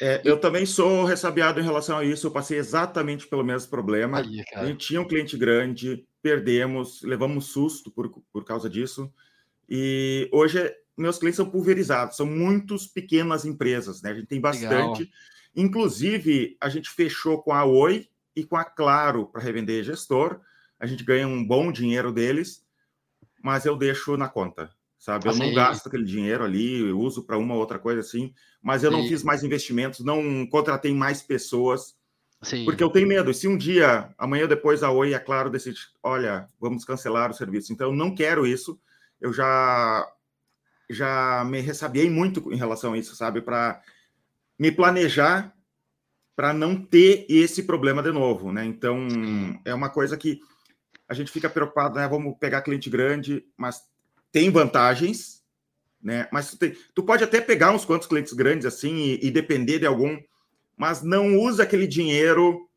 É, 0.00 0.20
eu 0.24 0.38
também 0.38 0.64
sou 0.64 1.04
ressabiado 1.04 1.60
em 1.60 1.64
relação 1.64 1.98
a 1.98 2.04
isso. 2.04 2.26
Eu 2.26 2.30
passei 2.30 2.58
exatamente 2.58 3.26
pelo 3.26 3.44
mesmo 3.44 3.70
problema. 3.70 4.18
Aí, 4.18 4.42
a 4.54 4.64
gente 4.66 4.86
tinha 4.86 5.00
um 5.00 5.06
cliente 5.06 5.36
grande, 5.36 6.06
perdemos, 6.22 7.02
levamos 7.02 7.46
susto 7.46 7.90
por, 7.90 8.10
por 8.32 8.44
causa 8.44 8.68
disso. 8.68 9.12
E 9.68 10.28
hoje 10.32 10.58
meus 10.96 11.18
clientes 11.18 11.36
são 11.36 11.50
pulverizados, 11.50 12.16
são 12.16 12.26
muitas 12.26 12.86
pequenas 12.86 13.44
empresas, 13.44 14.00
né? 14.00 14.10
A 14.10 14.14
gente 14.14 14.26
tem 14.26 14.40
bastante. 14.40 15.00
Legal. 15.00 15.14
Inclusive, 15.54 16.56
a 16.60 16.68
gente 16.68 16.88
fechou 16.88 17.42
com 17.42 17.52
a 17.52 17.64
Oi 17.64 18.08
e 18.34 18.44
com 18.44 18.56
a 18.56 18.64
Claro 18.64 19.26
para 19.26 19.42
revender 19.42 19.84
gestor. 19.84 20.40
A 20.80 20.86
gente 20.86 21.04
ganha 21.04 21.28
um 21.28 21.46
bom 21.46 21.70
dinheiro 21.70 22.12
deles, 22.12 22.64
mas 23.42 23.66
eu 23.66 23.76
deixo 23.76 24.16
na 24.16 24.28
conta 24.28 24.70
sabe? 25.06 25.26
Eu 25.26 25.30
assim, 25.30 25.38
não 25.38 25.54
gasto 25.54 25.86
aquele 25.86 26.04
dinheiro 26.04 26.42
ali, 26.42 26.88
eu 26.88 26.98
uso 26.98 27.22
para 27.22 27.38
uma 27.38 27.54
ou 27.54 27.60
outra 27.60 27.78
coisa 27.78 28.00
assim, 28.00 28.34
mas 28.60 28.82
eu 28.82 28.90
sim. 28.90 28.96
não 28.96 29.06
fiz 29.06 29.22
mais 29.22 29.44
investimentos, 29.44 30.00
não 30.00 30.44
contratei 30.48 30.92
mais 30.92 31.22
pessoas, 31.22 31.94
sim. 32.42 32.64
porque 32.64 32.82
eu 32.82 32.90
tenho 32.90 33.06
medo. 33.06 33.32
Se 33.32 33.46
um 33.46 33.56
dia, 33.56 34.12
amanhã 34.18 34.42
ou 34.42 34.48
depois, 34.48 34.82
a 34.82 34.90
Oi, 34.90 35.14
é 35.14 35.18
claro, 35.20 35.48
decide, 35.48 35.78
olha, 36.02 36.48
vamos 36.60 36.84
cancelar 36.84 37.30
o 37.30 37.34
serviço. 37.34 37.72
Então, 37.72 37.90
eu 37.90 37.94
não 37.94 38.16
quero 38.16 38.44
isso. 38.44 38.80
Eu 39.20 39.32
já 39.32 40.12
já 40.90 41.44
me 41.44 41.60
ressabiei 41.60 42.08
muito 42.10 42.52
em 42.52 42.56
relação 42.56 42.92
a 42.92 42.98
isso, 42.98 43.14
sabe? 43.16 43.40
Para 43.40 43.80
me 44.58 44.70
planejar 44.70 45.52
para 46.34 46.52
não 46.52 46.76
ter 46.76 47.26
esse 47.28 47.62
problema 47.62 48.02
de 48.02 48.12
novo, 48.12 48.52
né? 48.52 48.64
Então, 48.64 49.08
sim. 49.08 49.58
é 49.64 49.72
uma 49.72 49.88
coisa 49.88 50.16
que 50.16 50.40
a 51.08 51.14
gente 51.14 51.30
fica 51.30 51.48
preocupado, 51.48 51.94
né? 51.96 52.06
Vamos 52.08 52.36
pegar 52.38 52.62
cliente 52.62 52.90
grande, 52.90 53.44
mas 53.56 53.82
tem 54.32 54.50
vantagens, 54.50 55.42
né? 56.02 56.28
Mas 56.32 56.50
tu, 56.50 56.58
tem, 56.58 56.76
tu, 56.94 57.02
pode 57.02 57.24
até 57.24 57.40
pegar 57.40 57.72
uns 57.72 57.84
quantos 57.84 58.06
clientes 58.06 58.32
grandes 58.32 58.66
assim 58.66 58.96
e, 58.96 59.26
e, 59.26 59.30
depender 59.30 59.80
de 59.80 59.86
algum, 59.86 60.18
mas 60.76 61.02
não 61.02 61.38
usa 61.38 61.62
aquele 61.62 61.86
dinheiro, 61.86 62.68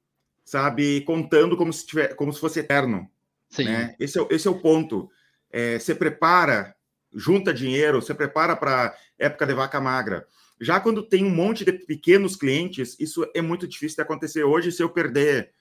sabe, 0.43 1.01
contando 1.01 1.55
como 1.55 1.71
se 1.71 1.85
tiver, 1.85 2.15
como 2.15 2.33
se 2.33 2.39
fosse 2.39 2.59
eterno. 2.59 3.09
Sim. 3.49 3.65
Né? 3.65 3.95
Esse, 3.99 4.19
é, 4.19 4.27
esse 4.29 4.47
é 4.47 4.51
o 4.51 4.59
ponto. 4.59 5.09
É, 5.51 5.77
você 5.77 5.93
prepara, 5.93 6.75
junta 7.13 7.53
dinheiro, 7.53 8.01
você 8.01 8.13
prepara 8.13 8.55
para 8.55 8.95
época 9.17 9.45
de 9.45 9.53
vaca 9.53 9.79
magra. 9.79 10.25
Já 10.61 10.79
quando 10.79 11.03
tem 11.03 11.23
um 11.23 11.29
monte 11.29 11.63
de 11.63 11.71
pequenos 11.71 12.35
clientes, 12.35 12.95
isso 12.99 13.29
é 13.33 13.41
muito 13.41 13.67
difícil 13.67 13.95
de 13.95 14.01
acontecer. 14.01 14.43
Hoje, 14.43 14.71
se 14.71 14.83
eu 14.83 14.89
perder, 14.89 15.51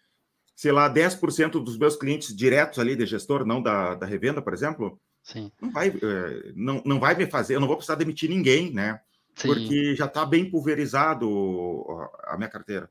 sei 0.57 0.73
lá, 0.73 0.93
10% 0.93 1.63
dos 1.63 1.79
meus 1.79 1.97
clientes 1.97 2.35
diretos 2.35 2.79
ali 2.79 2.97
de 2.97 3.07
gestor, 3.07 3.45
não 3.45 3.63
da, 3.63 3.95
da 3.95 4.07
revenda, 4.07 4.43
por 4.43 4.53
exemplo, 4.53 5.01
Sim. 5.29 5.53
Não 5.61 5.71
vai, 5.71 5.89
eh, 5.89 6.53
não, 6.57 6.83
não 6.87 6.99
vai 6.99 7.15
me 7.15 7.27
fazer, 7.27 7.55
eu 7.55 7.61
não 7.61 7.67
vou 7.67 7.77
precisar 7.77 7.97
demitir 7.97 8.31
ninguém, 8.31 8.73
né? 8.73 8.99
Sim. 9.37 9.49
Porque 9.49 9.95
já 9.95 10.07
está 10.07 10.25
bem 10.25 10.51
pulverizado 10.51 11.29
a 12.25 12.35
minha 12.39 12.49
carteira. 12.49 12.91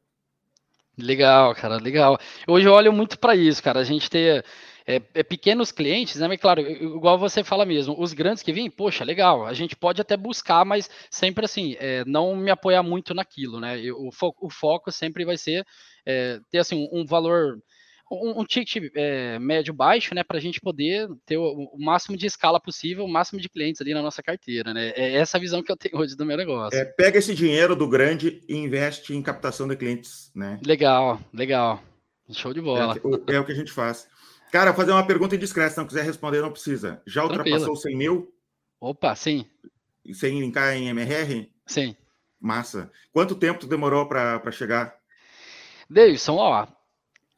Legal, 0.95 1.56
cara, 1.56 1.78
legal. 1.78 2.19
Hoje 2.47 2.67
eu 2.67 2.73
olho 2.73 2.93
muito 2.93 3.17
para 3.17 3.36
isso, 3.36 3.62
cara. 3.62 3.80
A 3.80 3.84
gente 3.84 4.08
ter 4.08 4.45
é, 4.86 5.02
é, 5.15 5.23
pequenos 5.23 5.71
clientes, 5.71 6.17
né? 6.17 6.28
Mas 6.28 6.39
claro, 6.39 6.62
igual 6.62 7.17
você 7.17 7.43
fala 7.43 7.65
mesmo, 7.65 8.00
os 8.00 8.13
grandes 8.13 8.43
que 8.43 8.54
vêm, 8.54 8.69
poxa, 8.69 9.04
legal, 9.04 9.43
a 9.47 9.54
gente 9.54 9.76
pode 9.76 10.00
até 10.00 10.15
buscar, 10.15 10.63
mas 10.63 10.88
sempre 11.10 11.43
assim, 11.43 11.76
é, 11.80 12.06
não 12.06 12.36
me 12.36 12.52
apoiar 12.52 12.84
muito 12.84 13.15
naquilo, 13.15 13.60
né? 13.60 13.82
Eu, 13.82 13.97
o, 13.97 14.12
fo 14.12 14.32
o, 14.39 14.50
foco 14.52 14.91
sempre 14.91 15.26
vai 15.26 15.38
ser 15.38 15.65
é, 16.06 16.39
ter 16.52 16.60
assim 16.60 16.76
um, 16.76 17.02
um 17.02 17.06
valor 17.06 17.58
um, 18.12 18.41
um 18.41 18.46
ticket 18.46 18.91
é, 18.96 19.38
médio 19.39 19.74
baixo, 19.74 20.15
né, 20.15 20.24
para 20.24 20.38
a 20.38 20.41
gente 20.41 20.62
poder 20.62 21.10
ter 21.26 21.38
o, 21.38 21.70
o, 21.74 21.78
máximo 21.78 22.15
de 22.15 22.26
escala 22.26 22.60
possível, 22.60 23.06
o 23.06 23.12
máximo 23.12 23.39
de 23.39 23.50
clientes 23.50 23.82
ali 23.82 23.93
na 23.93 24.02
nossa 24.02 24.24
carteira, 24.24 24.74
né? 24.74 24.93
É 24.96 25.15
essa 25.15 25.38
a 25.38 25.39
visão 25.39 25.62
que 25.62 25.72
eu 25.72 25.78
tenho 25.78 25.98
hoje 25.98 26.15
do 26.15 26.26
meu 26.26 26.38
negócio. 26.38 26.78
É, 26.78 26.86
pega 26.86 27.20
esse 27.20 27.36
dinheiro 27.36 27.76
do 27.76 27.88
grande 27.88 28.41
e 28.48 28.56
investe 28.56 29.13
em 29.13 29.22
captação 29.22 29.67
de 29.67 29.76
clientes, 29.76 30.32
né? 30.34 30.60
Legal, 30.65 31.20
legal. 31.34 31.84
Show 32.32 32.54
de 32.54 32.62
bola. 32.62 32.96
É, 33.28 33.36
é 33.36 33.39
o 33.39 33.46
que 33.46 33.52
a 33.52 33.56
gente 33.56 33.72
faz. 33.72 34.08
Cara, 34.52 34.74
fazer 34.74 34.91
uma 34.91 35.06
pergunta 35.06 35.36
indiscreta, 35.36 35.72
se 35.72 35.78
não 35.78 35.88
quiser 35.88 36.04
responder, 36.04 36.41
não 36.41 36.52
precisa. 36.52 37.02
Já 37.06 37.24
ultrapassou 37.24 37.76
100 37.76 37.98
mil? 37.98 38.34
Opa, 38.80 39.15
sim. 39.15 39.46
Sem 40.13 40.39
linkar 40.39 40.74
em 40.76 40.88
MRR? 40.88 41.50
Sim. 41.65 41.96
Massa. 42.39 42.89
Quanto 43.12 43.36
tempo 43.36 43.60
tu 43.60 43.67
demorou 43.67 44.08
para 44.08 44.52
chegar? 44.52 44.96
Davidson, 45.89 46.36
ó, 46.36 46.67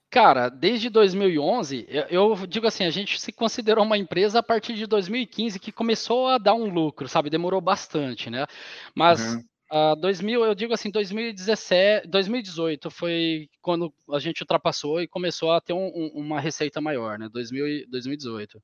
Cara, 0.10 0.50
desde 0.50 0.89
2011, 0.89 1.88
eu 2.10 2.36
digo 2.48 2.65
assim, 2.65 2.84
a 2.84 2.89
gente 2.89 3.22
se 3.22 3.32
considerou 3.32 3.86
uma 3.86 3.98
empresa 3.98 4.39
a 4.39 4.43
partir 4.43 4.74
de 4.74 4.88
2015 4.88 5.60
que 5.60 5.72
começou 5.72 6.28
a 6.28 6.39
dar 6.39 6.56
um 6.56 6.67
lucro, 6.67 7.08
sabe? 7.08 7.30
Demorou 7.30 7.62
bastante, 7.62 8.28
né? 8.28 8.48
Mas 8.95 9.36
uhum. 9.36 9.93
uh, 9.93 9.95
2000, 9.98 10.45
eu 10.45 10.56
digo 10.56 10.74
assim, 10.74 10.89
2017, 10.89 12.08
2018 12.08 12.89
foi 12.89 13.50
quando 13.62 13.93
a 14.12 14.17
gente 14.17 14.41
ultrapassou 14.41 15.00
e 15.00 15.08
começou 15.08 15.52
a 15.52 15.62
ter 15.62 15.74
um, 15.74 15.91
um, 15.93 16.12
uma 16.15 16.39
receita 16.39 16.82
maior, 16.82 17.19
né? 17.19 17.30
2000, 17.32 17.88
2018. 17.88 18.60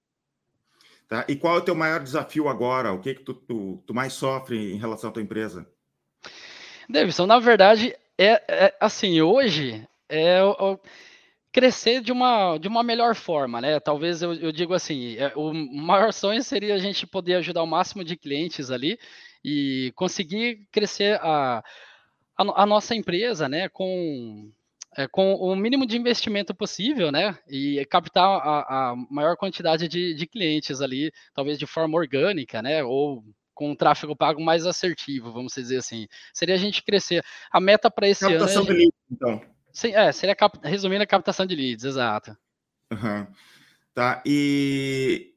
Tá. 1.08 1.26
E 1.30 1.36
qual 1.36 1.58
é 1.58 1.60
o 1.60 1.64
teu 1.64 1.76
maior 1.76 2.02
desafio 2.02 2.50
agora? 2.50 2.92
O 2.92 3.00
que 3.00 3.14
que 3.14 3.24
tu, 3.24 3.36
tu, 3.36 3.84
tu 3.86 3.94
mais 3.94 4.14
sofre 4.14 4.74
em 4.74 4.80
relação 4.80 5.12
à 5.12 5.14
tua 5.14 5.22
empresa? 5.22 5.70
Davidson, 6.90 7.28
na 7.28 7.38
verdade, 7.38 7.96
é, 8.18 8.42
é 8.48 8.78
assim, 8.80 9.22
hoje 9.22 9.88
é, 10.10 10.40
é 10.40 10.80
crescer 11.56 12.02
de 12.02 12.12
uma, 12.12 12.58
de 12.58 12.68
uma 12.68 12.84
melhor 12.84 13.16
forma, 13.16 13.62
né? 13.62 13.80
Talvez 13.80 14.22
eu, 14.22 14.34
eu 14.34 14.52
digo 14.52 14.74
assim, 14.74 15.16
é, 15.16 15.32
o 15.38 15.54
maior 15.54 16.12
sonho 16.12 16.44
seria 16.44 16.76
a 16.76 16.78
gente 16.78 17.08
poder 17.08 17.36
ajudar 17.36 17.64
o 17.64 17.68
máximo 17.68 18.04
de 18.04 18.18
clientes 18.18 18.70
ali 18.70 19.00
e 19.42 19.94
conseguir 19.96 20.68
crescer 20.70 21.18
a, 21.22 21.64
a, 22.38 22.64
a 22.64 22.66
nossa 22.66 22.94
empresa, 22.94 23.48
né? 23.48 23.70
Com, 23.70 24.52
é, 24.98 25.08
com 25.08 25.34
o 25.36 25.56
mínimo 25.56 25.86
de 25.86 25.96
investimento 25.96 26.54
possível, 26.54 27.10
né? 27.10 27.38
E 27.48 27.86
captar 27.86 28.26
a, 28.26 28.90
a 28.90 28.96
maior 29.10 29.38
quantidade 29.38 29.88
de, 29.88 30.14
de 30.14 30.28
clientes 30.28 30.82
ali, 30.82 31.10
talvez 31.34 31.58
de 31.58 31.66
forma 31.66 31.98
orgânica, 31.98 32.62
né? 32.62 32.84
Ou 32.84 33.24
com 33.54 33.72
um 33.72 33.76
tráfego 33.78 34.14
pago 34.14 34.44
mais 34.44 34.66
assertivo, 34.66 35.32
vamos 35.32 35.54
dizer 35.54 35.78
assim. 35.78 36.06
Seria 36.34 36.56
a 36.56 36.58
gente 36.58 36.84
crescer. 36.84 37.24
A 37.50 37.62
meta 37.62 37.90
para 37.90 38.10
esse 38.10 38.28
Captação 38.28 38.64
ano. 38.64 38.72
É... 38.72 38.74
De 38.74 38.80
lead, 38.80 38.94
então. 39.10 39.55
Sim, 39.76 39.94
é, 39.94 40.10
seria 40.14 40.34
cap... 40.34 40.58
resumindo 40.64 41.04
a 41.04 41.08
captação 41.08 41.46
de 41.46 41.54
leads, 41.54 41.84
exato. 41.84 42.36
Uhum. 42.90 43.28
Tá, 43.94 44.24
e 44.26 45.34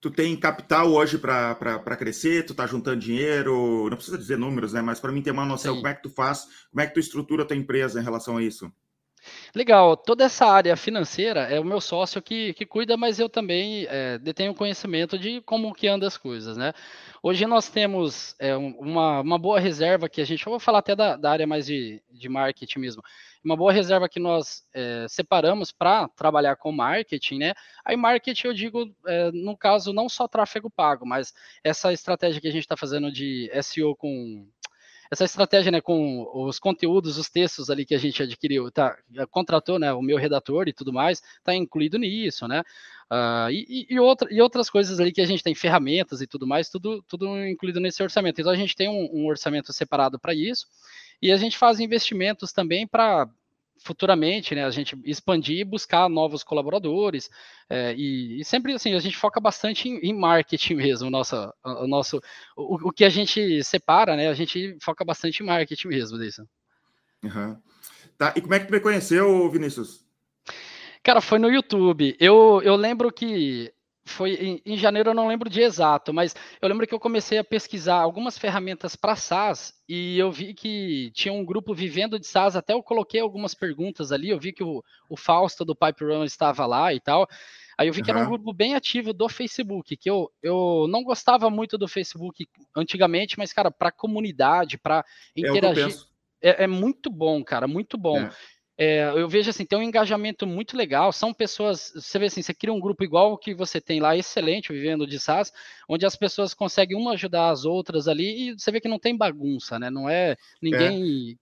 tu 0.00 0.10
tem 0.10 0.34
capital 0.34 0.90
hoje 0.90 1.18
para 1.18 1.96
crescer, 1.98 2.46
tu 2.46 2.54
tá 2.54 2.66
juntando 2.66 3.00
dinheiro, 3.00 3.88
não 3.90 3.96
precisa 3.96 4.16
dizer 4.16 4.38
números, 4.38 4.72
né? 4.72 4.80
Mas 4.80 4.98
para 4.98 5.12
mim 5.12 5.20
ter 5.20 5.30
uma 5.30 5.44
noção, 5.44 5.74
Sim. 5.74 5.80
como 5.80 5.88
é 5.88 5.94
que 5.94 6.02
tu 6.02 6.08
faz, 6.08 6.46
como 6.70 6.80
é 6.80 6.86
que 6.86 6.94
tu 6.94 7.00
estrutura 7.00 7.42
a 7.42 7.46
tua 7.46 7.56
empresa 7.56 8.00
em 8.00 8.04
relação 8.04 8.38
a 8.38 8.42
isso? 8.42 8.72
Legal, 9.54 9.96
toda 9.96 10.24
essa 10.24 10.46
área 10.46 10.76
financeira 10.76 11.40
é 11.40 11.58
o 11.58 11.64
meu 11.64 11.80
sócio 11.80 12.22
que, 12.22 12.54
que 12.54 12.64
cuida, 12.64 12.96
mas 12.96 13.18
eu 13.18 13.28
também 13.28 13.86
é, 13.90 14.18
detenho 14.18 14.54
conhecimento 14.54 15.18
de 15.18 15.40
como 15.42 15.74
que 15.74 15.88
anda 15.88 16.06
as 16.06 16.16
coisas, 16.16 16.56
né? 16.56 16.72
Hoje 17.22 17.46
nós 17.46 17.68
temos 17.68 18.34
é, 18.38 18.56
uma, 18.56 19.20
uma 19.20 19.38
boa 19.38 19.58
reserva 19.58 20.08
que 20.08 20.20
a 20.20 20.24
gente, 20.24 20.46
eu 20.46 20.50
vou 20.50 20.60
falar 20.60 20.78
até 20.78 20.94
da, 20.94 21.16
da 21.16 21.30
área 21.30 21.46
mais 21.46 21.66
de, 21.66 22.02
de 22.10 22.28
marketing 22.28 22.78
mesmo, 22.78 23.02
uma 23.46 23.56
boa 23.56 23.72
reserva 23.72 24.08
que 24.08 24.18
nós 24.18 24.64
é, 24.74 25.06
separamos 25.08 25.70
para 25.70 26.08
trabalhar 26.08 26.56
com 26.56 26.72
marketing, 26.72 27.38
né? 27.38 27.54
Aí 27.84 27.96
marketing 27.96 28.48
eu 28.48 28.52
digo, 28.52 28.94
é, 29.06 29.30
no 29.30 29.56
caso, 29.56 29.92
não 29.92 30.08
só 30.08 30.26
tráfego 30.26 30.68
pago, 30.68 31.06
mas 31.06 31.32
essa 31.62 31.92
estratégia 31.92 32.40
que 32.40 32.48
a 32.48 32.50
gente 32.50 32.62
está 32.62 32.76
fazendo 32.76 33.10
de 33.10 33.48
SEO 33.62 33.94
com 33.94 34.48
essa 35.08 35.24
estratégia, 35.24 35.70
né, 35.70 35.80
com 35.80 36.28
os 36.34 36.58
conteúdos, 36.58 37.16
os 37.16 37.30
textos 37.30 37.70
ali 37.70 37.86
que 37.86 37.94
a 37.94 37.98
gente 37.98 38.20
adquiriu, 38.20 38.72
tá, 38.72 38.98
contratou, 39.30 39.78
né, 39.78 39.92
o 39.92 40.02
meu 40.02 40.16
redator 40.16 40.66
e 40.66 40.72
tudo 40.72 40.92
mais, 40.92 41.22
tá 41.44 41.54
incluído 41.54 41.96
nisso, 41.96 42.48
né, 42.48 42.64
uh, 43.08 43.48
e, 43.48 43.86
e, 43.88 44.00
outra, 44.00 44.26
e 44.34 44.40
outras 44.40 44.68
coisas 44.68 44.98
ali 44.98 45.12
que 45.12 45.20
a 45.20 45.24
gente 45.24 45.44
tem, 45.44 45.54
ferramentas 45.54 46.20
e 46.20 46.26
tudo 46.26 46.44
mais, 46.44 46.68
tudo, 46.68 47.00
tudo 47.02 47.46
incluído 47.46 47.78
nesse 47.78 48.02
orçamento. 48.02 48.40
Então 48.40 48.52
a 48.52 48.56
gente 48.56 48.74
tem 48.74 48.88
um, 48.88 49.08
um 49.12 49.26
orçamento 49.26 49.72
separado 49.72 50.18
para 50.18 50.34
isso, 50.34 50.66
e 51.20 51.32
a 51.32 51.36
gente 51.36 51.56
faz 51.56 51.80
investimentos 51.80 52.52
também 52.52 52.86
para 52.86 53.28
futuramente, 53.78 54.54
né, 54.54 54.64
a 54.64 54.70
gente 54.70 54.98
expandir 55.04 55.58
e 55.60 55.64
buscar 55.64 56.08
novos 56.08 56.42
colaboradores, 56.42 57.30
é, 57.68 57.94
e, 57.94 58.40
e, 58.40 58.44
sempre 58.44 58.72
assim, 58.72 58.94
a 58.94 58.98
gente 58.98 59.16
foca 59.16 59.38
bastante 59.38 59.88
em, 59.88 59.98
em 59.98 60.12
marketing 60.12 60.74
mesmo, 60.76 61.10
nossa, 61.10 61.54
o 61.62 61.86
nosso, 61.86 62.20
o, 62.56 62.88
o, 62.88 62.92
que 62.92 63.04
a 63.04 63.08
gente 63.08 63.62
separa, 63.62 64.16
né, 64.16 64.28
a 64.28 64.34
gente 64.34 64.76
foca 64.82 65.04
bastante 65.04 65.42
em 65.42 65.46
marketing 65.46 65.88
mesmo, 65.88 66.18
disso. 66.18 66.42
Uhum. 67.22 67.56
Tá, 68.18 68.32
e 68.34 68.40
como 68.40 68.54
é 68.54 68.60
que 68.60 68.66
tu 68.66 68.72
me 68.72 68.80
conheceu, 68.80 69.50
Vinícius? 69.50 70.04
Cara, 71.02 71.20
foi 71.20 71.38
no 71.38 71.50
YouTube. 71.50 72.16
Eu, 72.18 72.60
eu 72.64 72.74
lembro 72.74 73.12
que 73.12 73.72
foi 74.06 74.34
em, 74.34 74.62
em, 74.64 74.76
janeiro, 74.76 75.10
eu 75.10 75.14
não 75.14 75.26
lembro 75.26 75.50
de 75.50 75.60
exato, 75.60 76.14
mas 76.14 76.34
eu 76.62 76.68
lembro 76.68 76.86
que 76.86 76.94
eu 76.94 77.00
comecei 77.00 77.38
a 77.38 77.44
pesquisar 77.44 77.96
algumas 77.96 78.38
ferramentas 78.38 78.94
para 78.94 79.16
SaaS 79.16 79.74
e 79.88 80.18
eu 80.18 80.30
vi 80.30 80.54
que 80.54 81.10
tinha 81.12 81.34
um 81.34 81.44
grupo 81.44 81.74
vivendo 81.74 82.18
de 82.18 82.26
SaaS, 82.26 82.56
até 82.56 82.72
eu 82.72 82.82
coloquei 82.82 83.20
algumas 83.20 83.54
perguntas 83.54 84.12
ali, 84.12 84.30
eu 84.30 84.38
vi 84.38 84.52
que 84.52 84.62
o, 84.62 84.82
o 85.08 85.16
Fausto 85.16 85.64
do 85.64 85.74
Pipe 85.74 86.04
Run 86.04 86.24
estava 86.24 86.64
lá 86.66 86.94
e 86.94 87.00
tal. 87.00 87.28
Aí 87.78 87.88
eu 87.88 87.92
vi 87.92 88.02
que 88.02 88.10
uhum. 88.10 88.16
era 88.16 88.26
um 88.26 88.30
grupo 88.30 88.52
bem 88.54 88.74
ativo 88.74 89.12
do 89.12 89.28
Facebook, 89.28 89.96
que 89.96 90.08
eu, 90.08 90.30
eu 90.42 90.86
não 90.88 91.02
gostava 91.02 91.50
muito 91.50 91.76
do 91.76 91.86
Facebook 91.86 92.48
antigamente, 92.74 93.36
mas, 93.36 93.52
cara, 93.52 93.70
para 93.70 93.92
comunidade, 93.92 94.78
para 94.78 95.04
é 95.36 95.40
interagir. 95.40 95.94
É, 96.40 96.64
é, 96.64 96.66
muito 96.66 97.10
bom, 97.10 97.42
cara, 97.44 97.66
muito 97.66 97.98
bom. 97.98 98.18
É. 98.18 98.30
É, 98.78 99.08
eu 99.16 99.26
vejo 99.26 99.48
assim, 99.48 99.64
tem 99.64 99.78
um 99.78 99.82
engajamento 99.82 100.46
muito 100.46 100.76
legal. 100.76 101.10
São 101.10 101.32
pessoas, 101.32 101.92
você 101.94 102.18
vê 102.18 102.26
assim, 102.26 102.42
você 102.42 102.52
cria 102.52 102.72
um 102.72 102.80
grupo 102.80 103.02
igual 103.02 103.32
o 103.32 103.38
que 103.38 103.54
você 103.54 103.80
tem 103.80 104.00
lá, 104.00 104.16
excelente, 104.16 104.72
vivendo 104.72 105.06
de 105.06 105.18
SaaS, 105.18 105.52
onde 105.88 106.04
as 106.04 106.14
pessoas 106.14 106.52
conseguem 106.52 106.96
uma 106.96 107.12
ajudar 107.12 107.50
as 107.50 107.64
outras 107.64 108.06
ali, 108.06 108.50
e 108.50 108.52
você 108.52 108.70
vê 108.70 108.80
que 108.80 108.88
não 108.88 108.98
tem 108.98 109.16
bagunça, 109.16 109.78
né? 109.78 109.88
Não 109.88 110.08
é 110.08 110.36
ninguém. 110.60 111.38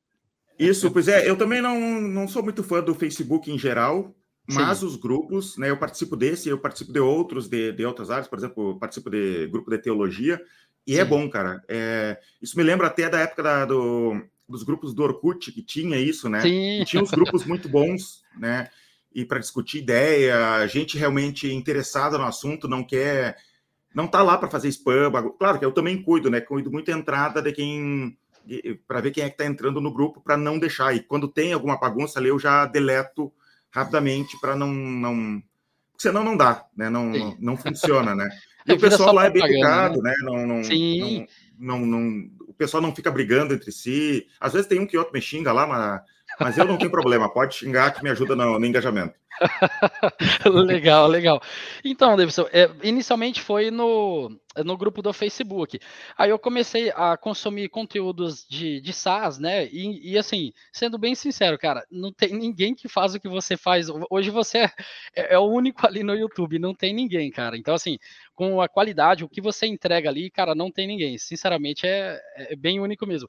É. 0.59 0.65
Isso, 0.65 0.91
pois 0.93 1.09
é, 1.09 1.29
eu 1.29 1.37
também 1.37 1.61
não, 1.61 2.01
não 2.01 2.29
sou 2.29 2.43
muito 2.43 2.63
fã 2.63 2.81
do 2.81 2.95
Facebook 2.95 3.51
em 3.51 3.59
geral, 3.59 4.15
mas 4.47 4.79
Sim. 4.79 4.87
os 4.87 4.95
grupos, 4.95 5.57
né? 5.57 5.71
Eu 5.71 5.77
participo 5.77 6.17
desse, 6.17 6.49
eu 6.49 6.59
participo 6.59 6.93
de 6.93 7.01
outros, 7.01 7.49
de, 7.49 7.73
de 7.73 7.85
outras 7.85 8.11
áreas, 8.11 8.29
por 8.29 8.39
exemplo, 8.39 8.79
participo 8.79 9.11
de 9.11 9.49
grupo 9.49 9.71
de 9.71 9.79
teologia, 9.79 10.41
e 10.87 10.93
é 10.93 10.97
Sim. 10.97 11.01
é 11.01 11.05
bom, 11.05 11.29
cara. 11.29 11.65
É, 11.67 12.21
isso 12.41 12.57
me 12.57 12.63
lembra 12.63 12.87
até 12.87 13.09
da 13.09 13.19
época 13.19 13.43
da, 13.43 13.65
do, 13.65 14.23
dos 14.49 14.63
grupos 14.63 14.95
do 14.95 15.03
Orkut, 15.03 15.51
que 15.53 15.63
tinha 15.63 15.99
isso, 15.99 16.29
né? 16.29 16.41
Sim. 16.41 16.81
E 16.81 16.85
tinha 16.85 17.03
uns 17.03 17.11
grupos 17.11 17.45
muito 17.45 17.69
bons, 17.69 18.23
né? 18.37 18.69
E 19.15 19.25
para 19.25 19.39
discutir 19.39 19.79
ideia, 19.79 20.67
gente 20.67 20.99
realmente 20.99 21.53
interessada 21.53 22.19
no 22.19 22.25
assunto, 22.25 22.69
não 22.69 22.83
quer. 22.83 23.37
Não 23.95 24.09
tá 24.09 24.23
lá 24.23 24.37
para 24.37 24.51
fazer 24.51 24.69
spam. 24.69 25.11
Claro 25.39 25.59
que 25.59 25.65
eu 25.65 25.71
também 25.71 26.03
cuido, 26.03 26.29
né? 26.29 26.41
Cuido 26.41 26.71
muito 26.71 26.91
a 26.91 26.95
entrada 26.95 27.41
de 27.41 27.53
quem. 27.53 28.19
para 28.89 29.01
ver 29.01 29.13
quem 29.13 29.23
é 29.23 29.29
que 29.29 29.35
está 29.35 29.47
entrando 29.47 29.81
no 29.81 29.93
grupo, 29.93 30.21
para 30.21 30.37
não 30.37 30.59
deixar. 30.59 30.95
E 30.95 31.01
quando 31.01 31.29
tem 31.29 31.53
alguma 31.53 31.79
bagunça 31.79 32.19
ali, 32.19 32.29
eu 32.29 32.39
já 32.41 32.67
deleto 32.67 33.33
rapidamente 33.71 34.39
para 34.41 34.57
não. 34.57 34.73
não... 34.73 35.43
Senão 35.97 36.25
não 36.25 36.37
dá, 36.37 36.67
né? 36.77 36.91
Não, 36.91 37.07
não, 37.07 37.37
não, 37.39 37.57
funciona, 37.57 38.17
né? 38.17 38.29
E 38.67 38.73
o 38.73 38.81
pessoal 38.81 39.15
lá 39.15 39.27
é 39.27 39.31
bem 39.31 39.45
educado, 39.45 40.03
né? 40.03 40.11
né? 40.11 40.17
Não, 40.23 40.45
não, 40.45 40.65
Sim. 40.65 41.29
Não, 41.57 41.79
não, 41.79 41.87
não, 41.87 42.31
o 42.55 42.57
pessoal 42.57 42.83
não 42.83 42.95
fica 42.95 43.11
brigando 43.11 43.53
entre 43.53 43.71
si. 43.73 44.27
Às 44.41 44.53
vezes 44.53 44.69
tem 44.69 44.81
um 44.81 44.87
que 44.87 44.97
outro 44.97 45.13
me 45.13 45.21
xinga 45.21 45.53
lá, 45.53 45.67
mas, 45.67 46.03
mas 46.41 46.59
eu 46.59 46.65
não 46.65 46.77
tenho 46.77 46.91
problema. 46.91 47.29
Pode 47.29 47.55
xingar 47.55 47.93
que 47.93 48.03
me 48.03 48.11
ajuda 48.11 48.35
no, 48.35 48.59
no 48.59 48.67
engajamento. 48.67 49.15
legal, 50.47 51.09
legal. 51.09 51.43
Então, 51.85 52.17
Davidson, 52.17 52.47
é, 52.53 52.71
inicialmente 52.83 53.41
foi 53.41 53.71
no, 53.71 54.31
no 54.65 54.77
grupo 54.77 55.03
do 55.03 55.13
Facebook. 55.13 55.79
Aí 56.17 56.31
eu 56.31 56.39
comecei 56.39 56.93
a 56.95 57.17
consumir 57.17 57.69
conteúdos 57.69 58.47
de, 58.49 58.81
de 58.81 58.93
SaaS, 58.93 59.39
né? 59.39 59.67
E, 59.67 60.13
e, 60.13 60.19
assim, 60.19 60.53
sendo 60.73 60.99
bem 60.99 61.15
sincero, 61.15 61.59
cara, 61.59 61.85
não 61.91 62.13
tem 62.13 62.33
ninguém 62.35 62.75
que 62.75 62.89
faz 62.89 63.15
o 63.15 63.21
que 63.21 63.29
você 63.29 63.57
faz. 63.57 63.89
Hoje 64.11 64.31
você 64.31 64.59
é, 64.59 64.73
é, 65.17 65.35
é 65.35 65.39
o 65.39 65.47
único 65.47 65.87
ali 65.87 66.03
no 66.03 66.15
YouTube, 66.15 66.59
não 66.59 66.75
tem 66.75 66.95
ninguém, 66.95 67.31
cara. 67.31 67.57
Então, 67.57 67.75
assim, 67.75 67.99
com 68.35 68.61
a 68.61 68.69
qualidade, 68.69 69.25
o 69.25 69.29
que 69.29 69.41
você 69.41 69.67
entrega 69.67 70.09
ali, 70.09 70.31
cara, 70.31 70.55
não 70.55 70.71
tem 70.71 70.87
ninguém. 70.87 71.19
Sinceramente, 71.19 71.87
é, 71.87 72.21
é 72.37 72.57
bem 72.57 72.81
único 72.81 73.07
mesmo. 73.07 73.29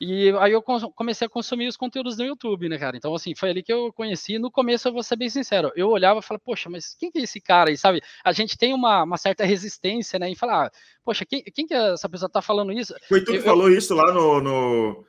E 0.00 0.30
aí 0.40 0.52
eu 0.52 0.62
comecei 0.62 1.26
a 1.26 1.30
consumir 1.30 1.68
os 1.68 1.76
conteúdos 1.76 2.16
no 2.16 2.24
YouTube, 2.24 2.68
né, 2.68 2.78
cara? 2.78 2.96
Então, 2.96 3.14
assim, 3.14 3.34
foi 3.34 3.50
ali 3.50 3.62
que 3.62 3.72
eu 3.72 3.92
conheci. 3.92 4.38
No 4.38 4.50
começo, 4.50 4.88
eu 4.88 4.92
vou 4.92 5.02
ser 5.02 5.16
bem 5.16 5.30
sincero, 5.30 5.70
eu 5.76 5.88
olhava 5.88 6.20
e 6.20 6.22
falava, 6.22 6.42
poxa, 6.44 6.68
mas 6.68 6.94
quem 6.98 7.10
que 7.10 7.18
é 7.18 7.22
esse 7.22 7.40
cara 7.40 7.70
aí, 7.70 7.76
sabe? 7.76 8.02
A 8.24 8.32
gente 8.32 8.58
tem 8.58 8.74
uma, 8.74 9.04
uma 9.04 9.16
certa 9.16 9.44
resistência, 9.44 10.18
né, 10.18 10.28
em 10.28 10.34
falar, 10.34 10.70
poxa, 11.04 11.24
quem, 11.24 11.42
quem 11.44 11.66
que 11.66 11.74
essa 11.74 12.08
pessoa 12.08 12.28
tá 12.28 12.42
falando 12.42 12.72
isso? 12.72 12.94
Foi 13.08 13.22
tu 13.22 13.32
que 13.32 13.38
eu, 13.38 13.42
falou 13.42 13.70
eu... 13.70 13.78
isso 13.78 13.94
lá 13.94 14.12
no, 14.12 14.40
no, 14.40 15.06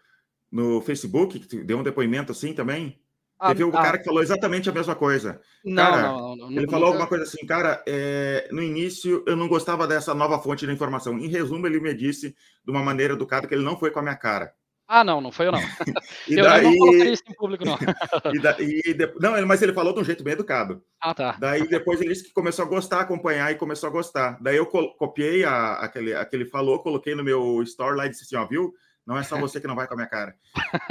no 0.52 0.82
Facebook, 0.82 1.40
que 1.40 1.64
deu 1.64 1.80
um 1.80 1.84
depoimento 1.84 2.32
assim 2.32 2.54
também? 2.54 3.00
Ah, 3.38 3.50
Teve 3.50 3.66
um 3.66 3.70
ah, 3.70 3.82
cara 3.82 3.98
que 3.98 4.06
falou 4.06 4.24
exatamente 4.24 4.70
a 4.70 4.74
mesma 4.74 4.96
coisa. 4.96 5.42
Não, 5.64 5.84
cara, 5.84 6.02
não, 6.04 6.36
não, 6.36 6.50
não 6.50 6.58
Ele 6.58 6.70
falou 6.70 6.88
alguma 6.88 7.08
coisa 7.08 7.26
assim, 7.26 7.46
cara, 7.46 7.84
é, 7.86 8.48
no 8.52 8.64
início 8.64 9.24
eu 9.28 9.36
não 9.36 9.48
gostava 9.48 9.86
dessa 9.86 10.14
nova 10.14 10.40
fonte 10.40 10.66
de 10.66 10.72
informação. 10.72 11.18
Em 11.18 11.28
resumo, 11.28 11.68
ele 11.68 11.82
me 11.82 11.94
disse 11.94 12.34
de 12.64 12.72
uma 12.72 12.82
maneira 12.82 13.14
educada 13.14 13.46
que 13.46 13.54
ele 13.54 13.64
não 13.64 13.78
foi 13.78 13.92
com 13.92 14.00
a 14.00 14.04
minha 14.04 14.16
cara. 14.16 14.54
Ah, 14.88 15.04
não, 15.04 15.20
não 15.20 15.32
foi 15.32 15.48
eu 15.48 15.52
não. 15.52 15.60
e 16.28 16.36
eu, 16.38 16.44
daí... 16.44 16.64
não 16.64 16.78
coloquei 16.78 17.12
isso 17.12 17.24
em 17.28 17.34
público, 17.34 17.66
não. 17.66 17.78
e 18.34 18.40
da... 18.40 18.56
e 18.60 18.94
de... 18.94 19.14
Não, 19.20 19.46
mas 19.46 19.62
ele 19.62 19.74
falou 19.74 19.94
de 19.94 20.02
um 20.02 20.04
jeito 20.04 20.24
bem 20.24 20.34
educado. 20.34 20.84
Ah, 21.02 21.14
tá. 21.14 21.38
Daí 21.40 21.68
depois 21.68 22.00
ele 22.00 22.14
disse 22.14 22.26
que 22.26 22.34
começou 22.34 22.66
a 22.66 22.68
gostar, 22.68 23.02
acompanhar 23.02 23.52
e 23.52 23.56
começou 23.56 23.90
a 23.90 23.92
gostar. 23.92 24.38
Daí 24.42 24.58
eu 24.58 24.66
copiei 24.66 25.44
a... 25.44 25.74
aquele, 25.74 26.14
aquele 26.14 26.46
falou, 26.46 26.80
coloquei 26.80 27.16
no 27.16 27.24
meu 27.24 27.62
store 27.64 27.98
lá 27.98 28.06
e 28.06 28.10
disse 28.10 28.24
assim, 28.24 28.36
ó, 28.36 28.48
viu? 28.48 28.74
Não 29.06 29.18
é 29.18 29.24
só 29.24 29.38
você 29.38 29.62
que 29.62 29.68
não 29.68 29.76
vai 29.76 29.88
com 29.88 29.94
a 29.94 29.98
minha 29.98 30.10
cara. 30.10 30.36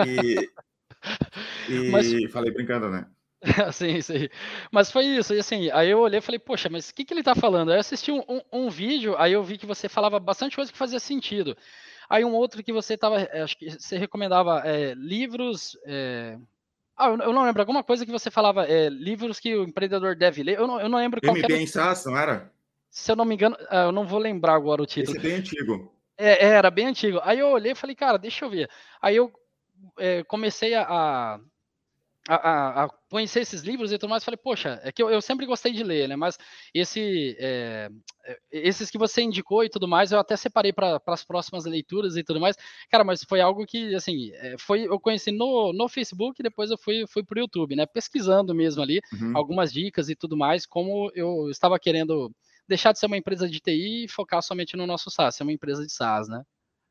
E, 0.06 0.48
e 1.68 1.90
mas... 1.90 2.32
falei 2.32 2.52
brincando, 2.52 2.88
né? 2.88 3.06
sim, 3.72 4.00
sim. 4.00 4.28
Mas 4.72 4.90
foi 4.90 5.04
isso, 5.04 5.34
e 5.34 5.38
assim, 5.38 5.70
aí 5.70 5.90
eu 5.90 5.98
olhei 5.98 6.18
e 6.18 6.22
falei, 6.22 6.38
poxa, 6.38 6.68
mas 6.70 6.88
o 6.88 6.94
que, 6.94 7.04
que 7.04 7.12
ele 7.12 7.22
tá 7.22 7.34
falando? 7.34 7.70
Aí 7.70 7.76
eu 7.76 7.80
assisti 7.80 8.10
um, 8.10 8.22
um, 8.28 8.40
um 8.52 8.70
vídeo, 8.70 9.14
aí 9.18 9.32
eu 9.32 9.42
vi 9.42 9.58
que 9.58 9.66
você 9.66 9.88
falava 9.88 10.18
bastante 10.18 10.56
coisa 10.56 10.72
que 10.72 10.78
fazia 10.78 10.98
sentido. 10.98 11.56
Aí 12.08 12.24
um 12.24 12.34
outro 12.34 12.62
que 12.62 12.72
você 12.72 12.94
estava, 12.94 13.20
eh, 13.20 13.42
acho 13.42 13.56
que 13.56 13.70
você 13.70 13.96
recomendava 13.96 14.62
é, 14.64 14.94
livros. 14.94 15.76
É... 15.84 16.38
Ah, 16.96 17.08
eu 17.08 17.32
não 17.32 17.44
lembro, 17.44 17.60
alguma 17.60 17.82
coisa 17.82 18.06
que 18.06 18.12
você 18.12 18.30
falava, 18.30 18.66
é, 18.66 18.88
livros 18.88 19.40
que 19.40 19.54
o 19.56 19.64
empreendedor 19.64 20.14
deve 20.14 20.42
ler. 20.42 20.58
Eu 20.58 20.66
não, 20.66 20.80
eu 20.80 20.88
não 20.88 20.98
lembro 20.98 21.20
qual 21.20 21.36
MBA 21.36 21.56
em 21.56 21.66
SaaS, 21.66 22.04
não 22.06 22.16
era? 22.16 22.52
Se 22.88 23.10
eu 23.10 23.16
não 23.16 23.24
me 23.24 23.34
engano, 23.34 23.56
ah, 23.68 23.84
eu 23.84 23.92
não 23.92 24.06
vou 24.06 24.20
lembrar 24.20 24.54
agora 24.54 24.80
o 24.80 24.86
título. 24.86 25.16
Esse 25.16 25.26
é 25.26 25.30
bem 25.30 25.38
antigo. 25.40 25.92
É, 26.16 26.46
era 26.46 26.70
bem 26.70 26.86
antigo. 26.86 27.20
Aí 27.24 27.40
eu 27.40 27.48
olhei 27.48 27.72
e 27.72 27.76
falei, 27.76 27.96
cara, 27.96 28.16
deixa 28.16 28.44
eu 28.44 28.50
ver. 28.50 28.70
Aí 29.02 29.16
eu 29.16 29.32
é, 29.98 30.22
comecei 30.24 30.74
a, 30.74 30.82
a, 30.82 31.40
a, 32.28 32.84
a, 32.84 32.88
conhecer 33.10 33.40
esses 33.40 33.62
livros 33.62 33.92
e 33.92 33.98
tudo 33.98 34.08
mais, 34.08 34.24
falei, 34.24 34.38
poxa, 34.38 34.80
é 34.82 34.90
que 34.90 35.02
eu, 35.02 35.10
eu 35.10 35.20
sempre 35.20 35.44
gostei 35.44 35.72
de 35.72 35.84
ler, 35.84 36.08
né? 36.08 36.16
Mas 36.16 36.38
esse, 36.72 37.36
é, 37.38 37.90
esses 38.50 38.90
que 38.90 38.96
você 38.96 39.22
indicou 39.22 39.62
e 39.62 39.68
tudo 39.68 39.86
mais, 39.86 40.10
eu 40.10 40.18
até 40.18 40.36
separei 40.36 40.72
para 40.72 41.00
as 41.06 41.24
próximas 41.24 41.66
leituras 41.66 42.16
e 42.16 42.24
tudo 42.24 42.40
mais. 42.40 42.56
Cara, 42.90 43.04
mas 43.04 43.22
foi 43.22 43.40
algo 43.40 43.66
que, 43.66 43.94
assim, 43.94 44.30
é, 44.34 44.56
foi 44.58 44.84
eu 44.84 44.98
conheci 44.98 45.30
no, 45.30 45.72
no 45.72 45.88
Facebook 45.88 46.40
e 46.40 46.42
depois 46.42 46.70
eu 46.70 46.78
fui, 46.78 47.04
fui 47.06 47.22
para 47.22 47.36
o 47.36 47.40
YouTube, 47.40 47.76
né? 47.76 47.84
Pesquisando 47.84 48.54
mesmo 48.54 48.82
ali 48.82 49.00
uhum. 49.12 49.36
algumas 49.36 49.72
dicas 49.72 50.08
e 50.08 50.16
tudo 50.16 50.36
mais, 50.36 50.64
como 50.64 51.10
eu 51.14 51.50
estava 51.50 51.78
querendo 51.78 52.32
deixar 52.66 52.92
de 52.92 52.98
ser 52.98 53.06
uma 53.06 53.18
empresa 53.18 53.46
de 53.46 53.60
TI 53.60 54.04
e 54.04 54.08
focar 54.08 54.42
somente 54.42 54.76
no 54.76 54.86
nosso 54.86 55.10
SaaS, 55.10 55.36
ser 55.36 55.42
uma 55.42 55.52
empresa 55.52 55.84
de 55.84 55.92
SaaS, 55.92 56.26
né? 56.26 56.42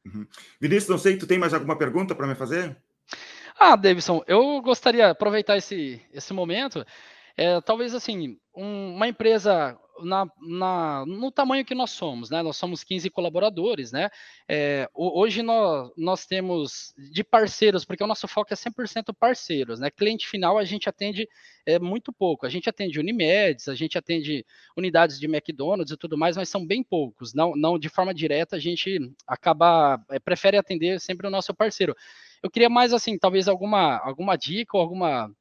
Uhum. 0.06 0.28
Vinícius, 0.60 0.90
não 0.90 0.98
sei, 0.98 1.18
tu 1.18 1.26
tem 1.26 1.40
mais 1.40 1.54
alguma 1.54 1.78
pergunta 1.78 2.14
para 2.14 2.28
me 2.28 2.36
fazer? 2.36 2.78
Ah, 3.60 3.76
Davidson, 3.76 4.24
eu 4.28 4.62
gostaria 4.62 5.06
de 5.06 5.12
aproveitar 5.12 5.58
esse, 5.58 6.02
esse 6.12 6.34
momento. 6.34 6.86
É, 7.38 7.60
talvez 7.62 7.96
assim, 7.96 8.38
um, 8.56 8.96
uma 8.96 9.08
empresa 9.08 9.78
na, 10.02 10.26
na, 10.42 11.06
no 11.06 11.32
tamanho 11.32 11.66
que 11.66 11.76
nós 11.76 11.92
somos, 11.92 12.30
né? 12.30 12.42
Nós 12.42 12.58
somos 12.58 12.84
15 12.84 13.10
colaboradores, 13.10 13.92
né? 13.92 14.10
É, 14.48 14.90
hoje 14.94 15.42
nós, 15.42 15.92
nós 15.98 16.26
temos 16.26 16.94
de 16.98 17.24
parceiros, 17.24 17.86
porque 17.86 18.04
o 18.04 18.08
nosso 18.08 18.28
foco 18.28 18.54
é 18.54 18.56
100% 18.56 19.14
parceiros, 19.18 19.80
né? 19.80 19.90
Cliente 19.92 20.28
final 20.28 20.58
a 20.58 20.64
gente 20.64 20.90
atende 20.90 21.28
é, 21.66 21.80
muito 21.80 22.12
pouco. 22.12 22.46
A 22.46 22.50
gente 22.50 22.70
atende 22.70 23.00
Unimedes, 23.00 23.68
a 23.68 23.76
gente 23.76 23.98
atende 23.98 24.46
unidades 24.76 25.20
de 25.20 25.28
McDonald's 25.28 25.94
e 25.94 25.98
tudo 25.98 26.18
mais, 26.18 26.36
mas 26.36 26.50
são 26.50 26.66
bem 26.66 26.84
poucos. 26.84 27.34
Não, 27.34 27.56
não 27.56 27.78
de 27.80 27.90
forma 27.90 28.14
direta, 28.14 28.56
a 28.56 28.60
gente 28.60 29.00
acaba, 29.28 30.04
é, 30.10 30.20
prefere 30.20 30.58
atender 30.58 31.00
sempre 31.00 31.28
o 31.28 31.32
nosso 31.32 31.54
parceiro. 31.54 31.96
Eu 32.44 32.52
queria 32.52 32.70
mais 32.70 32.94
assim, 32.94 33.18
talvez 33.18 33.48
alguma, 33.48 33.98
alguma 34.00 34.38
dica 34.38 34.78
ou 34.78 34.82
alguma 34.82 35.32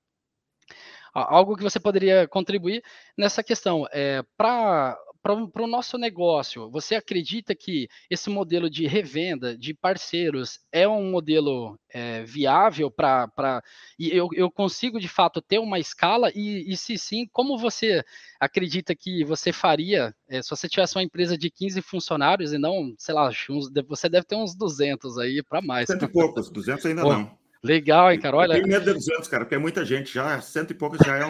algo 1.12 1.56
que 1.56 1.62
você 1.62 1.78
poderia 1.78 2.26
contribuir 2.28 2.82
nessa 3.18 3.42
questão. 3.42 3.86
É, 3.92 4.22
Para 4.36 4.96
para 5.22 5.62
o 5.62 5.66
nosso 5.66 5.96
negócio, 5.96 6.68
você 6.70 6.96
acredita 6.96 7.54
que 7.54 7.88
esse 8.10 8.28
modelo 8.28 8.68
de 8.68 8.86
revenda 8.86 9.56
de 9.56 9.72
parceiros 9.72 10.58
é 10.72 10.86
um 10.88 11.10
modelo 11.10 11.78
é, 11.88 12.24
viável 12.24 12.90
para. 12.90 13.62
E 13.98 14.08
eu, 14.08 14.28
eu 14.34 14.50
consigo 14.50 14.98
de 14.98 15.08
fato 15.08 15.40
ter 15.40 15.60
uma 15.60 15.78
escala? 15.78 16.30
E, 16.34 16.70
e 16.70 16.76
se 16.76 16.98
sim, 16.98 17.28
como 17.32 17.56
você 17.56 18.02
acredita 18.40 18.94
que 18.96 19.24
você 19.24 19.52
faria 19.52 20.12
é, 20.28 20.42
se 20.42 20.48
você 20.48 20.66
tivesse 20.66 20.96
uma 20.96 21.02
empresa 21.02 21.36
de 21.36 21.50
15 21.50 21.82
funcionários 21.82 22.52
e 22.52 22.58
não, 22.58 22.94
sei 22.96 23.14
lá, 23.14 23.30
uns, 23.50 23.70
você 23.86 24.08
deve 24.08 24.26
ter 24.26 24.34
uns 24.34 24.54
200 24.56 25.18
aí 25.18 25.42
para 25.42 25.60
mais. 25.60 25.86
Cento 25.86 26.06
e 26.06 26.08
poucos, 26.08 26.50
200 26.50 26.86
ainda 26.86 27.02
não. 27.02 27.41
Legal, 27.64 28.10
hein, 28.10 28.18
cara? 28.18 28.36
Olha. 28.36 28.54
Eu 28.54 28.62
tenho 28.62 28.68
medo 28.68 28.84
de 28.84 28.92
200, 28.94 29.28
cara, 29.28 29.44
porque 29.44 29.54
é 29.54 29.58
muita 29.58 29.84
gente, 29.84 30.12
já 30.12 30.40
cento 30.40 30.72
e 30.72 30.74
poucos 30.74 30.98
já 31.06 31.16
é, 31.16 31.20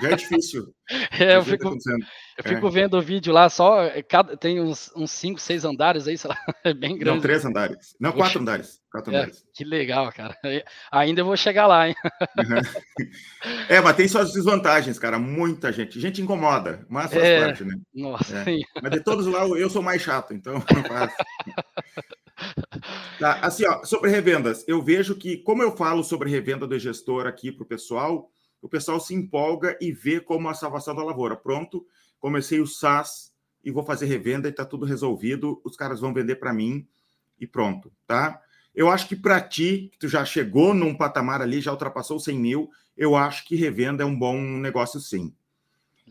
já 0.00 0.10
é 0.10 0.16
difícil. 0.16 0.74
É, 1.18 1.36
eu 1.36 1.44
fico, 1.44 1.68
eu 1.68 2.44
fico 2.44 2.66
é. 2.66 2.70
vendo 2.70 2.98
o 2.98 3.02
vídeo 3.02 3.32
lá, 3.32 3.48
só 3.48 3.82
é, 3.82 4.02
cada, 4.02 4.36
tem 4.36 4.60
uns, 4.60 4.90
uns 4.94 5.10
cinco, 5.10 5.40
seis 5.40 5.64
andares 5.64 6.06
aí, 6.06 6.18
sei 6.18 6.28
lá, 6.28 6.36
é 6.64 6.74
bem 6.74 6.98
grande. 6.98 7.16
Não, 7.16 7.20
três 7.20 7.44
andares. 7.44 7.96
Não, 7.98 8.12
quatro 8.12 8.40
andares. 8.40 8.81
É. 9.10 9.30
Que 9.54 9.64
legal, 9.64 10.12
cara. 10.12 10.36
Ainda 10.92 11.24
vou 11.24 11.36
chegar 11.36 11.66
lá, 11.66 11.88
hein? 11.88 11.94
É, 13.68 13.80
mas 13.80 13.96
tem 13.96 14.06
suas 14.06 14.32
desvantagens, 14.32 14.98
cara. 14.98 15.18
Muita 15.18 15.72
gente. 15.72 15.98
Gente 15.98 16.20
incomoda, 16.20 16.84
mas 16.88 17.12
faz 17.12 17.24
é, 17.24 17.44
parte, 17.46 17.64
né? 17.64 17.74
Nossa. 17.94 18.38
É. 18.38 18.58
Mas 18.80 18.92
de 18.92 19.00
todos 19.00 19.26
lá, 19.26 19.44
eu 19.46 19.70
sou 19.70 19.82
mais 19.82 20.02
chato, 20.02 20.34
então 20.34 20.54
não 20.74 20.84
faço. 20.84 21.16
Tá, 23.18 23.40
assim, 23.40 23.64
ó, 23.66 23.84
sobre 23.84 24.10
revendas, 24.10 24.64
eu 24.68 24.82
vejo 24.82 25.14
que, 25.14 25.38
como 25.38 25.62
eu 25.62 25.76
falo 25.76 26.04
sobre 26.04 26.30
revenda 26.30 26.66
do 26.66 26.78
gestor 26.78 27.26
aqui 27.26 27.50
para 27.50 27.62
o 27.62 27.66
pessoal, 27.66 28.30
o 28.60 28.68
pessoal 28.68 29.00
se 29.00 29.14
empolga 29.14 29.76
e 29.80 29.90
vê 29.90 30.20
como 30.20 30.48
a 30.48 30.54
salvação 30.54 30.94
da 30.94 31.02
lavoura. 31.02 31.36
Pronto, 31.36 31.84
comecei 32.18 32.60
o 32.60 32.66
SaaS 32.66 33.32
e 33.64 33.70
vou 33.70 33.84
fazer 33.84 34.06
revenda 34.06 34.48
e 34.48 34.50
está 34.50 34.64
tudo 34.64 34.84
resolvido. 34.84 35.60
Os 35.64 35.76
caras 35.76 36.00
vão 36.00 36.12
vender 36.12 36.36
para 36.36 36.52
mim 36.52 36.86
e 37.38 37.46
pronto, 37.46 37.92
tá? 38.06 38.40
Eu 38.74 38.90
acho 38.90 39.06
que 39.06 39.16
para 39.16 39.40
ti, 39.40 39.90
que 39.92 39.98
tu 39.98 40.08
já 40.08 40.24
chegou 40.24 40.72
num 40.72 40.94
patamar 40.94 41.42
ali, 41.42 41.60
já 41.60 41.70
ultrapassou 41.70 42.18
100 42.18 42.38
mil, 42.38 42.70
eu 42.96 43.14
acho 43.16 43.44
que 43.44 43.56
revenda 43.56 44.02
é 44.02 44.06
um 44.06 44.18
bom 44.18 44.40
negócio 44.40 45.00
sim. 45.00 45.34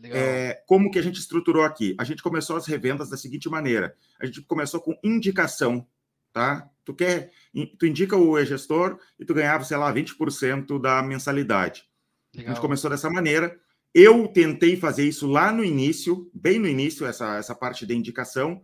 É, 0.04 0.62
como 0.66 0.90
que 0.90 0.98
a 0.98 1.02
gente 1.02 1.20
estruturou 1.20 1.64
aqui? 1.64 1.94
A 1.98 2.04
gente 2.04 2.22
começou 2.22 2.56
as 2.56 2.66
revendas 2.66 3.08
da 3.08 3.16
seguinte 3.16 3.48
maneira: 3.48 3.94
a 4.18 4.26
gente 4.26 4.40
começou 4.42 4.80
com 4.80 4.98
indicação, 5.02 5.86
tá? 6.32 6.68
Tu 6.84 6.94
quer, 6.94 7.30
tu 7.78 7.86
indica 7.86 8.16
o 8.16 8.36
e-gestor 8.38 8.98
e 9.18 9.24
tu 9.24 9.32
ganhava, 9.32 9.62
sei 9.64 9.76
lá, 9.76 9.92
20% 9.92 10.80
da 10.80 11.02
mensalidade. 11.02 11.88
Legal. 12.34 12.50
A 12.50 12.54
gente 12.54 12.62
começou 12.62 12.90
dessa 12.90 13.08
maneira. 13.08 13.56
Eu 13.94 14.26
tentei 14.26 14.76
fazer 14.76 15.06
isso 15.06 15.26
lá 15.26 15.52
no 15.52 15.62
início, 15.62 16.30
bem 16.34 16.58
no 16.58 16.66
início, 16.66 17.06
essa, 17.06 17.36
essa 17.36 17.54
parte 17.54 17.86
de 17.86 17.94
indicação, 17.94 18.62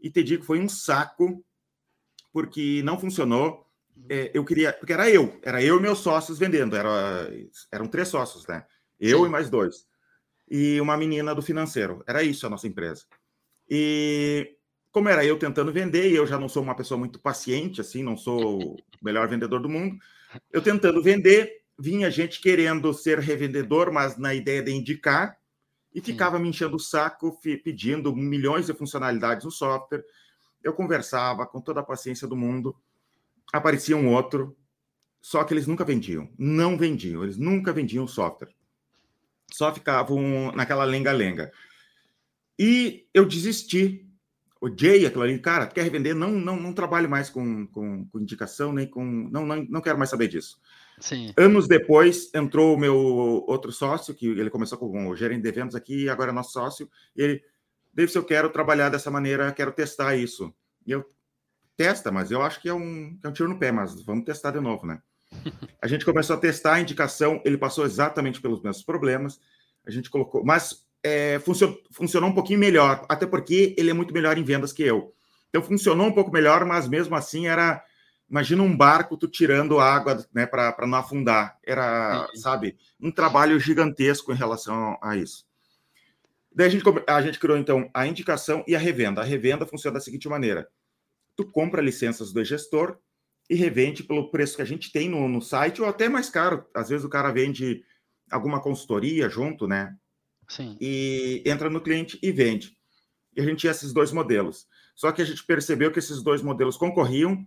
e 0.00 0.10
te 0.10 0.22
digo, 0.22 0.44
foi 0.44 0.58
um 0.60 0.68
saco, 0.68 1.44
porque 2.38 2.82
não 2.84 2.96
funcionou. 3.00 3.66
É, 4.08 4.30
eu 4.32 4.44
queria, 4.44 4.72
porque 4.72 4.92
era 4.92 5.10
eu, 5.10 5.36
era 5.42 5.60
eu 5.60 5.76
e 5.76 5.82
meus 5.82 5.98
sócios 5.98 6.38
vendendo, 6.38 6.76
era, 6.76 7.28
eram 7.72 7.88
três 7.88 8.06
sócios, 8.06 8.46
né? 8.46 8.64
Eu 9.00 9.20
Sim. 9.20 9.26
e 9.26 9.28
mais 9.28 9.50
dois. 9.50 9.86
E 10.48 10.80
uma 10.80 10.96
menina 10.96 11.34
do 11.34 11.42
financeiro. 11.42 12.04
Era 12.06 12.22
isso 12.22 12.46
a 12.46 12.50
nossa 12.50 12.68
empresa. 12.68 13.04
E 13.68 14.54
como 14.92 15.08
era 15.08 15.24
eu 15.24 15.36
tentando 15.36 15.72
vender, 15.72 16.12
e 16.12 16.14
eu 16.14 16.28
já 16.28 16.38
não 16.38 16.48
sou 16.48 16.62
uma 16.62 16.76
pessoa 16.76 16.96
muito 16.96 17.18
paciente, 17.18 17.80
assim, 17.80 18.04
não 18.04 18.16
sou 18.16 18.62
o 18.62 18.76
melhor 19.02 19.28
vendedor 19.28 19.60
do 19.60 19.68
mundo, 19.68 19.96
eu 20.52 20.62
tentando 20.62 21.02
vender, 21.02 21.62
vinha 21.76 22.08
gente 22.08 22.40
querendo 22.40 22.94
ser 22.94 23.18
revendedor, 23.18 23.92
mas 23.92 24.16
na 24.16 24.32
ideia 24.32 24.62
de 24.62 24.70
indicar, 24.70 25.36
e 25.92 26.00
ficava 26.00 26.36
Sim. 26.36 26.42
me 26.44 26.48
enchendo 26.50 26.76
o 26.76 26.80
saco, 26.80 27.36
pedindo 27.64 28.14
milhões 28.14 28.66
de 28.66 28.74
funcionalidades 28.74 29.44
no 29.44 29.50
software. 29.50 30.04
Eu 30.62 30.72
conversava 30.72 31.46
com 31.46 31.60
toda 31.60 31.80
a 31.80 31.84
paciência 31.84 32.26
do 32.26 32.36
mundo, 32.36 32.76
aparecia 33.52 33.96
um 33.96 34.12
outro, 34.12 34.56
só 35.20 35.42
que 35.44 35.54
eles 35.54 35.66
nunca 35.66 35.84
vendiam, 35.84 36.28
não 36.38 36.76
vendiam, 36.76 37.22
eles 37.22 37.36
nunca 37.36 37.72
vendiam 37.72 38.04
o 38.04 38.08
software. 38.08 38.54
Só 39.50 39.72
ficavam 39.72 40.52
naquela 40.52 40.84
lenga-lenga. 40.84 41.50
E 42.58 43.08
eu 43.14 43.24
desisti 43.24 44.08
odiei 44.60 45.06
aquilo 45.06 45.22
ali, 45.22 45.38
cara, 45.38 45.66
quer 45.66 45.82
revender, 45.82 46.14
não, 46.14 46.30
não, 46.30 46.56
não 46.56 46.72
trabalho 46.72 47.08
mais 47.08 47.30
com, 47.30 47.66
com, 47.68 48.06
com, 48.06 48.20
indicação, 48.20 48.72
nem 48.72 48.86
com. 48.86 49.04
Não, 49.04 49.46
não, 49.46 49.64
não 49.68 49.80
quero 49.80 49.98
mais 49.98 50.10
saber 50.10 50.28
disso. 50.28 50.60
Sim. 51.00 51.32
Anos 51.36 51.68
depois, 51.68 52.32
entrou 52.34 52.74
o 52.74 52.78
meu 52.78 52.96
outro 53.46 53.70
sócio, 53.70 54.14
que 54.14 54.26
ele 54.26 54.50
começou 54.50 54.78
como 54.78 55.14
gerente 55.14 55.42
de 55.42 55.48
eventos 55.48 55.76
aqui, 55.76 56.04
e 56.04 56.08
agora 56.08 56.30
é 56.30 56.34
nosso 56.34 56.52
sócio, 56.52 56.90
e 57.16 57.22
ele, 57.22 57.42
David, 57.92 58.12
se 58.12 58.18
eu 58.18 58.24
quero 58.24 58.50
trabalhar 58.50 58.88
dessa 58.88 59.10
maneira, 59.10 59.52
quero 59.52 59.72
testar 59.72 60.16
isso. 60.16 60.54
E 60.86 60.92
eu, 60.92 61.04
testa, 61.76 62.10
mas 62.10 62.30
eu 62.30 62.42
acho 62.42 62.60
que 62.60 62.68
é 62.68 62.74
um, 62.74 63.18
é 63.22 63.28
um 63.28 63.32
tiro 63.32 63.48
no 63.48 63.58
pé, 63.58 63.70
mas 63.70 64.02
vamos 64.02 64.24
testar 64.24 64.50
de 64.50 64.60
novo, 64.60 64.86
né? 64.86 65.00
A 65.80 65.86
gente 65.86 66.04
começou 66.04 66.36
a 66.36 66.38
testar 66.38 66.74
a 66.74 66.80
indicação, 66.80 67.40
ele 67.44 67.56
passou 67.56 67.84
exatamente 67.84 68.40
pelos 68.40 68.60
mesmos 68.62 68.82
problemas, 68.82 69.38
a 69.86 69.90
gente 69.90 70.10
colocou, 70.10 70.44
mas 70.44 70.84
é, 71.02 71.38
funcionou, 71.38 71.78
funcionou 71.90 72.30
um 72.30 72.34
pouquinho 72.34 72.58
melhor, 72.58 73.06
até 73.08 73.26
porque 73.26 73.74
ele 73.78 73.90
é 73.90 73.94
muito 73.94 74.12
melhor 74.12 74.36
em 74.36 74.42
vendas 74.42 74.72
que 74.72 74.82
eu. 74.82 75.14
Então 75.48 75.62
funcionou 75.62 76.06
um 76.06 76.12
pouco 76.12 76.32
melhor, 76.32 76.64
mas 76.64 76.88
mesmo 76.88 77.14
assim 77.14 77.46
era. 77.46 77.82
Imagina 78.28 78.62
um 78.62 78.76
barco 78.76 79.16
tu 79.16 79.26
tirando 79.26 79.80
água 79.80 80.22
né, 80.34 80.44
para 80.44 80.86
não 80.86 80.98
afundar. 80.98 81.56
Era, 81.64 82.28
Sim. 82.34 82.40
sabe, 82.40 82.76
um 83.00 83.10
trabalho 83.10 83.58
gigantesco 83.58 84.32
em 84.32 84.36
relação 84.36 84.98
a 85.00 85.16
isso. 85.16 85.46
Daí 86.58 86.66
a 86.66 86.70
gente, 86.70 86.84
a 87.06 87.22
gente 87.22 87.38
criou, 87.38 87.56
então, 87.56 87.88
a 87.94 88.04
indicação 88.04 88.64
e 88.66 88.74
a 88.74 88.80
revenda. 88.80 89.20
A 89.20 89.24
revenda 89.24 89.64
funciona 89.64 89.94
da 89.94 90.00
seguinte 90.00 90.28
maneira: 90.28 90.68
tu 91.36 91.48
compra 91.48 91.80
licenças 91.80 92.32
do 92.32 92.44
gestor 92.44 92.98
e 93.48 93.54
revende 93.54 94.02
pelo 94.02 94.28
preço 94.28 94.56
que 94.56 94.62
a 94.62 94.64
gente 94.64 94.90
tem 94.90 95.08
no, 95.08 95.28
no 95.28 95.40
site, 95.40 95.80
ou 95.80 95.86
até 95.86 96.08
mais 96.08 96.28
caro. 96.28 96.66
Às 96.74 96.88
vezes 96.88 97.04
o 97.04 97.08
cara 97.08 97.30
vende 97.30 97.84
alguma 98.28 98.60
consultoria 98.60 99.28
junto, 99.28 99.68
né? 99.68 99.96
Sim. 100.48 100.76
e 100.80 101.44
entra 101.46 101.70
no 101.70 101.80
cliente 101.80 102.18
e 102.20 102.32
vende. 102.32 102.76
E 103.36 103.40
a 103.40 103.44
gente 103.44 103.60
tinha 103.60 103.70
esses 103.70 103.92
dois 103.92 104.10
modelos. 104.10 104.66
Só 104.96 105.12
que 105.12 105.22
a 105.22 105.24
gente 105.24 105.44
percebeu 105.44 105.92
que 105.92 106.00
esses 106.00 106.24
dois 106.24 106.42
modelos 106.42 106.76
concorriam 106.76 107.46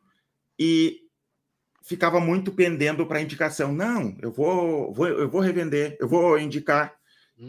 e 0.57 1.01
ficava 1.83 2.21
muito 2.21 2.49
pendendo 2.49 3.05
para 3.05 3.21
indicação. 3.21 3.73
Não, 3.73 4.15
eu 4.21 4.31
vou, 4.31 4.93
vou, 4.93 5.07
eu 5.07 5.27
vou 5.27 5.41
revender, 5.41 5.97
eu 5.99 6.07
vou 6.07 6.39
indicar. 6.39 6.95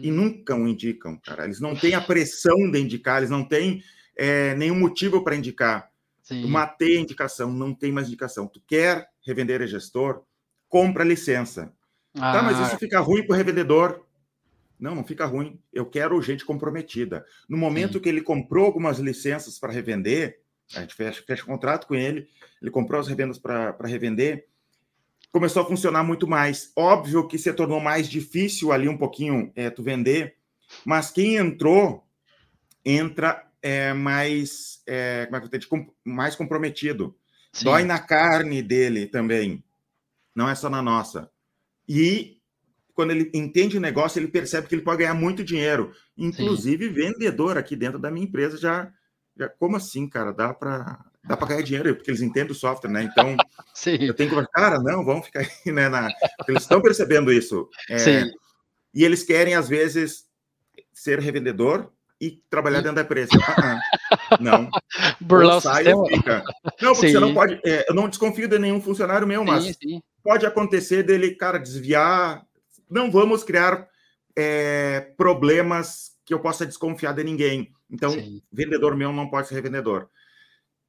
E 0.01 0.11
nunca 0.11 0.55
o 0.55 0.67
indicam, 0.67 1.17
cara. 1.17 1.45
Eles 1.45 1.59
não 1.59 1.75
têm 1.75 1.93
a 1.93 2.01
pressão 2.01 2.71
de 2.71 2.79
indicar, 2.79 3.17
eles 3.17 3.29
não 3.29 3.43
têm 3.43 3.83
é, 4.15 4.55
nenhum 4.55 4.79
motivo 4.79 5.23
para 5.23 5.35
indicar. 5.35 5.91
Sim. 6.21 6.47
matei 6.47 6.97
a 6.97 7.01
indicação, 7.01 7.51
não 7.51 7.75
tem 7.75 7.91
mais 7.91 8.07
indicação. 8.07 8.47
Tu 8.47 8.61
quer 8.65 9.09
revender 9.25 9.61
a 9.61 9.65
gestor? 9.65 10.23
Compra 10.69 11.03
a 11.03 11.05
licença. 11.05 11.73
Ah. 12.15 12.31
Tá, 12.31 12.41
mas 12.41 12.59
isso 12.59 12.77
fica 12.77 12.99
ruim 12.99 13.25
para 13.25 13.33
o 13.33 13.37
revendedor. 13.37 14.05
Não, 14.79 14.95
não 14.95 15.03
fica 15.03 15.25
ruim. 15.25 15.59
Eu 15.71 15.85
quero 15.85 16.21
gente 16.21 16.45
comprometida. 16.45 17.25
No 17.47 17.57
momento 17.57 17.93
Sim. 17.93 17.99
que 17.99 18.09
ele 18.09 18.21
comprou 18.21 18.65
algumas 18.65 18.99
licenças 18.99 19.59
para 19.59 19.71
revender, 19.71 20.39
a 20.75 20.81
gente 20.81 20.95
fecha, 20.95 21.21
fecha 21.25 21.45
contrato 21.45 21.87
com 21.87 21.95
ele, 21.95 22.27
ele 22.61 22.71
comprou 22.71 22.99
as 22.99 23.07
revendas 23.07 23.37
para 23.37 23.75
revender, 23.85 24.47
começou 25.33 25.63
a 25.63 25.65
funcionar 25.65 26.03
muito 26.03 26.27
mais. 26.27 26.71
Óbvio 26.75 27.27
que 27.27 27.39
se 27.39 27.51
tornou 27.51 27.79
mais 27.81 28.07
difícil 28.07 28.71
ali 28.71 28.87
um 28.87 28.97
pouquinho 28.97 29.51
é, 29.55 29.69
tu 29.69 29.81
vender, 29.81 30.35
mas 30.85 31.09
quem 31.09 31.35
entrou, 31.35 32.07
entra 32.85 33.43
é, 33.61 33.93
mais, 33.93 34.81
é, 34.85 35.25
como 35.25 35.37
é 35.37 35.41
que 35.41 35.73
eu 35.73 35.93
mais 36.05 36.35
comprometido. 36.35 37.17
Sim. 37.51 37.65
Dói 37.65 37.83
na 37.83 37.99
carne 37.99 38.61
dele 38.61 39.07
também, 39.07 39.63
não 40.35 40.47
é 40.47 40.55
só 40.55 40.69
na 40.69 40.81
nossa. 40.81 41.29
E 41.89 42.37
quando 42.93 43.11
ele 43.11 43.31
entende 43.33 43.75
o 43.75 43.81
negócio, 43.81 44.19
ele 44.19 44.27
percebe 44.27 44.67
que 44.67 44.75
ele 44.75 44.83
pode 44.83 44.99
ganhar 44.99 45.15
muito 45.15 45.43
dinheiro. 45.43 45.93
Inclusive, 46.15 46.87
Sim. 46.87 46.93
vendedor 46.93 47.57
aqui 47.57 47.75
dentro 47.75 47.97
da 47.97 48.11
minha 48.11 48.25
empresa 48.25 48.55
já. 48.55 48.91
já 49.35 49.49
como 49.49 49.77
assim, 49.77 50.07
cara? 50.07 50.31
Dá 50.31 50.53
para 50.53 51.03
dá 51.23 51.37
para 51.37 51.47
ganhar 51.47 51.61
dinheiro, 51.61 51.95
porque 51.95 52.09
eles 52.09 52.21
entendem 52.21 52.51
o 52.51 52.55
software, 52.55 52.89
né? 52.89 53.03
Então, 53.03 53.35
Sim. 53.73 53.97
eu 54.01 54.13
tenho 54.13 54.29
que 54.29 54.35
falar, 54.35 54.47
cara, 54.47 54.79
não, 54.79 55.03
vamos 55.05 55.25
ficar 55.25 55.41
aí, 55.41 55.71
né? 55.71 55.89
Na... 55.89 56.09
Eles 56.47 56.63
estão 56.63 56.81
percebendo 56.81 57.31
isso. 57.31 57.69
É... 57.89 57.97
Sim. 57.97 58.31
E 58.93 59.03
eles 59.03 59.23
querem, 59.23 59.55
às 59.55 59.67
vezes, 59.67 60.25
ser 60.93 61.19
revendedor 61.19 61.91
e 62.21 62.39
trabalhar 62.47 62.77
Sim. 62.77 62.83
dentro 62.83 62.95
da 62.97 63.01
empresa. 63.01 63.31
Uh 63.35 63.39
-uh. 63.39 64.39
Não. 64.39 64.69
Burlar 65.19 65.57
o 65.57 65.61
sistema. 65.61 66.05
Fica. 66.05 66.43
Não, 66.79 66.93
porque 66.93 67.07
Sim. 67.07 67.13
você 67.13 67.19
não 67.19 67.33
pode. 67.33 67.59
É, 67.65 67.89
eu 67.89 67.95
não 67.95 68.07
desconfio 68.07 68.47
de 68.47 68.59
nenhum 68.59 68.79
funcionário 68.79 69.25
meu, 69.25 69.43
mas 69.43 69.75
pode 70.23 70.45
acontecer 70.45 71.01
dele, 71.01 71.35
cara, 71.35 71.57
desviar 71.57 72.45
não 72.93 73.09
vamos 73.11 73.43
criar 73.43 73.87
é, 74.35 75.13
problemas 75.17 76.11
que 76.23 76.33
eu 76.33 76.39
possa 76.39 76.65
desconfiar 76.65 77.13
de 77.13 77.23
ninguém. 77.23 77.71
Então, 77.89 78.11
Sim. 78.11 78.41
vendedor 78.51 78.95
meu 78.95 79.11
não 79.11 79.29
pode 79.29 79.47
ser 79.47 79.55
revendedor. 79.55 80.09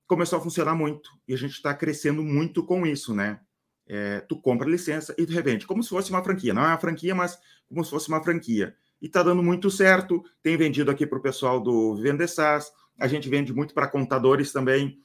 Começou 0.06 0.38
a 0.38 0.42
funcionar 0.42 0.74
muito 0.74 1.10
e 1.26 1.34
a 1.34 1.36
gente 1.36 1.52
está 1.52 1.74
crescendo 1.74 2.22
muito 2.22 2.64
com 2.64 2.86
isso, 2.86 3.14
né? 3.14 3.40
É, 3.86 4.20
tu 4.20 4.40
compra 4.40 4.68
licença 4.68 5.14
e 5.18 5.26
tu 5.26 5.32
revende, 5.32 5.66
como 5.66 5.82
se 5.82 5.90
fosse 5.90 6.10
uma 6.10 6.22
franquia. 6.22 6.54
Não 6.54 6.62
é 6.62 6.68
uma 6.68 6.78
franquia, 6.78 7.14
mas 7.14 7.38
como 7.68 7.84
se 7.84 7.90
fosse 7.90 8.08
uma 8.08 8.22
franquia. 8.22 8.74
E 9.00 9.06
está 9.06 9.22
dando 9.22 9.42
muito 9.42 9.70
certo. 9.70 10.22
Tem 10.42 10.56
vendido 10.56 10.90
aqui 10.90 11.06
para 11.06 11.18
o 11.18 11.22
pessoal 11.22 11.60
do 11.60 11.96
Vendessas. 11.96 12.70
A 12.98 13.06
gente 13.06 13.28
vende 13.28 13.52
muito 13.52 13.74
para 13.74 13.88
contadores 13.88 14.52
também. 14.52 14.98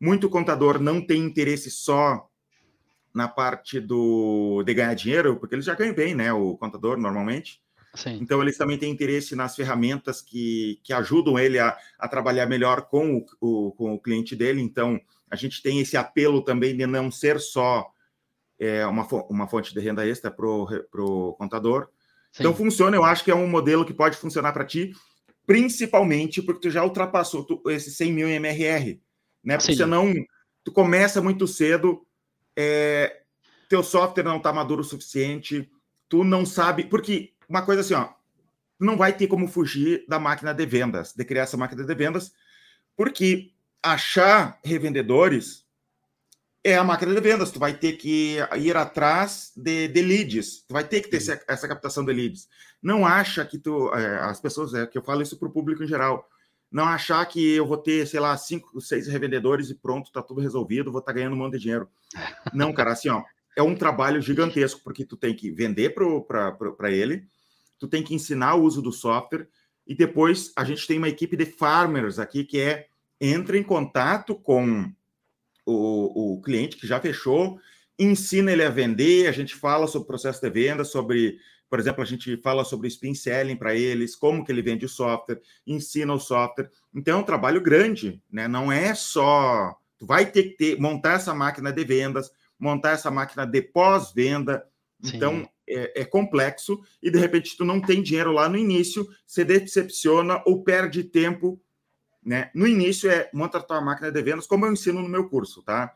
Muito 0.00 0.28
contador 0.28 0.78
não 0.78 1.04
tem 1.04 1.22
interesse 1.22 1.70
só 1.70 2.28
na 3.14 3.26
parte 3.26 3.80
do 3.80 4.62
de 4.64 4.74
ganhar 4.74 4.94
dinheiro, 4.94 5.36
porque 5.38 5.54
eles 5.54 5.64
já 5.64 5.74
ganham 5.74 5.94
bem, 5.94 6.14
né? 6.14 6.32
O 6.32 6.56
contador 6.56 6.98
normalmente. 6.98 7.60
Sim. 7.98 8.18
Então 8.22 8.40
eles 8.40 8.56
também 8.56 8.78
têm 8.78 8.92
interesse 8.92 9.34
nas 9.34 9.56
ferramentas 9.56 10.22
que, 10.22 10.80
que 10.84 10.92
ajudam 10.92 11.36
ele 11.36 11.58
a, 11.58 11.76
a 11.98 12.06
trabalhar 12.06 12.46
melhor 12.46 12.82
com 12.82 13.16
o, 13.16 13.26
o, 13.40 13.72
com 13.72 13.94
o 13.94 14.00
cliente 14.00 14.36
dele. 14.36 14.62
Então 14.62 15.00
a 15.28 15.34
gente 15.34 15.60
tem 15.60 15.80
esse 15.80 15.96
apelo 15.96 16.42
também 16.42 16.76
de 16.76 16.86
não 16.86 17.10
ser 17.10 17.40
só 17.40 17.90
é 18.56 18.86
uma, 18.86 19.06
uma 19.28 19.48
fonte 19.48 19.74
de 19.74 19.80
renda 19.80 20.06
extra 20.06 20.30
para 20.30 20.46
o 20.46 21.34
contador. 21.34 21.88
Sim. 22.30 22.42
Então 22.42 22.54
funciona, 22.54 22.96
eu 22.96 23.04
acho 23.04 23.24
que 23.24 23.30
é 23.30 23.34
um 23.34 23.48
modelo 23.48 23.84
que 23.84 23.94
pode 23.94 24.16
funcionar 24.16 24.52
para 24.52 24.64
ti, 24.64 24.92
principalmente 25.44 26.40
porque 26.40 26.68
tu 26.68 26.70
já 26.70 26.84
ultrapassou 26.84 27.44
tu, 27.44 27.62
esses 27.68 27.96
100 27.96 28.12
mil 28.12 28.28
MRR, 28.28 29.00
né? 29.42 29.56
Porque 29.56 29.74
Sim. 29.74 29.86
não 29.86 30.12
tu 30.64 30.70
começa 30.72 31.20
muito 31.20 31.46
cedo, 31.46 32.06
é, 32.56 33.22
teu 33.68 33.82
software 33.82 34.24
não 34.24 34.36
está 34.36 34.52
maduro 34.52 34.82
o 34.82 34.84
suficiente, 34.84 35.70
tu 36.08 36.24
não 36.24 36.44
sabe, 36.44 36.84
porque 36.84 37.32
uma 37.48 37.62
coisa 37.62 37.80
assim, 37.80 37.94
ó, 37.94 38.10
não 38.78 38.96
vai 38.96 39.12
ter 39.12 39.26
como 39.26 39.48
fugir 39.48 40.04
da 40.08 40.18
máquina 40.18 40.52
de 40.52 40.66
vendas, 40.66 41.12
de 41.14 41.24
criar 41.24 41.42
essa 41.42 41.56
máquina 41.56 41.84
de 41.84 41.94
vendas, 41.94 42.32
porque 42.96 43.52
achar 43.82 44.58
revendedores 44.64 45.66
é 46.62 46.76
a 46.76 46.84
máquina 46.84 47.14
de 47.14 47.20
vendas. 47.20 47.50
Tu 47.50 47.58
vai 47.58 47.74
ter 47.74 47.92
que 47.92 48.38
ir 48.56 48.76
atrás 48.76 49.52
de, 49.56 49.88
de 49.88 50.02
leads. 50.02 50.64
Tu 50.68 50.72
vai 50.72 50.84
ter 50.84 51.00
que 51.00 51.08
ter 51.08 51.16
essa, 51.16 51.40
essa, 51.48 51.68
captação 51.68 52.04
de 52.04 52.12
leads. 52.12 52.48
Não 52.82 53.06
acha 53.06 53.44
que 53.44 53.58
tu. 53.58 53.92
É, 53.94 54.18
as 54.20 54.40
pessoas, 54.40 54.74
é 54.74 54.86
que 54.86 54.98
eu 54.98 55.02
falo 55.02 55.22
isso 55.22 55.38
para 55.38 55.48
o 55.48 55.52
público 55.52 55.82
em 55.82 55.86
geral. 55.86 56.28
Não 56.70 56.84
achar 56.84 57.24
que 57.24 57.54
eu 57.54 57.66
vou 57.66 57.78
ter, 57.78 58.06
sei 58.06 58.20
lá, 58.20 58.36
cinco, 58.36 58.78
seis 58.80 59.06
revendedores 59.06 59.70
e 59.70 59.74
pronto, 59.74 60.12
tá 60.12 60.22
tudo 60.22 60.42
resolvido, 60.42 60.92
vou 60.92 60.98
estar 60.98 61.12
tá 61.12 61.16
ganhando 61.16 61.32
um 61.32 61.38
monte 61.38 61.54
de 61.54 61.60
dinheiro. 61.60 61.88
Não, 62.52 62.74
cara, 62.74 62.92
assim, 62.92 63.08
ó, 63.08 63.24
é 63.56 63.62
um 63.62 63.74
trabalho 63.74 64.20
gigantesco, 64.20 64.82
porque 64.84 65.02
tu 65.02 65.16
tem 65.16 65.34
que 65.34 65.50
vender 65.50 65.94
para 65.94 66.92
ele, 66.92 67.26
tu 67.78 67.86
tem 67.86 68.02
que 68.02 68.14
ensinar 68.14 68.54
o 68.54 68.62
uso 68.62 68.82
do 68.82 68.92
software, 68.92 69.48
e 69.86 69.94
depois 69.94 70.52
a 70.56 70.64
gente 70.64 70.86
tem 70.86 70.98
uma 70.98 71.08
equipe 71.08 71.36
de 71.36 71.46
farmers 71.46 72.18
aqui 72.18 72.44
que 72.44 72.60
é 72.60 72.88
entra 73.20 73.56
em 73.56 73.62
contato 73.62 74.34
com 74.34 74.92
o, 75.64 76.34
o 76.34 76.42
cliente 76.42 76.76
que 76.76 76.86
já 76.86 77.00
fechou, 77.00 77.58
ensina 77.98 78.52
ele 78.52 78.62
a 78.62 78.70
vender, 78.70 79.26
a 79.26 79.32
gente 79.32 79.54
fala 79.54 79.86
sobre 79.86 80.04
o 80.04 80.06
processo 80.06 80.40
de 80.40 80.50
venda, 80.50 80.84
sobre, 80.84 81.38
por 81.68 81.80
exemplo, 81.80 82.02
a 82.02 82.06
gente 82.06 82.36
fala 82.38 82.64
sobre 82.64 82.86
o 82.86 82.88
spin 82.88 83.14
selling 83.14 83.56
para 83.56 83.74
eles, 83.74 84.14
como 84.14 84.44
que 84.44 84.52
ele 84.52 84.62
vende 84.62 84.84
o 84.84 84.88
software, 84.88 85.40
ensina 85.66 86.14
o 86.14 86.20
software. 86.20 86.70
Então 86.94 87.18
é 87.18 87.20
um 87.20 87.24
trabalho 87.24 87.60
grande, 87.60 88.22
né? 88.30 88.46
Não 88.46 88.70
é 88.70 88.94
só 88.94 89.76
tu 89.98 90.06
vai 90.06 90.24
ter 90.24 90.44
que 90.44 90.56
ter, 90.56 90.80
montar 90.80 91.14
essa 91.14 91.34
máquina 91.34 91.72
de 91.72 91.84
vendas, 91.84 92.30
montar 92.58 92.90
essa 92.90 93.10
máquina 93.10 93.44
de 93.44 93.60
pós-venda. 93.60 94.64
Então 95.02 95.48
é, 95.68 96.02
é, 96.02 96.04
complexo 96.04 96.80
e 97.02 97.10
de 97.10 97.18
repente 97.18 97.56
tu 97.56 97.64
não 97.64 97.80
tem 97.80 98.02
dinheiro 98.02 98.32
lá 98.32 98.48
no 98.48 98.56
início, 98.56 99.06
se 99.26 99.44
decepciona 99.44 100.42
ou 100.46 100.62
perde 100.62 101.04
tempo 101.04 101.60
né? 102.28 102.50
No 102.54 102.66
início 102.66 103.10
é 103.10 103.30
monta 103.32 103.56
a 103.56 103.62
tua 103.62 103.80
máquina 103.80 104.12
de 104.12 104.22
vendas, 104.22 104.46
como 104.46 104.66
eu 104.66 104.72
ensino 104.72 105.00
no 105.00 105.08
meu 105.08 105.28
curso, 105.30 105.62
tá? 105.62 105.90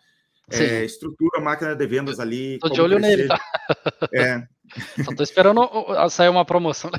É, 0.51 0.85
estrutura 0.85 1.39
a 1.39 1.41
máquina 1.41 1.75
de 1.75 1.87
vendas 1.87 2.19
ali. 2.19 2.59
Tô 2.59 2.69
de 2.69 2.81
olho 2.81 2.97
crescer. 2.97 3.17
nele, 3.17 3.29
tá? 3.29 3.41
É. 4.13 4.43
Só 5.05 5.15
tô 5.15 5.23
esperando 5.23 5.69
sair 6.09 6.31
uma 6.31 6.45
promoção. 6.45 6.91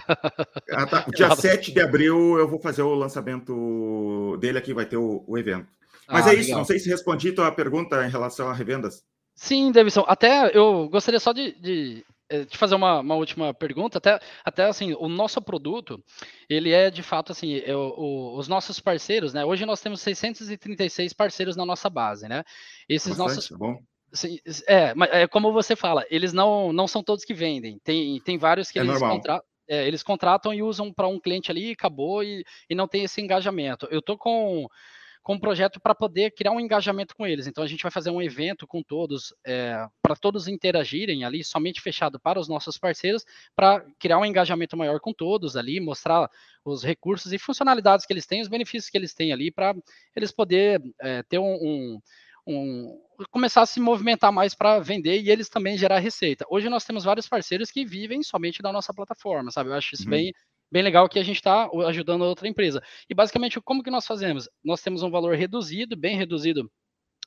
Ah, 0.71 0.85
tá. 0.85 1.05
Dia 1.15 1.35
7 1.35 1.71
de 1.71 1.81
abril 1.81 2.37
eu 2.37 2.47
vou 2.47 2.59
fazer 2.59 2.83
o 2.83 2.93
lançamento 2.93 4.37
dele 4.39 4.59
aqui, 4.59 4.73
vai 4.73 4.85
ter 4.85 4.97
o, 4.97 5.23
o 5.27 5.37
evento. 5.37 5.67
Mas 6.07 6.27
ah, 6.27 6.31
é 6.31 6.35
isso, 6.35 6.49
legal. 6.49 6.59
não 6.59 6.65
sei 6.65 6.77
se 6.77 6.89
respondi 6.89 7.31
tua 7.31 7.51
pergunta 7.51 8.05
em 8.05 8.09
relação 8.09 8.49
a 8.49 8.53
revendas. 8.53 9.03
Sim, 9.35 9.71
Davidson. 9.71 10.05
Até 10.07 10.55
eu 10.55 10.87
gostaria 10.89 11.19
só 11.19 11.33
de, 11.33 11.59
de 11.59 12.05
te 12.45 12.57
fazer 12.57 12.75
uma, 12.75 12.99
uma, 12.99 13.15
última 13.15 13.53
pergunta, 13.53 13.97
até, 13.97 14.19
até 14.43 14.65
assim, 14.65 14.93
o 14.93 15.07
nosso 15.07 15.41
produto, 15.41 16.03
ele 16.49 16.71
é 16.71 16.89
de 16.89 17.03
fato 17.03 17.31
assim, 17.31 17.57
é, 17.57 17.75
o, 17.75 18.35
os 18.37 18.47
nossos 18.47 18.79
parceiros, 18.79 19.33
né? 19.33 19.45
Hoje 19.45 19.65
nós 19.65 19.81
temos 19.81 20.01
636 20.01 21.13
parceiros 21.13 21.55
na 21.55 21.65
nossa 21.65 21.89
base, 21.89 22.27
né? 22.27 22.43
Esses 22.87 23.17
Bastante, 23.17 23.35
nossos. 23.35 23.57
Bom. 23.57 23.77
É, 24.67 24.93
é 25.23 25.27
como 25.27 25.51
você 25.51 25.75
fala, 25.75 26.05
eles 26.09 26.33
não, 26.33 26.71
não 26.71 26.87
são 26.87 27.03
todos 27.03 27.25
que 27.25 27.33
vendem. 27.33 27.79
Tem, 27.83 28.19
tem 28.21 28.37
vários 28.37 28.69
que 28.69 28.77
é 28.77 28.83
eles, 28.83 28.99
contra, 28.99 29.41
é, 29.67 29.87
eles 29.87 30.03
contratam 30.03 30.53
e 30.53 30.61
usam 30.61 30.93
para 30.93 31.07
um 31.07 31.19
cliente 31.19 31.49
ali, 31.49 31.71
acabou, 31.71 32.23
e, 32.23 32.43
e 32.69 32.75
não 32.75 32.87
tem 32.87 33.03
esse 33.03 33.21
engajamento. 33.21 33.87
Eu 33.89 34.01
tô 34.01 34.17
com 34.17 34.67
com 35.23 35.35
um 35.35 35.39
projeto 35.39 35.79
para 35.79 35.95
poder 35.95 36.31
criar 36.31 36.51
um 36.51 36.59
engajamento 36.59 37.15
com 37.15 37.25
eles. 37.25 37.47
Então 37.47 37.63
a 37.63 37.67
gente 37.67 37.81
vai 37.81 37.91
fazer 37.91 38.11
um 38.11 38.21
evento 38.21 38.67
com 38.67 38.83
todos, 38.83 39.33
é, 39.45 39.87
para 40.01 40.15
todos 40.15 40.49
interagirem 40.49 41.23
ali, 41.23 41.43
somente 41.43 41.81
fechado 41.81 42.19
para 42.19 42.39
os 42.39 42.49
nossos 42.49 42.77
parceiros, 42.77 43.23
para 43.55 43.83
criar 43.97 44.19
um 44.19 44.25
engajamento 44.25 44.75
maior 44.75 44.99
com 44.99 45.13
todos 45.13 45.55
ali, 45.55 45.79
mostrar 45.79 46.29
os 46.65 46.83
recursos 46.83 47.31
e 47.31 47.39
funcionalidades 47.39 48.05
que 48.05 48.11
eles 48.11 48.25
têm, 48.25 48.41
os 48.41 48.49
benefícios 48.49 48.91
que 48.91 48.97
eles 48.97 49.13
têm 49.13 49.31
ali, 49.31 49.49
para 49.49 49.73
eles 50.13 50.31
poder 50.31 50.81
é, 51.01 51.23
ter 51.23 51.39
um, 51.39 51.55
um 51.55 51.99
um, 52.45 52.99
começar 53.31 53.61
a 53.61 53.65
se 53.65 53.79
movimentar 53.79 54.31
mais 54.31 54.53
para 54.53 54.79
vender 54.79 55.21
e 55.21 55.29
eles 55.29 55.47
também 55.47 55.77
gerar 55.77 55.99
receita. 55.99 56.45
Hoje 56.49 56.69
nós 56.69 56.83
temos 56.83 57.03
vários 57.03 57.27
parceiros 57.27 57.71
que 57.71 57.85
vivem 57.85 58.21
somente 58.21 58.61
da 58.61 58.71
nossa 58.71 58.93
plataforma, 58.93 59.49
sabe? 59.49 59.69
Eu 59.69 59.75
acho 59.75 59.95
isso 59.95 60.03
uhum. 60.03 60.09
bem, 60.09 60.33
bem 60.73 60.81
legal 60.81 61.07
que 61.07 61.19
a 61.19 61.23
gente 61.23 61.35
está 61.35 61.69
ajudando 61.87 62.23
outra 62.23 62.47
empresa. 62.47 62.81
E 63.07 63.13
basicamente, 63.13 63.61
como 63.61 63.83
que 63.83 63.91
nós 63.91 64.07
fazemos? 64.07 64.49
Nós 64.63 64.81
temos 64.81 65.03
um 65.03 65.11
valor 65.11 65.35
reduzido, 65.35 65.95
bem 65.95 66.17
reduzido, 66.17 66.67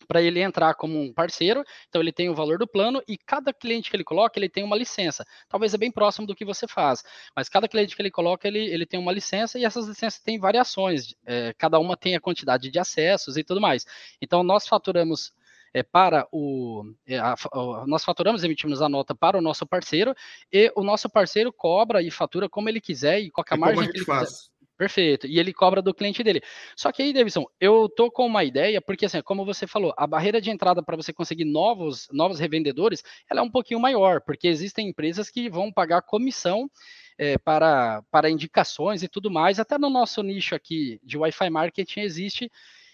para 0.09 0.21
ele 0.21 0.41
entrar 0.41 0.75
como 0.75 1.01
um 1.01 1.13
parceiro, 1.13 1.63
então 1.89 2.03
ele 2.03 2.13
tem 2.13 2.29
o 2.29 2.35
valor 2.35 2.59
do 2.59 2.67
plano 2.67 3.01
e 3.09 3.17
cada 3.17 3.55
cliente 3.55 3.89
que 3.89 3.97
ele 3.97 4.03
coloca, 4.03 4.37
ele 4.37 4.49
tem 4.49 4.65
uma 4.65 4.77
licença. 4.77 5.25
Talvez 5.49 5.73
é 5.73 5.79
bem 5.79 5.93
próximo 5.93 6.27
do 6.27 6.35
que 6.35 6.45
você 6.45 6.67
faz, 6.67 7.05
mas 7.37 7.49
cada 7.49 7.69
cliente 7.69 7.95
que 7.95 8.03
ele 8.03 8.11
coloca, 8.11 8.49
ele, 8.49 8.59
ele 8.59 8.85
tem 8.85 8.99
uma 8.99 9.13
licença 9.13 9.61
e 9.61 9.65
essas 9.65 9.87
licenças 9.87 10.21
têm 10.21 10.41
variações, 10.41 11.15
é, 11.25 11.55
cada 11.57 11.79
uma 11.79 11.97
tem 11.97 12.17
a 12.17 12.21
quantidade 12.21 12.69
de 12.69 12.79
acessos 12.81 13.37
e 13.37 13.45
tudo 13.45 13.61
mais. 13.61 13.87
Então 14.21 14.43
nós 14.43 14.67
faturamos 14.67 15.33
é, 15.77 15.83
para 15.83 16.27
o. 16.33 16.85
É, 17.07 17.19
a, 17.19 17.35
a, 17.35 17.87
nós 17.87 18.03
faturamos, 18.03 18.43
emitimos 18.43 18.81
a 18.81 18.89
nota 18.89 19.15
para 19.15 19.37
o 19.37 19.43
nosso 19.43 19.67
parceiro 19.67 20.15
e 20.51 20.73
o 20.75 20.83
nosso 20.83 21.07
parceiro 21.07 21.53
cobra 21.53 22.03
e 22.03 22.11
fatura 22.11 22.49
como 22.49 22.71
ele 22.71 22.81
quiser 22.81 23.21
e 23.21 23.31
qualquer 23.31 23.57
é 23.57 23.59
margem 23.59 23.91
que 23.91 23.99
ele 23.99 24.05
faz. 24.07 24.29
quiser. 24.29 24.57
Perfeito. 24.79 25.27
E 25.27 25.39
ele 25.39 25.53
cobra 25.53 25.83
do 25.83 25.93
cliente 25.93 26.23
dele. 26.23 26.43
Só 26.75 26.91
que 26.91 27.03
aí, 27.03 27.13
Davidson, 27.13 27.45
eu 27.61 27.91
tô 27.95 28.11
com 28.11 28.27
uma 28.27 28.43
ideia, 28.43 28.81
porque 28.81 29.05
assim, 29.05 29.21
como 29.21 29.45
você 29.45 29.67
falou, 29.67 29.93
a 29.99 30.07
barreira 30.07 30.41
de 30.41 30.51
entrada 30.51 30.83
para 30.83 30.97
você 30.97 31.13
conseguir 31.13 31.45
novos, 31.45 32.09
novos 32.11 32.39
revendedores, 32.39 33.03
ela 33.31 33.41
é 33.41 33.43
um 33.43 33.51
pouquinho 33.51 33.81
maior, 33.81 34.23
porque 34.23 34.49
existem 34.49 34.89
empresas 34.89 35.31
que 35.31 35.49
vão 35.51 35.71
pagar 35.71 36.03
comissão 36.03 36.71
é, 37.19 37.37
para, 37.39 38.03
para 38.11 38.31
indicações 38.31 39.03
e 39.03 39.09
tudo 39.09 39.31
mais. 39.31 39.61
Até 39.61 39.79
no 39.79 39.91
nosso 39.91 40.23
nicho 40.23 40.55
aqui 40.55 40.99
de 41.03 41.19
Wi-Fi 41.19 41.51
marketing 41.51 42.01
existe 42.01 42.51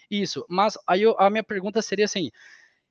isso. 0.09 0.45
Mas 0.49 0.77
aí 0.87 1.01
eu, 1.01 1.15
a 1.19 1.29
minha 1.29 1.43
pergunta 1.43 1.81
seria 1.81 2.05
assim: 2.05 2.31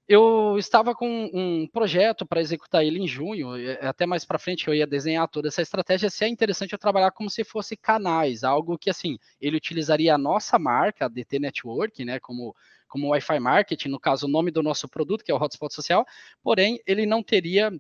eu 0.09 0.57
estava 0.59 0.95
com 0.95 1.31
um 1.33 1.67
projeto 1.67 2.27
para 2.27 2.41
executar 2.41 2.85
ele 2.85 2.99
em 2.99 3.07
junho, 3.07 3.51
até 3.81 4.05
mais 4.07 4.25
para 4.25 4.39
frente 4.39 4.67
eu 4.69 4.75
ia 4.75 4.87
desenhar 4.87 5.29
toda 5.29 5.49
essa 5.49 5.63
estratégia, 5.63 6.11
se 6.11 6.25
é 6.25 6.29
interessante 6.29 6.73
eu 6.73 6.79
trabalhar 6.79 7.13
como 7.13 7.31
se 7.31 7.45
fosse 7.45 7.77
canais, 7.77 8.45
algo 8.45 8.77
que 8.77 8.91
assim, 8.91 9.19
ele 9.41 9.57
utilizaria 9.57 10.15
a 10.15 10.19
nossa 10.19 10.59
marca, 10.59 11.07
a 11.07 11.09
DT 11.09 11.39
Network, 11.39 12.05
né, 12.05 12.19
como 12.21 12.55
como 12.89 13.09
Wi-Fi 13.09 13.41
Marketing, 13.41 13.89
no 13.89 13.99
caso 13.99 14.27
o 14.27 14.29
nome 14.29 14.51
do 14.51 14.63
nosso 14.63 14.87
produto, 14.87 15.25
que 15.25 15.33
é 15.33 15.35
o 15.35 15.39
Hotspot 15.43 15.73
Social, 15.73 16.05
porém 16.43 16.79
ele 16.87 17.07
não 17.07 17.23
teria 17.23 17.73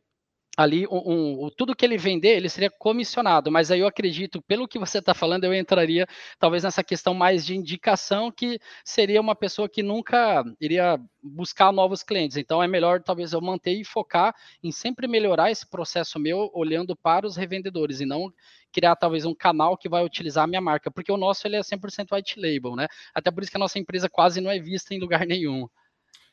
ali 0.57 0.87
um, 0.89 1.47
um, 1.47 1.51
tudo 1.57 1.75
que 1.75 1.85
ele 1.85 1.97
vender, 1.97 2.37
ele 2.37 2.49
seria 2.49 2.71
comissionado, 2.71 3.51
mas 3.51 3.71
aí 3.71 3.81
eu 3.81 3.87
acredito, 3.87 4.43
pelo 4.43 4.69
que 4.69 4.79
você 4.79 4.99
está 4.99 5.15
falando, 5.15 5.45
eu 5.45 5.55
entraria 5.55 6.07
talvez 6.39 6.63
nessa 6.63 6.85
questão 6.85 7.15
mais 7.15 7.45
de 7.45 7.57
indicação, 7.57 8.31
que 8.31 8.59
seria 8.85 9.21
uma 9.21 9.35
pessoa 9.35 9.69
que 9.69 9.83
nunca 9.83 10.45
iria 10.61 11.01
buscar 11.23 11.73
novos 11.73 12.03
clientes. 12.03 12.37
Então 12.37 12.63
é 12.63 12.69
melhor 12.69 13.03
talvez 13.03 13.33
eu 13.33 13.41
manter 13.41 13.73
e 13.73 13.85
focar 13.85 14.35
em 14.63 14.71
sempre 14.71 15.07
melhorar 15.07 15.51
esse 15.51 15.69
processo 15.69 16.19
meu, 16.19 16.51
olhando 16.53 16.95
para 16.95 17.27
os 17.27 17.37
revendedores 17.37 18.01
e 18.01 18.05
não 18.05 18.31
criar 18.71 18.97
talvez 18.97 19.25
um 19.25 19.35
canal 19.35 19.77
que 19.77 19.89
vai 19.89 20.05
utilizar 20.05 20.45
a 20.45 20.47
minha 20.47 20.61
marca, 20.61 20.91
porque 20.91 21.13
o 21.13 21.17
nosso 21.17 21.47
ele 21.47 21.57
é 21.57 21.61
100% 21.61 22.15
white 22.15 22.41
label, 22.41 22.75
né? 22.77 22.89
Até 23.15 23.31
por 23.31 23.43
isso 23.43 23.51
que 23.51 23.59
a 23.59 23.61
nossa 23.61 23.79
empresa 23.79 24.09
quase 24.09 24.41
não 24.41 24.51
é 24.51 24.59
vista 24.59 24.95
em 24.95 24.99
lugar 24.99 25.27
nenhum. 25.27 25.69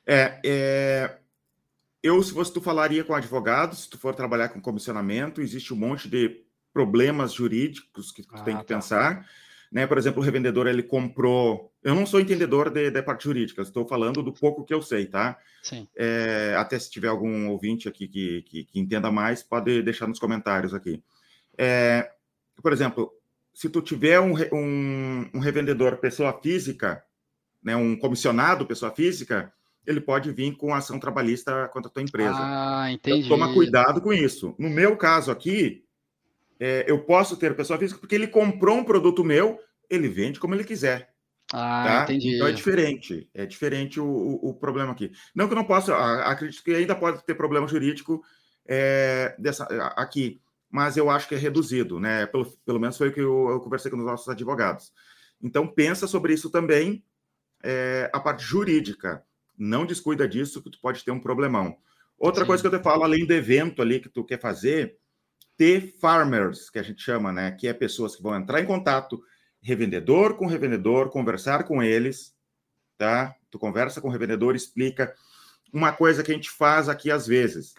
É, 0.07 0.39
é 0.43 1.19
eu, 2.01 2.21
se 2.23 2.33
fosse 2.33 2.53
tu 2.53 2.61
falaria 2.61 3.03
com 3.03 3.13
advogado, 3.13 3.75
se 3.75 3.89
tu 3.89 3.97
for 3.97 4.15
trabalhar 4.15 4.49
com 4.49 4.61
comissionamento, 4.61 5.41
existe 5.41 5.73
um 5.73 5.77
monte 5.77 6.07
de 6.07 6.43
problemas 6.73 7.33
jurídicos 7.33 8.11
que 8.11 8.23
tu 8.23 8.35
ah, 8.35 8.41
tem 8.41 8.55
que 8.57 8.65
tá. 8.65 8.75
pensar. 8.75 9.27
Né? 9.71 9.85
Por 9.85 9.97
exemplo, 9.97 10.21
o 10.21 10.25
revendedor 10.25 10.67
ele 10.67 10.81
comprou. 10.81 11.71
Eu 11.83 11.93
não 11.93 12.05
sou 12.05 12.19
entendedor 12.19 12.71
da 12.71 13.03
parte 13.03 13.25
jurídica, 13.25 13.61
estou 13.61 13.85
falando 13.85 14.23
do 14.23 14.33
pouco 14.33 14.63
que 14.63 14.73
eu 14.73 14.81
sei, 14.81 15.05
tá? 15.05 15.37
Sim. 15.61 15.87
É, 15.95 16.55
até 16.57 16.79
se 16.79 16.89
tiver 16.89 17.07
algum 17.07 17.49
ouvinte 17.49 17.87
aqui 17.87 18.07
que, 18.07 18.41
que, 18.43 18.63
que, 18.65 18.79
entenda 18.79 19.11
mais, 19.11 19.43
pode 19.43 19.81
deixar 19.81 20.07
nos 20.07 20.19
comentários 20.19 20.73
aqui. 20.73 21.03
É, 21.57 22.09
por 22.61 22.73
exemplo, 22.73 23.11
se 23.53 23.69
tu 23.69 23.81
tiver 23.81 24.19
um, 24.19 24.33
um, 24.53 25.29
um 25.33 25.39
revendedor 25.39 25.97
pessoa 25.97 26.33
física, 26.41 27.03
né, 27.61 27.75
um 27.75 27.95
comissionado 27.95 28.65
pessoa 28.65 28.91
física, 28.91 29.53
ele 29.85 30.01
pode 30.01 30.31
vir 30.31 30.55
com 30.55 30.73
ação 30.73 30.99
trabalhista 30.99 31.67
contra 31.69 31.89
a 31.89 31.93
tua 31.93 32.03
empresa. 32.03 32.37
Ah, 32.37 32.91
entendi. 32.91 33.25
Então, 33.25 33.37
toma 33.37 33.53
cuidado 33.53 34.01
com 34.01 34.13
isso. 34.13 34.55
No 34.57 34.69
meu 34.69 34.95
caso 34.95 35.31
aqui, 35.31 35.83
é, 36.59 36.85
eu 36.87 37.03
posso 37.03 37.37
ter 37.37 37.55
pessoa 37.55 37.79
física 37.79 37.99
porque 37.99 38.15
ele 38.15 38.27
comprou 38.27 38.77
um 38.77 38.83
produto 38.83 39.23
meu, 39.23 39.59
ele 39.89 40.07
vende 40.07 40.39
como 40.39 40.53
ele 40.53 40.63
quiser. 40.63 41.09
Ah, 41.51 41.83
tá? 41.85 42.03
entendi. 42.03 42.35
Então 42.35 42.47
é 42.47 42.51
diferente, 42.51 43.27
é 43.33 43.45
diferente 43.45 43.99
o, 43.99 44.05
o, 44.05 44.49
o, 44.49 44.53
problema 44.53 44.91
aqui. 44.91 45.11
Não 45.33 45.47
que 45.47 45.53
eu 45.53 45.57
não 45.57 45.63
possa, 45.63 45.95
acredito 46.23 46.63
que 46.63 46.71
ainda 46.71 46.93
pode 46.93 47.23
ter 47.25 47.33
problema 47.33 47.67
jurídico 47.67 48.21
é, 48.67 49.35
dessa, 49.39 49.63
aqui, 49.95 50.39
mas 50.69 50.95
eu 50.95 51.09
acho 51.09 51.27
que 51.27 51.33
é 51.33 51.37
reduzido, 51.39 51.99
né? 51.99 52.27
Pelo, 52.27 52.45
pelo 52.63 52.79
menos 52.79 52.97
foi 52.97 53.09
o 53.09 53.13
que 53.13 53.19
eu, 53.19 53.49
eu 53.49 53.59
conversei 53.59 53.89
com 53.89 53.97
os 53.97 54.05
nossos 54.05 54.29
advogados. 54.29 54.91
Então 55.41 55.65
pensa 55.65 56.05
sobre 56.05 56.33
isso 56.33 56.51
também, 56.51 57.03
é, 57.63 58.09
a 58.13 58.19
parte 58.19 58.43
jurídica. 58.43 59.23
Não 59.59 59.85
descuida 59.85 60.27
disso, 60.27 60.63
que 60.63 60.69
tu 60.69 60.79
pode 60.81 61.03
ter 61.03 61.11
um 61.11 61.19
problemão. 61.19 61.77
Outra 62.17 62.43
Sim. 62.43 62.47
coisa 62.47 62.63
que 62.63 62.73
eu 62.73 62.79
te 62.79 62.83
falo, 62.83 63.03
além 63.03 63.25
do 63.25 63.33
evento 63.33 63.81
ali 63.81 63.99
que 63.99 64.07
tu 64.07 64.23
quer 64.23 64.39
fazer, 64.39 64.97
ter 65.57 65.95
farmers, 65.99 66.69
que 66.69 66.79
a 66.79 66.83
gente 66.83 67.01
chama, 67.01 67.33
né? 67.33 67.51
Que 67.51 67.67
é 67.67 67.73
pessoas 67.73 68.15
que 68.15 68.23
vão 68.23 68.35
entrar 68.35 68.61
em 68.61 68.65
contato, 68.65 69.21
revendedor 69.61 70.35
com 70.35 70.45
revendedor, 70.45 71.09
conversar 71.09 71.65
com 71.65 71.83
eles, 71.83 72.33
tá? 72.97 73.35
Tu 73.51 73.59
conversa 73.59 73.99
com 73.99 74.07
o 74.07 74.11
revendedor, 74.11 74.55
explica 74.55 75.13
uma 75.73 75.91
coisa 75.91 76.23
que 76.23 76.31
a 76.31 76.35
gente 76.35 76.49
faz 76.49 76.87
aqui 76.87 77.11
às 77.11 77.27
vezes. 77.27 77.75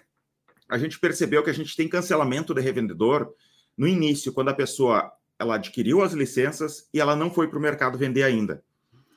A 0.69 0.79
gente 0.79 0.99
percebeu 0.99 1.43
que 1.43 1.51
a 1.51 1.55
gente 1.55 1.75
tem 1.75 1.89
cancelamento 1.89 2.55
de 2.55 2.61
revendedor 2.61 3.35
no 3.77 3.89
início, 3.89 4.33
quando 4.33 4.51
a 4.51 4.55
pessoa 4.55 5.11
ela 5.39 5.55
adquiriu 5.55 6.03
as 6.03 6.13
licenças 6.13 6.89
e 6.93 7.01
ela 7.01 7.17
não 7.17 7.31
foi 7.31 7.49
para 7.49 7.59
o 7.59 7.63
mercado 7.63 7.97
vender 7.97 8.23
ainda. 8.23 8.63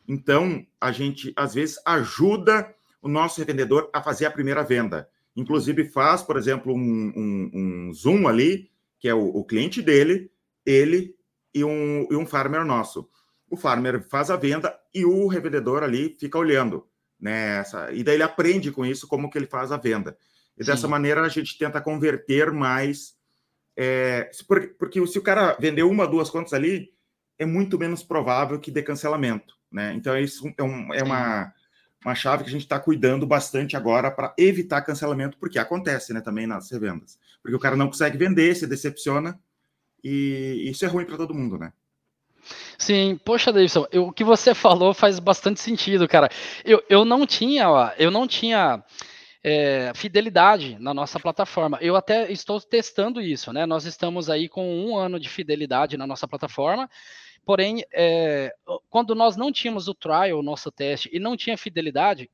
Então, 0.08 0.66
a 0.80 0.92
gente 0.92 1.34
às 1.36 1.54
vezes 1.54 1.80
ajuda 1.86 2.74
o 3.02 3.08
nosso 3.08 3.40
revendedor 3.40 3.90
a 3.94 4.02
fazer 4.02 4.26
a 4.26 4.32
primeira 4.32 4.64
venda. 4.64 5.10
Inclusive, 5.36 5.86
faz, 5.90 6.22
por 6.22 6.38
exemplo, 6.38 6.74
um, 6.74 7.14
um, 7.16 7.52
um 7.54 7.94
Zoom 7.94 8.28
ali, 8.28 8.70
que 9.00 9.08
é 9.08 9.14
o, 9.14 9.26
o, 9.26 9.44
cliente 9.44 9.82
dele, 9.82 10.32
ele 10.66 11.16
e 11.54 11.64
um, 11.64 12.08
e 12.10 12.16
um 12.16 12.26
farmer 12.26 12.64
nosso. 12.64 13.10
O 13.50 13.58
farmer 13.58 14.02
faz 14.08 14.30
a 14.30 14.36
venda 14.36 14.78
e 14.94 15.06
o 15.06 15.28
revendedor 15.28 15.84
ali 15.84 16.16
fica 16.20 16.38
olhando. 16.38 16.88
Nessa, 17.20 17.88
né, 17.88 17.96
e 17.96 18.04
daí 18.04 18.16
ele 18.16 18.24
aprende 18.24 18.72
com 18.72 18.86
isso 18.86 19.08
como 19.08 19.30
que 19.30 19.38
ele 19.38 19.46
faz 19.48 19.72
a 19.72 19.78
venda. 19.78 20.18
E 20.58 20.64
Sim. 20.64 20.72
dessa 20.72 20.88
maneira 20.88 21.22
a 21.22 21.30
gente 21.30 21.58
tenta 21.58 21.82
converter 21.82 22.52
mais. 22.52 23.16
É, 23.76 24.30
porque, 24.48 24.68
porque 24.68 25.08
se 25.08 25.18
o 25.18 25.24
cara 25.24 25.58
vendeu 25.60 25.90
uma, 25.90 26.08
duas 26.08 26.30
contas 26.30 26.54
ali, 26.54 26.94
é 27.40 27.46
muito 27.46 27.80
menos 27.80 28.04
provável 28.04 28.60
que 28.60 28.72
dê 28.72 28.84
cancelamento. 28.84 29.56
Né? 29.74 29.94
Então, 29.96 30.18
isso 30.18 30.54
é, 30.58 30.64
um, 30.64 30.94
é 30.94 31.04
uma 31.04 31.52
uma 32.06 32.16
chave 32.16 32.44
que 32.44 32.50
a 32.50 32.52
gente 32.52 32.64
está 32.64 32.80
cuidando 32.80 33.26
bastante 33.26 33.78
agora 33.78 34.12
para 34.12 34.34
evitar 34.38 34.82
cancelamento, 34.82 35.38
porque 35.38 35.58
acontece 35.58 36.14
né, 36.14 36.22
também 36.22 36.46
nas 36.46 36.70
revendas. 36.70 37.18
Porque 37.42 37.56
o 37.56 37.60
cara 37.60 37.76
não 37.76 37.88
consegue 37.88 38.18
vender, 38.18 38.56
se 38.56 38.68
decepciona, 38.68 39.40
e 40.04 40.66
isso 40.70 40.84
é 40.84 40.88
ruim 40.88 41.06
para 41.06 41.18
todo 41.18 41.34
mundo, 41.34 41.58
né? 41.58 41.72
Sim, 42.78 43.18
poxa, 43.24 43.54
Davidson, 43.54 43.88
eu, 43.90 44.08
o 44.08 44.12
que 44.12 44.24
você 44.24 44.54
falou 44.56 44.94
faz 44.94 45.18
bastante 45.20 45.62
sentido, 45.62 46.08
cara. 46.08 46.30
Eu, 46.66 46.84
eu 46.90 47.06
não 47.06 47.26
tinha, 47.26 47.94
eu 47.98 48.12
não 48.12 48.28
tinha 48.28 48.84
é, 49.42 49.94
fidelidade 49.96 50.78
na 50.80 50.94
nossa 50.94 51.20
plataforma. 51.20 51.78
Eu 51.80 51.96
até 51.96 52.30
estou 52.30 52.60
testando 52.60 53.22
isso, 53.22 53.54
né? 53.54 53.66
Nós 53.66 53.86
estamos 53.86 54.30
aí 54.30 54.50
com 54.50 54.86
um 54.86 54.98
ano 54.98 55.18
de 55.18 55.30
fidelidade 55.30 55.96
na 55.96 56.06
nossa 56.06 56.28
plataforma. 56.28 56.90
Porém, 57.46 57.84
é, 57.92 58.54
quando 58.90 59.14
nós 59.14 59.36
não 59.36 59.52
tínhamos 59.52 59.88
o 59.88 59.94
trial, 59.94 60.40
o 60.40 60.44
nosso 60.44 60.72
teste, 60.72 61.10
e 61.12 61.20
não 61.20 61.36
tinha 61.36 61.58
fidelidade, 61.58 62.30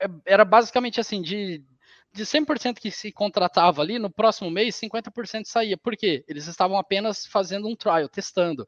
é, 0.00 0.06
era 0.26 0.44
basicamente 0.44 1.00
assim, 1.00 1.22
de, 1.22 1.64
de 2.12 2.24
100% 2.24 2.78
que 2.78 2.90
se 2.90 3.10
contratava 3.10 3.80
ali, 3.80 3.98
no 3.98 4.10
próximo 4.10 4.50
mês, 4.50 4.76
50% 4.76 5.44
saía. 5.46 5.76
Por 5.76 5.96
quê? 5.96 6.24
Eles 6.28 6.46
estavam 6.46 6.78
apenas 6.78 7.26
fazendo 7.26 7.68
um 7.68 7.74
trial, 7.74 8.08
testando. 8.08 8.66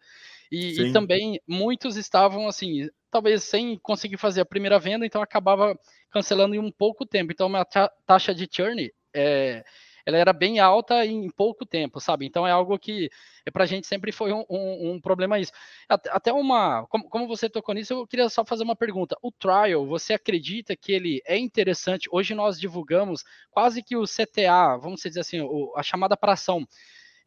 E, 0.50 0.80
e, 0.80 0.92
também 0.92 1.40
muitos 1.46 1.96
estavam 1.96 2.46
assim, 2.48 2.88
talvez 3.10 3.44
sem 3.44 3.76
conseguir 3.78 4.16
fazer 4.16 4.40
a 4.40 4.46
primeira 4.46 4.78
venda, 4.78 5.04
então 5.04 5.20
acabava 5.20 5.78
cancelando 6.10 6.54
em 6.54 6.58
um 6.58 6.70
pouco 6.70 7.04
tempo. 7.04 7.32
Então, 7.32 7.54
a 7.54 7.64
taxa 8.06 8.34
de 8.34 8.48
churn 8.50 8.90
é, 9.14 9.64
ela 10.06 10.16
era 10.16 10.32
bem 10.32 10.60
alta 10.60 11.04
em 11.04 11.28
pouco 11.28 11.66
tempo, 11.66 12.00
sabe? 12.00 12.24
Então 12.24 12.46
é 12.46 12.52
algo 12.52 12.78
que 12.78 13.10
é, 13.44 13.50
para 13.50 13.64
a 13.64 13.66
gente 13.66 13.88
sempre 13.88 14.12
foi 14.12 14.32
um, 14.32 14.44
um, 14.48 14.92
um 14.92 15.00
problema 15.00 15.38
isso. 15.40 15.50
Até 15.88 16.32
uma, 16.32 16.86
como, 16.86 17.08
como, 17.08 17.26
você 17.26 17.50
tocou 17.50 17.74
nisso, 17.74 17.92
eu 17.92 18.06
queria 18.06 18.28
só 18.28 18.44
fazer 18.44 18.62
uma 18.62 18.76
pergunta. 18.76 19.16
O 19.20 19.32
trial, 19.32 19.84
você 19.84 20.14
acredita 20.14 20.76
que 20.76 20.92
ele 20.92 21.20
é 21.26 21.36
interessante? 21.36 22.08
Hoje 22.12 22.34
nós 22.34 22.58
divulgamos 22.58 23.24
quase 23.50 23.82
que 23.82 23.96
o 23.96 24.04
CTA, 24.04 24.76
vamos 24.80 25.02
dizer 25.02 25.20
assim, 25.20 25.40
o, 25.40 25.72
a 25.76 25.82
chamada 25.82 26.16
para 26.16 26.32
ação. 26.34 26.64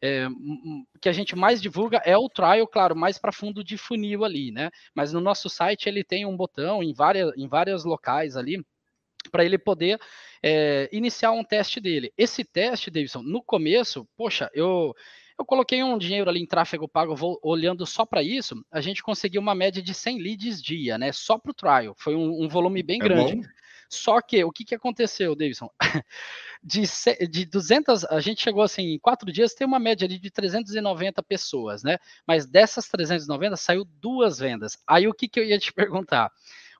É, 0.02 0.26
que 1.02 1.10
a 1.10 1.12
gente 1.12 1.36
mais 1.36 1.60
divulga 1.60 1.98
é 2.06 2.16
o 2.16 2.26
trial, 2.26 2.66
claro, 2.66 2.96
mais 2.96 3.18
para 3.18 3.30
fundo 3.30 3.62
de 3.62 3.76
funil 3.76 4.24
ali, 4.24 4.50
né? 4.50 4.70
Mas 4.94 5.12
no 5.12 5.20
nosso 5.20 5.50
site 5.50 5.90
ele 5.90 6.02
tem 6.02 6.24
um 6.24 6.34
botão 6.34 6.82
em 6.82 6.94
várias, 6.94 7.36
em 7.36 7.46
vários 7.46 7.84
locais 7.84 8.34
ali 8.34 8.64
para 9.30 9.44
ele 9.44 9.58
poder 9.58 9.98
é, 10.42 10.88
iniciar 10.92 11.32
um 11.32 11.44
teste 11.44 11.80
dele. 11.80 12.12
Esse 12.16 12.44
teste, 12.44 12.90
Davidson, 12.90 13.22
no 13.22 13.42
começo, 13.42 14.06
poxa, 14.16 14.50
eu 14.52 14.94
eu 15.40 15.44
coloquei 15.46 15.82
um 15.82 15.96
dinheiro 15.96 16.28
ali 16.28 16.38
em 16.38 16.46
tráfego 16.46 16.86
pago, 16.86 17.16
vou, 17.16 17.40
olhando 17.42 17.86
só 17.86 18.04
para 18.04 18.22
isso, 18.22 18.62
a 18.70 18.78
gente 18.82 19.02
conseguiu 19.02 19.40
uma 19.40 19.54
média 19.54 19.80
de 19.82 19.94
100 19.94 20.18
leads 20.18 20.62
dia, 20.62 20.98
né? 20.98 21.12
Só 21.12 21.38
para 21.38 21.50
o 21.50 21.54
trial. 21.54 21.94
Foi 21.96 22.14
um, 22.14 22.44
um, 22.44 22.46
volume 22.46 22.82
bem 22.82 23.00
é 23.00 23.04
grande. 23.04 23.36
Bom. 23.36 23.42
Só 23.88 24.20
que 24.20 24.44
o 24.44 24.52
que, 24.52 24.66
que 24.66 24.74
aconteceu, 24.74 25.34
Davidson? 25.34 25.70
De, 26.62 26.82
de 27.30 27.46
200, 27.46 28.04
a 28.04 28.20
gente 28.20 28.42
chegou 28.42 28.62
assim, 28.62 28.82
em 28.82 28.98
quatro 28.98 29.32
dias, 29.32 29.54
tem 29.54 29.66
uma 29.66 29.78
média 29.78 30.04
ali 30.04 30.18
de 30.18 30.30
390 30.30 31.22
pessoas, 31.22 31.82
né? 31.82 31.96
Mas 32.26 32.44
dessas 32.44 32.86
390 32.86 33.56
saiu 33.56 33.82
duas 33.82 34.38
vendas. 34.38 34.76
Aí 34.86 35.08
o 35.08 35.14
que, 35.14 35.26
que 35.26 35.40
eu 35.40 35.44
ia 35.44 35.58
te 35.58 35.72
perguntar? 35.72 36.30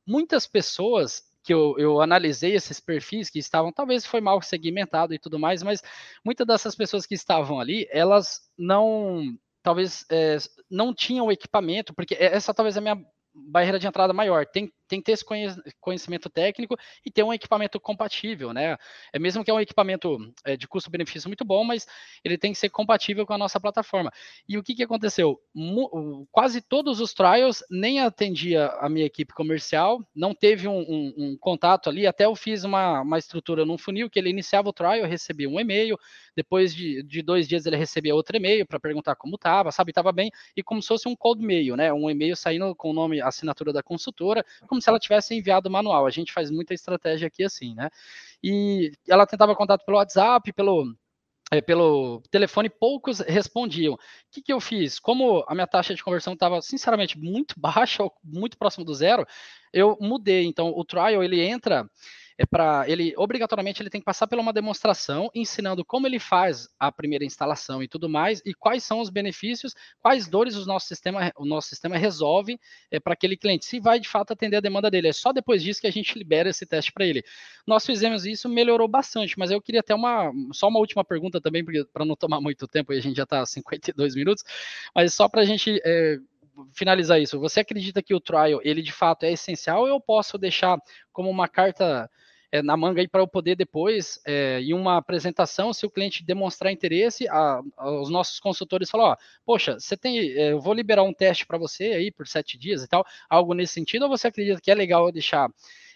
Muitas 0.06 0.46
pessoas 0.46 1.22
que 1.42 1.54
eu, 1.54 1.74
eu 1.78 2.00
analisei 2.00 2.54
esses 2.54 2.80
perfis 2.80 3.30
que 3.30 3.38
estavam, 3.38 3.72
talvez 3.72 4.04
foi 4.04 4.20
mal 4.20 4.40
segmentado 4.42 5.14
e 5.14 5.18
tudo 5.18 5.38
mais, 5.38 5.62
mas 5.62 5.82
muitas 6.24 6.46
dessas 6.46 6.74
pessoas 6.74 7.06
que 7.06 7.14
estavam 7.14 7.58
ali, 7.58 7.88
elas 7.90 8.40
não, 8.58 9.22
talvez 9.62 10.04
é, 10.10 10.36
não 10.70 10.94
tinham 10.94 11.32
equipamento, 11.32 11.94
porque 11.94 12.14
essa 12.18 12.52
talvez 12.52 12.76
é 12.76 12.78
a 12.78 12.82
minha 12.82 13.06
barreira 13.34 13.78
de 13.78 13.86
entrada 13.86 14.12
maior. 14.12 14.46
Tem, 14.46 14.72
tem 14.90 15.00
que 15.00 15.06
ter 15.06 15.12
esse 15.12 15.24
conhecimento 15.80 16.28
técnico 16.28 16.76
e 17.06 17.10
ter 17.10 17.22
um 17.22 17.32
equipamento 17.32 17.78
compatível, 17.78 18.52
né? 18.52 18.76
É 19.12 19.18
mesmo 19.18 19.44
que 19.44 19.50
é 19.50 19.54
um 19.54 19.60
equipamento 19.60 20.18
é, 20.44 20.56
de 20.56 20.66
custo-benefício 20.66 21.28
muito 21.28 21.44
bom, 21.44 21.62
mas 21.62 21.86
ele 22.24 22.36
tem 22.36 22.52
que 22.52 22.58
ser 22.58 22.68
compatível 22.68 23.24
com 23.24 23.32
a 23.32 23.38
nossa 23.38 23.60
plataforma. 23.60 24.12
E 24.48 24.58
o 24.58 24.62
que, 24.62 24.74
que 24.74 24.82
aconteceu? 24.82 25.40
Quase 26.32 26.60
todos 26.60 27.00
os 27.00 27.14
trials 27.14 27.62
nem 27.70 28.00
atendia 28.00 28.66
a 28.80 28.88
minha 28.88 29.06
equipe 29.06 29.32
comercial, 29.32 30.04
não 30.14 30.34
teve 30.34 30.66
um, 30.66 30.80
um, 30.80 31.14
um 31.16 31.36
contato 31.38 31.88
ali. 31.88 32.06
Até 32.06 32.24
eu 32.24 32.34
fiz 32.34 32.64
uma, 32.64 33.00
uma 33.02 33.18
estrutura 33.18 33.64
num 33.64 33.78
funil 33.78 34.10
que 34.10 34.18
ele 34.18 34.28
iniciava 34.28 34.68
o 34.68 34.72
trial, 34.72 35.06
recebia 35.06 35.48
um 35.48 35.60
e-mail, 35.60 35.96
depois 36.34 36.74
de, 36.74 37.02
de 37.04 37.22
dois 37.22 37.46
dias 37.46 37.64
ele 37.64 37.76
recebia 37.76 38.14
outro 38.14 38.36
e-mail 38.36 38.66
para 38.66 38.80
perguntar 38.80 39.14
como 39.14 39.36
estava, 39.36 39.70
sabe, 39.70 39.92
estava 39.92 40.10
bem, 40.10 40.30
e 40.56 40.62
como 40.62 40.82
se 40.82 40.88
fosse 40.88 41.08
um 41.08 41.14
cold 41.14 41.44
mail, 41.44 41.76
né? 41.76 41.92
Um 41.92 42.10
e-mail 42.10 42.34
saindo 42.34 42.74
com 42.74 42.90
o 42.90 42.92
nome, 42.92 43.20
assinatura 43.20 43.72
da 43.72 43.82
consultora, 43.82 44.44
como 44.66 44.79
se 44.80 44.88
ela 44.88 44.98
tivesse 44.98 45.34
enviado 45.34 45.70
manual. 45.70 46.06
A 46.06 46.10
gente 46.10 46.32
faz 46.32 46.50
muita 46.50 46.74
estratégia 46.74 47.28
aqui 47.28 47.44
assim, 47.44 47.74
né? 47.74 47.90
E 48.42 48.92
ela 49.08 49.26
tentava 49.26 49.54
contato 49.54 49.84
pelo 49.84 49.98
WhatsApp, 49.98 50.52
pelo 50.52 50.94
é, 51.52 51.60
pelo 51.60 52.22
telefone, 52.30 52.70
poucos 52.70 53.18
respondiam. 53.20 53.94
O 53.94 53.98
que, 54.30 54.40
que 54.40 54.52
eu 54.52 54.60
fiz? 54.60 55.00
Como 55.00 55.44
a 55.48 55.54
minha 55.54 55.66
taxa 55.66 55.94
de 55.94 56.02
conversão 56.02 56.34
estava, 56.34 56.62
sinceramente, 56.62 57.18
muito 57.18 57.54
baixa, 57.58 58.04
muito 58.22 58.56
próximo 58.56 58.84
do 58.84 58.94
zero, 58.94 59.26
eu 59.72 59.96
mudei. 60.00 60.44
Então, 60.46 60.72
o 60.74 60.84
trial, 60.84 61.24
ele 61.24 61.40
entra 61.40 61.90
é 62.40 62.46
para 62.46 62.88
ele 62.88 63.12
obrigatoriamente 63.18 63.82
ele 63.82 63.90
tem 63.90 64.00
que 64.00 64.04
passar 64.06 64.26
por 64.26 64.38
uma 64.38 64.50
demonstração 64.50 65.30
ensinando 65.34 65.84
como 65.84 66.06
ele 66.06 66.18
faz 66.18 66.70
a 66.78 66.90
primeira 66.90 67.22
instalação 67.22 67.82
e 67.82 67.88
tudo 67.88 68.08
mais 68.08 68.40
e 68.46 68.54
quais 68.54 68.82
são 68.82 68.98
os 69.00 69.10
benefícios, 69.10 69.74
quais 70.00 70.26
dores 70.26 70.56
o 70.56 70.64
nosso 70.64 70.86
sistema 70.86 71.30
o 71.36 71.44
nosso 71.44 71.68
sistema 71.68 71.98
resolve 71.98 72.58
é, 72.90 72.98
para 72.98 73.12
aquele 73.12 73.36
cliente, 73.36 73.66
se 73.66 73.78
vai 73.78 74.00
de 74.00 74.08
fato 74.08 74.32
atender 74.32 74.56
a 74.56 74.60
demanda 74.60 74.90
dele. 74.90 75.08
É 75.08 75.12
só 75.12 75.34
depois 75.34 75.62
disso 75.62 75.82
que 75.82 75.86
a 75.86 75.92
gente 75.92 76.18
libera 76.18 76.48
esse 76.48 76.64
teste 76.64 76.90
para 76.92 77.04
ele. 77.04 77.22
Nós 77.66 77.84
fizemos 77.84 78.24
isso, 78.24 78.48
melhorou 78.48 78.88
bastante, 78.88 79.38
mas 79.38 79.50
eu 79.50 79.60
queria 79.60 79.80
até 79.80 79.94
uma 79.94 80.32
só 80.50 80.68
uma 80.68 80.78
última 80.78 81.04
pergunta 81.04 81.42
também 81.42 81.62
para 81.92 82.06
não 82.06 82.16
tomar 82.16 82.40
muito 82.40 82.66
tempo, 82.66 82.90
e 82.94 82.96
a 82.96 83.02
gente 83.02 83.18
já 83.18 83.24
está 83.24 83.44
52 83.44 84.14
minutos, 84.14 84.42
mas 84.94 85.12
só 85.12 85.28
para 85.28 85.42
a 85.42 85.44
gente 85.44 85.78
é, 85.84 86.16
finalizar 86.72 87.20
isso, 87.20 87.38
você 87.38 87.60
acredita 87.60 88.02
que 88.02 88.14
o 88.14 88.20
trial 88.20 88.60
ele 88.64 88.80
de 88.80 88.92
fato 88.92 89.24
é 89.24 89.32
essencial 89.32 89.82
ou 89.82 89.88
eu 89.88 90.00
posso 90.00 90.38
deixar 90.38 90.78
como 91.12 91.28
uma 91.28 91.46
carta 91.46 92.10
é, 92.52 92.62
na 92.62 92.76
manga 92.76 93.00
aí 93.00 93.08
para 93.08 93.20
eu 93.20 93.28
poder 93.28 93.56
depois, 93.56 94.20
é, 94.26 94.60
em 94.60 94.72
uma 94.72 94.96
apresentação, 94.96 95.72
se 95.72 95.86
o 95.86 95.90
cliente 95.90 96.24
demonstrar 96.24 96.72
interesse, 96.72 97.28
a, 97.28 97.62
os 98.00 98.10
nossos 98.10 98.40
consultores 98.40 98.90
falam, 98.90 99.08
ó, 99.08 99.16
poxa, 99.44 99.78
você 99.78 99.96
tem, 99.96 100.18
é, 100.18 100.52
eu 100.52 100.60
vou 100.60 100.74
liberar 100.74 101.02
um 101.02 101.12
teste 101.12 101.46
para 101.46 101.58
você 101.58 101.84
aí 101.84 102.10
por 102.10 102.26
sete 102.26 102.58
dias 102.58 102.82
e 102.82 102.88
tal, 102.88 103.04
algo 103.28 103.54
nesse 103.54 103.74
sentido, 103.74 104.02
ou 104.02 104.08
você 104.08 104.28
acredita 104.28 104.60
que 104.60 104.70
é 104.70 104.74
legal 104.74 105.10
deixar 105.12 105.50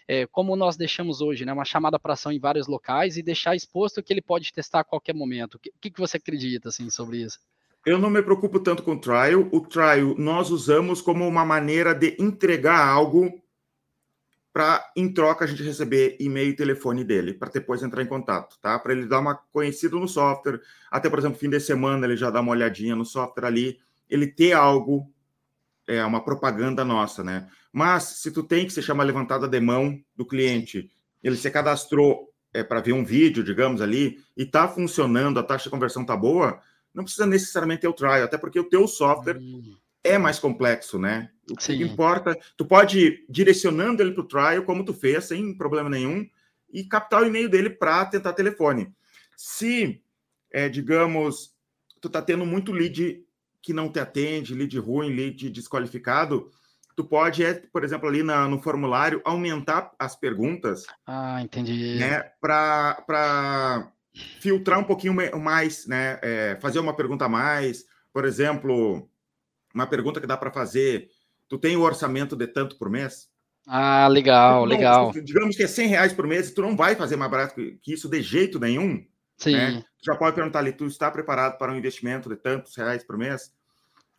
é, 0.07 0.25
como 0.27 0.55
nós 0.55 0.77
deixamos 0.77 1.21
hoje, 1.21 1.45
né, 1.45 1.53
uma 1.53 1.65
chamada 1.65 1.99
para 1.99 2.13
ação 2.13 2.31
em 2.31 2.39
vários 2.39 2.67
locais 2.67 3.17
e 3.17 3.23
deixar 3.23 3.55
exposto 3.55 4.03
que 4.03 4.13
ele 4.13 4.21
pode 4.21 4.53
testar 4.53 4.81
a 4.81 4.83
qualquer 4.83 5.13
momento. 5.13 5.55
O 5.55 5.59
que, 5.59 5.89
que 5.89 5.99
você 5.99 6.17
acredita 6.17 6.69
assim, 6.69 6.89
sobre 6.89 7.17
isso? 7.17 7.39
Eu 7.85 7.99
não 7.99 8.09
me 8.09 8.21
preocupo 8.21 8.59
tanto 8.59 8.81
com 8.81 8.93
o 8.93 8.99
trial. 8.99 9.47
O 9.51 9.61
trial 9.61 10.15
nós 10.17 10.49
usamos 10.49 11.01
como 11.01 11.27
uma 11.27 11.45
maneira 11.45 11.93
de 11.93 12.15
entregar 12.19 12.87
algo 12.87 13.31
para, 14.55 14.89
em 14.95 15.11
troca, 15.11 15.43
a 15.43 15.47
gente 15.49 15.61
receber 15.61 16.15
e-mail 16.17 16.51
e 16.51 16.55
telefone 16.55 17.03
dele, 17.03 17.33
para 17.33 17.49
depois 17.49 17.83
entrar 17.83 18.01
em 18.01 18.05
contato, 18.05 18.57
tá? 18.61 18.79
Para 18.79 18.93
ele 18.93 19.05
dar 19.05 19.19
uma 19.19 19.35
conhecida 19.35 19.97
no 19.97 20.07
software. 20.07 20.61
Até, 20.89 21.09
por 21.09 21.19
exemplo, 21.19 21.37
fim 21.37 21.49
de 21.49 21.59
semana, 21.59 22.05
ele 22.05 22.15
já 22.15 22.29
dá 22.29 22.39
uma 22.39 22.53
olhadinha 22.53 22.95
no 22.95 23.03
software 23.03 23.47
ali, 23.47 23.77
ele 24.09 24.27
ter 24.27 24.53
algo, 24.53 25.11
é 25.85 26.01
uma 26.05 26.23
propaganda 26.23 26.85
nossa, 26.85 27.21
né? 27.21 27.49
Mas 27.69 28.03
se 28.03 28.31
tu 28.31 28.43
tem 28.43 28.65
que 28.65 28.71
se 28.71 28.81
chama 28.81 29.03
levantada 29.03 29.45
de 29.45 29.59
mão 29.59 30.01
do 30.15 30.25
cliente, 30.25 30.89
ele 31.21 31.35
se 31.35 31.51
cadastrou 31.51 32.33
é, 32.53 32.63
para 32.63 32.79
ver 32.79 32.93
um 32.93 33.03
vídeo, 33.03 33.43
digamos 33.43 33.81
ali, 33.81 34.23
e 34.37 34.43
está 34.43 34.69
funcionando, 34.69 35.37
a 35.37 35.43
taxa 35.43 35.65
de 35.65 35.69
conversão 35.69 36.03
está 36.03 36.15
boa, 36.15 36.61
não 36.93 37.03
precisa 37.03 37.25
necessariamente 37.25 37.81
ter 37.81 37.89
o 37.89 37.93
trial, 37.93 38.23
até 38.23 38.37
porque 38.37 38.61
o 38.61 38.69
teu 38.69 38.87
software 38.87 39.37
hum. 39.37 39.75
É 40.05 40.17
mais 40.17 40.39
complexo, 40.39 40.99
né? 40.99 41.29
O 41.51 41.55
que 41.55 41.73
importa, 41.73 42.37
tu 42.55 42.65
pode 42.65 42.99
ir 42.99 43.25
direcionando 43.27 44.01
ele 44.01 44.11
para 44.11 44.21
o 44.21 44.27
trial, 44.27 44.63
como 44.63 44.85
tu 44.85 44.93
fez, 44.93 45.25
sem 45.25 45.55
problema 45.55 45.89
nenhum, 45.89 46.27
e 46.71 46.83
captar 46.83 47.21
o 47.21 47.25
e-mail 47.25 47.49
dele 47.49 47.69
para 47.69 48.05
tentar 48.05 48.33
telefone. 48.33 48.93
Se, 49.35 50.01
é, 50.51 50.69
digamos, 50.69 51.53
tu 51.99 52.09
tá 52.09 52.21
tendo 52.21 52.45
muito 52.45 52.71
lead 52.71 53.23
que 53.61 53.73
não 53.73 53.91
te 53.91 53.99
atende, 53.99 54.53
lead 54.53 54.77
ruim, 54.79 55.09
lead 55.13 55.49
desqualificado, 55.49 56.51
tu 56.95 57.03
pode, 57.03 57.43
é, 57.43 57.53
por 57.53 57.83
exemplo, 57.83 58.07
ali 58.07 58.23
na, 58.23 58.47
no 58.47 58.61
formulário, 58.61 59.21
aumentar 59.25 59.91
as 59.99 60.15
perguntas. 60.15 60.85
Ah, 61.05 61.41
entendi. 61.41 61.95
Né, 61.95 62.21
para 62.39 63.91
filtrar 64.39 64.79
um 64.79 64.83
pouquinho 64.83 65.13
mais, 65.13 65.85
né? 65.87 66.19
É, 66.21 66.57
fazer 66.61 66.79
uma 66.79 66.95
pergunta 66.95 67.25
a 67.25 67.29
mais. 67.29 67.85
Por 68.13 68.23
exemplo, 68.23 69.09
uma 69.75 69.85
pergunta 69.85 70.21
que 70.21 70.27
dá 70.27 70.37
para 70.37 70.51
fazer: 70.51 71.09
tu 71.47 71.57
tem 71.57 71.75
o 71.75 71.81
orçamento 71.81 72.35
de 72.35 72.47
tanto 72.47 72.77
por 72.77 72.89
mês? 72.89 73.29
Ah, 73.67 74.07
legal, 74.07 74.61
não, 74.61 74.65
legal. 74.65 75.11
Digamos 75.11 75.55
que 75.55 75.63
é 75.63 75.67
100 75.67 75.87
reais 75.87 76.13
por 76.13 76.25
mês, 76.25 76.51
tu 76.51 76.61
não 76.61 76.75
vai 76.75 76.95
fazer 76.95 77.15
mais 77.15 77.29
barato 77.29 77.55
que 77.55 77.93
isso 77.93 78.07
de 78.07 78.21
jeito 78.21 78.59
nenhum. 78.59 79.05
Sim. 79.37 79.53
Né? 79.53 79.83
Tu 79.99 80.05
já 80.05 80.15
pode 80.15 80.35
perguntar 80.35 80.59
ali: 80.59 80.71
tu 80.71 80.85
está 80.85 81.11
preparado 81.11 81.57
para 81.57 81.71
um 81.71 81.75
investimento 81.75 82.29
de 82.29 82.37
tantos 82.37 82.75
reais 82.75 83.03
por 83.03 83.17
mês? 83.17 83.53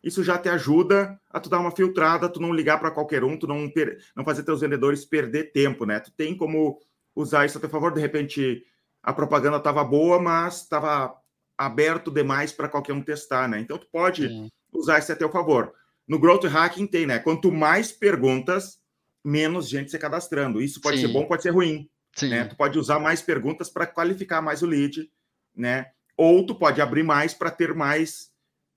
Isso 0.03 0.23
já 0.23 0.37
te 0.37 0.47
ajuda 0.47 1.19
a 1.29 1.39
tu 1.39 1.49
dar 1.49 1.59
uma 1.59 1.71
filtrada, 1.71 2.29
tu 2.29 2.39
não 2.39 2.53
ligar 2.53 2.79
para 2.79 2.91
qualquer 2.91 3.23
um, 3.23 3.37
tu 3.37 3.47
não, 3.47 3.69
não 4.15 4.23
fazer 4.23 4.43
teus 4.43 4.61
vendedores 4.61 5.03
perder 5.03 5.51
tempo, 5.51 5.85
né? 5.85 5.99
Tu 5.99 6.11
tem 6.11 6.37
como 6.37 6.79
usar 7.15 7.45
isso 7.45 7.57
a 7.57 7.61
teu 7.61 7.69
favor, 7.69 7.91
de 7.91 7.99
repente 7.99 8.63
a 9.01 9.11
propaganda 9.11 9.57
estava 9.57 9.83
boa, 9.83 10.21
mas 10.21 10.61
estava 10.61 11.15
aberto 11.57 12.11
demais 12.11 12.51
para 12.51 12.69
qualquer 12.69 12.93
um 12.93 13.01
testar, 13.01 13.47
né? 13.47 13.59
Então 13.59 13.77
tu 13.77 13.87
pode 13.91 14.27
Sim. 14.27 14.49
Usar 14.73 14.99
isso 14.99 15.11
a 15.11 15.15
teu 15.15 15.29
favor. 15.29 15.73
No 16.07 16.19
Growth 16.19 16.45
Hacking 16.45 16.87
tem, 16.87 17.05
né? 17.05 17.19
Quanto 17.19 17.51
mais 17.51 17.91
perguntas, 17.91 18.79
menos 19.23 19.67
gente 19.67 19.91
se 19.91 19.99
cadastrando. 19.99 20.61
Isso 20.61 20.79
pode 20.79 20.97
Sim. 20.97 21.07
ser 21.07 21.13
bom, 21.13 21.25
pode 21.25 21.43
ser 21.43 21.49
ruim. 21.49 21.89
Sim. 22.15 22.29
Né? 22.29 22.45
Tu 22.45 22.55
pode 22.55 22.79
usar 22.79 22.99
mais 22.99 23.21
perguntas 23.21 23.69
para 23.69 23.85
qualificar 23.85 24.41
mais 24.41 24.63
o 24.63 24.65
lead, 24.65 25.09
né? 25.55 25.91
Ou 26.15 26.45
tu 26.45 26.55
pode 26.55 26.81
abrir 26.81 27.03
mais 27.03 27.33
para 27.33 27.51
ter 27.51 27.75
mais 27.75 28.31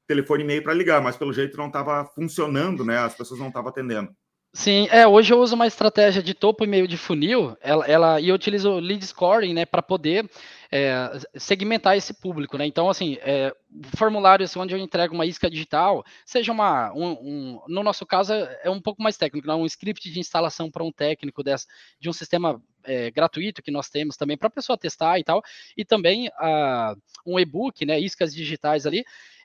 telefone 0.06 0.42
e 0.42 0.44
e-mail 0.44 0.62
para 0.62 0.74
ligar, 0.74 1.00
mas 1.00 1.16
pelo 1.16 1.32
jeito 1.32 1.56
não 1.56 1.68
estava 1.68 2.04
funcionando, 2.04 2.84
né? 2.84 2.98
As 2.98 3.14
pessoas 3.14 3.38
não 3.38 3.48
estavam 3.48 3.70
atendendo. 3.70 4.14
Sim, 4.52 4.88
é, 4.90 5.06
hoje 5.06 5.32
eu 5.32 5.38
uso 5.38 5.54
uma 5.54 5.66
estratégia 5.68 6.20
de 6.20 6.34
topo 6.34 6.64
e 6.64 6.66
meio 6.66 6.88
de 6.88 6.96
funil, 6.96 7.56
ela, 7.60 7.86
ela 7.86 8.20
e 8.20 8.30
eu 8.30 8.34
utilizo 8.34 8.80
lead 8.80 9.06
scoring, 9.06 9.54
né, 9.54 9.64
para 9.64 9.80
poder 9.80 10.28
é, 10.72 11.08
segmentar 11.36 11.96
esse 11.96 12.12
público, 12.12 12.58
né? 12.58 12.66
Então, 12.66 12.90
assim, 12.90 13.16
é, 13.20 13.54
formulários 13.96 14.56
onde 14.56 14.74
eu 14.74 14.78
entrego 14.78 15.14
uma 15.14 15.24
isca 15.24 15.48
digital, 15.48 16.04
seja 16.26 16.50
uma, 16.50 16.92
um, 16.92 17.10
um, 17.12 17.60
no 17.68 17.84
nosso 17.84 18.04
caso 18.04 18.32
é 18.34 18.68
um 18.68 18.80
pouco 18.80 19.00
mais 19.00 19.16
técnico, 19.16 19.46
né? 19.46 19.54
um 19.54 19.66
script 19.66 20.10
de 20.10 20.18
instalação 20.18 20.68
para 20.68 20.82
um 20.82 20.90
técnico 20.90 21.44
dessa, 21.44 21.66
de 22.00 22.08
um 22.08 22.12
sistema 22.12 22.60
é, 22.84 23.08
gratuito 23.10 23.62
que 23.62 23.70
nós 23.70 23.88
temos 23.88 24.16
também 24.16 24.36
para 24.36 24.48
a 24.48 24.50
pessoa 24.50 24.76
testar 24.76 25.18
e 25.20 25.24
tal, 25.24 25.42
e 25.76 25.84
também 25.84 26.28
uh, 26.28 27.00
um 27.24 27.38
e-book, 27.38 27.84
né, 27.86 28.00
iscas 28.00 28.34
digitais 28.34 28.86
ali, 28.86 28.98
é, 28.98 29.04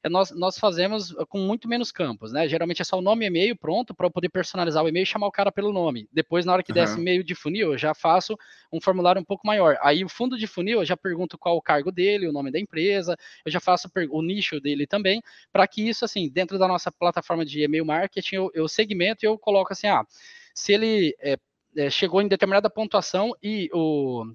nós, 0.09 0.31
nós 0.31 0.57
fazemos 0.57 1.13
com 1.29 1.39
muito 1.39 1.67
menos 1.67 1.91
campos, 1.91 2.31
né? 2.31 2.47
Geralmente 2.47 2.81
é 2.81 2.85
só 2.85 2.97
o 2.97 3.01
nome 3.01 3.25
e 3.25 3.27
e-mail 3.27 3.55
pronto 3.55 3.93
para 3.93 4.07
eu 4.07 4.11
poder 4.11 4.29
personalizar 4.29 4.83
o 4.83 4.87
e-mail 4.87 5.03
e 5.03 5.05
chamar 5.05 5.27
o 5.27 5.31
cara 5.31 5.51
pelo 5.51 5.73
nome. 5.73 6.07
Depois, 6.11 6.45
na 6.45 6.53
hora 6.53 6.63
que 6.63 6.71
uhum. 6.71 6.75
desce 6.75 6.99
e-mail 6.99 7.23
de 7.23 7.33
funil, 7.33 7.73
eu 7.73 7.77
já 7.77 7.93
faço 7.93 8.37
um 8.71 8.79
formulário 8.79 9.21
um 9.21 9.25
pouco 9.25 9.45
maior. 9.45 9.77
Aí 9.81 10.03
o 10.03 10.09
fundo 10.09 10.37
de 10.37 10.47
funil, 10.47 10.79
eu 10.79 10.85
já 10.85 10.95
pergunto 10.95 11.37
qual 11.37 11.57
o 11.57 11.61
cargo 11.61 11.91
dele, 11.91 12.27
o 12.27 12.33
nome 12.33 12.51
da 12.51 12.59
empresa, 12.59 13.15
eu 13.45 13.51
já 13.51 13.59
faço 13.59 13.89
o 14.09 14.21
nicho 14.21 14.59
dele 14.59 14.85
também, 14.85 15.21
para 15.51 15.67
que 15.67 15.87
isso, 15.87 16.05
assim, 16.05 16.29
dentro 16.29 16.57
da 16.57 16.67
nossa 16.67 16.91
plataforma 16.91 17.45
de 17.45 17.63
e-mail 17.63 17.85
marketing, 17.85 18.35
eu, 18.35 18.51
eu 18.53 18.67
segmento 18.67 19.25
e 19.25 19.27
eu 19.27 19.37
coloco 19.37 19.73
assim, 19.73 19.87
ah, 19.87 20.05
se 20.53 20.73
ele 20.73 21.15
é, 21.19 21.37
é, 21.75 21.89
chegou 21.89 22.21
em 22.21 22.27
determinada 22.27 22.69
pontuação 22.69 23.31
e 23.41 23.69
o 23.73 24.25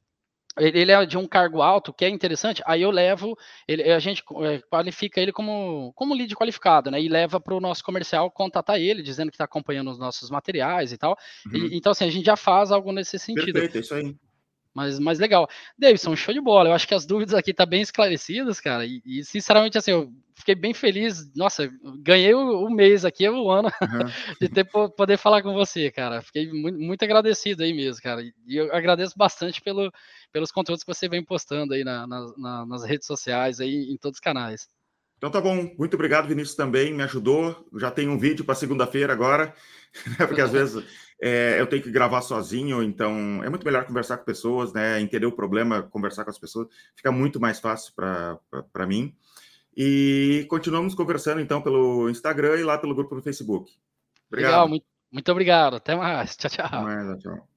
ele 0.60 0.92
é 0.92 1.06
de 1.06 1.16
um 1.16 1.26
cargo 1.26 1.62
alto, 1.62 1.92
que 1.92 2.04
é 2.04 2.08
interessante, 2.08 2.62
aí 2.66 2.82
eu 2.82 2.90
levo, 2.90 3.36
ele, 3.66 3.82
a 3.90 3.98
gente 3.98 4.22
é, 4.42 4.60
qualifica 4.70 5.20
ele 5.20 5.32
como, 5.32 5.92
como 5.94 6.14
lead 6.14 6.34
qualificado, 6.34 6.90
né? 6.90 7.00
E 7.00 7.08
leva 7.08 7.40
para 7.40 7.54
o 7.54 7.60
nosso 7.60 7.82
comercial 7.82 8.30
contatar 8.30 8.78
ele, 8.78 9.02
dizendo 9.02 9.30
que 9.30 9.34
está 9.34 9.44
acompanhando 9.44 9.90
os 9.90 9.98
nossos 9.98 10.30
materiais 10.30 10.92
e 10.92 10.98
tal. 10.98 11.16
Uhum. 11.46 11.56
E, 11.56 11.76
então, 11.76 11.92
assim, 11.92 12.04
a 12.04 12.10
gente 12.10 12.26
já 12.26 12.36
faz 12.36 12.70
algo 12.70 12.92
nesse 12.92 13.18
sentido. 13.18 13.52
Perfeito, 13.52 13.78
é 13.78 13.80
isso 13.80 13.94
aí. 13.94 14.14
Mas, 14.74 14.98
mas 14.98 15.18
legal. 15.18 15.48
Davidson, 15.78 16.14
show 16.14 16.32
de 16.32 16.40
bola. 16.40 16.68
Eu 16.68 16.74
acho 16.74 16.86
que 16.86 16.94
as 16.94 17.04
dúvidas 17.04 17.34
aqui 17.34 17.50
estão 17.50 17.66
tá 17.66 17.70
bem 17.70 17.82
esclarecidas, 17.82 18.60
cara. 18.60 18.86
E, 18.86 19.02
e, 19.04 19.24
sinceramente, 19.24 19.76
assim, 19.76 19.90
eu 19.90 20.12
fiquei 20.40 20.54
bem 20.54 20.74
feliz. 20.74 21.32
Nossa, 21.34 21.70
ganhei 22.02 22.34
o, 22.34 22.64
o 22.64 22.70
mês 22.70 23.04
aqui, 23.04 23.28
o 23.28 23.50
ano, 23.50 23.68
uhum. 23.80 24.36
de 24.40 24.48
ter, 24.48 24.64
poder 24.64 25.16
falar 25.16 25.42
com 25.42 25.52
você, 25.52 25.90
cara. 25.90 26.20
Fiquei 26.22 26.50
muito, 26.52 26.78
muito 26.78 27.02
agradecido 27.04 27.62
aí 27.62 27.72
mesmo, 27.72 28.02
cara. 28.02 28.22
E 28.22 28.56
eu 28.56 28.74
agradeço 28.74 29.14
bastante 29.16 29.60
pelo, 29.60 29.92
pelos 30.32 30.50
conteúdos 30.50 30.82
que 30.82 30.92
você 30.92 31.08
vem 31.08 31.24
postando 31.24 31.74
aí 31.74 31.84
na, 31.84 32.06
na, 32.06 32.26
na, 32.36 32.66
nas 32.66 32.84
redes 32.84 33.06
sociais, 33.06 33.60
aí 33.60 33.90
em 33.90 33.96
todos 33.96 34.16
os 34.16 34.20
canais. 34.20 34.68
Então 35.20 35.30
tá 35.30 35.40
bom. 35.40 35.70
Muito 35.78 35.94
obrigado, 35.94 36.26
Vinícius, 36.26 36.56
também. 36.56 36.94
Me 36.94 37.02
ajudou. 37.02 37.68
Já 37.76 37.90
tem 37.90 38.08
um 38.08 38.18
vídeo 38.18 38.44
para 38.44 38.54
segunda-feira 38.54 39.12
agora, 39.12 39.54
né? 40.18 40.26
porque 40.26 40.40
às 40.40 40.50
vezes 40.50 40.82
é, 41.20 41.60
eu 41.60 41.66
tenho 41.66 41.82
que 41.82 41.90
gravar 41.90 42.22
sozinho, 42.22 42.82
então 42.82 43.44
é 43.44 43.50
muito 43.50 43.64
melhor 43.64 43.84
conversar 43.84 44.16
com 44.16 44.24
pessoas, 44.24 44.72
né? 44.72 44.98
Entender 44.98 45.26
o 45.26 45.32
problema, 45.32 45.82
conversar 45.82 46.24
com 46.24 46.30
as 46.30 46.38
pessoas, 46.38 46.68
fica 46.96 47.12
muito 47.12 47.38
mais 47.38 47.60
fácil 47.60 47.92
para 47.94 48.86
mim. 48.86 49.14
E 49.76 50.46
continuamos 50.48 50.94
conversando 50.94 51.40
então 51.40 51.62
pelo 51.62 52.10
Instagram 52.10 52.56
e 52.56 52.64
lá 52.64 52.76
pelo 52.78 52.94
grupo 52.94 53.14
do 53.14 53.22
Facebook. 53.22 53.70
Obrigado. 54.28 54.50
Legal, 54.50 54.68
muito, 54.68 54.86
muito 55.10 55.32
obrigado. 55.32 55.76
Até 55.76 55.94
mais. 55.94 56.36
Tchau, 56.36 56.50
tchau. 56.50 56.66
Até 56.66 56.80
mais, 56.82 57.22
tchau. 57.22 57.49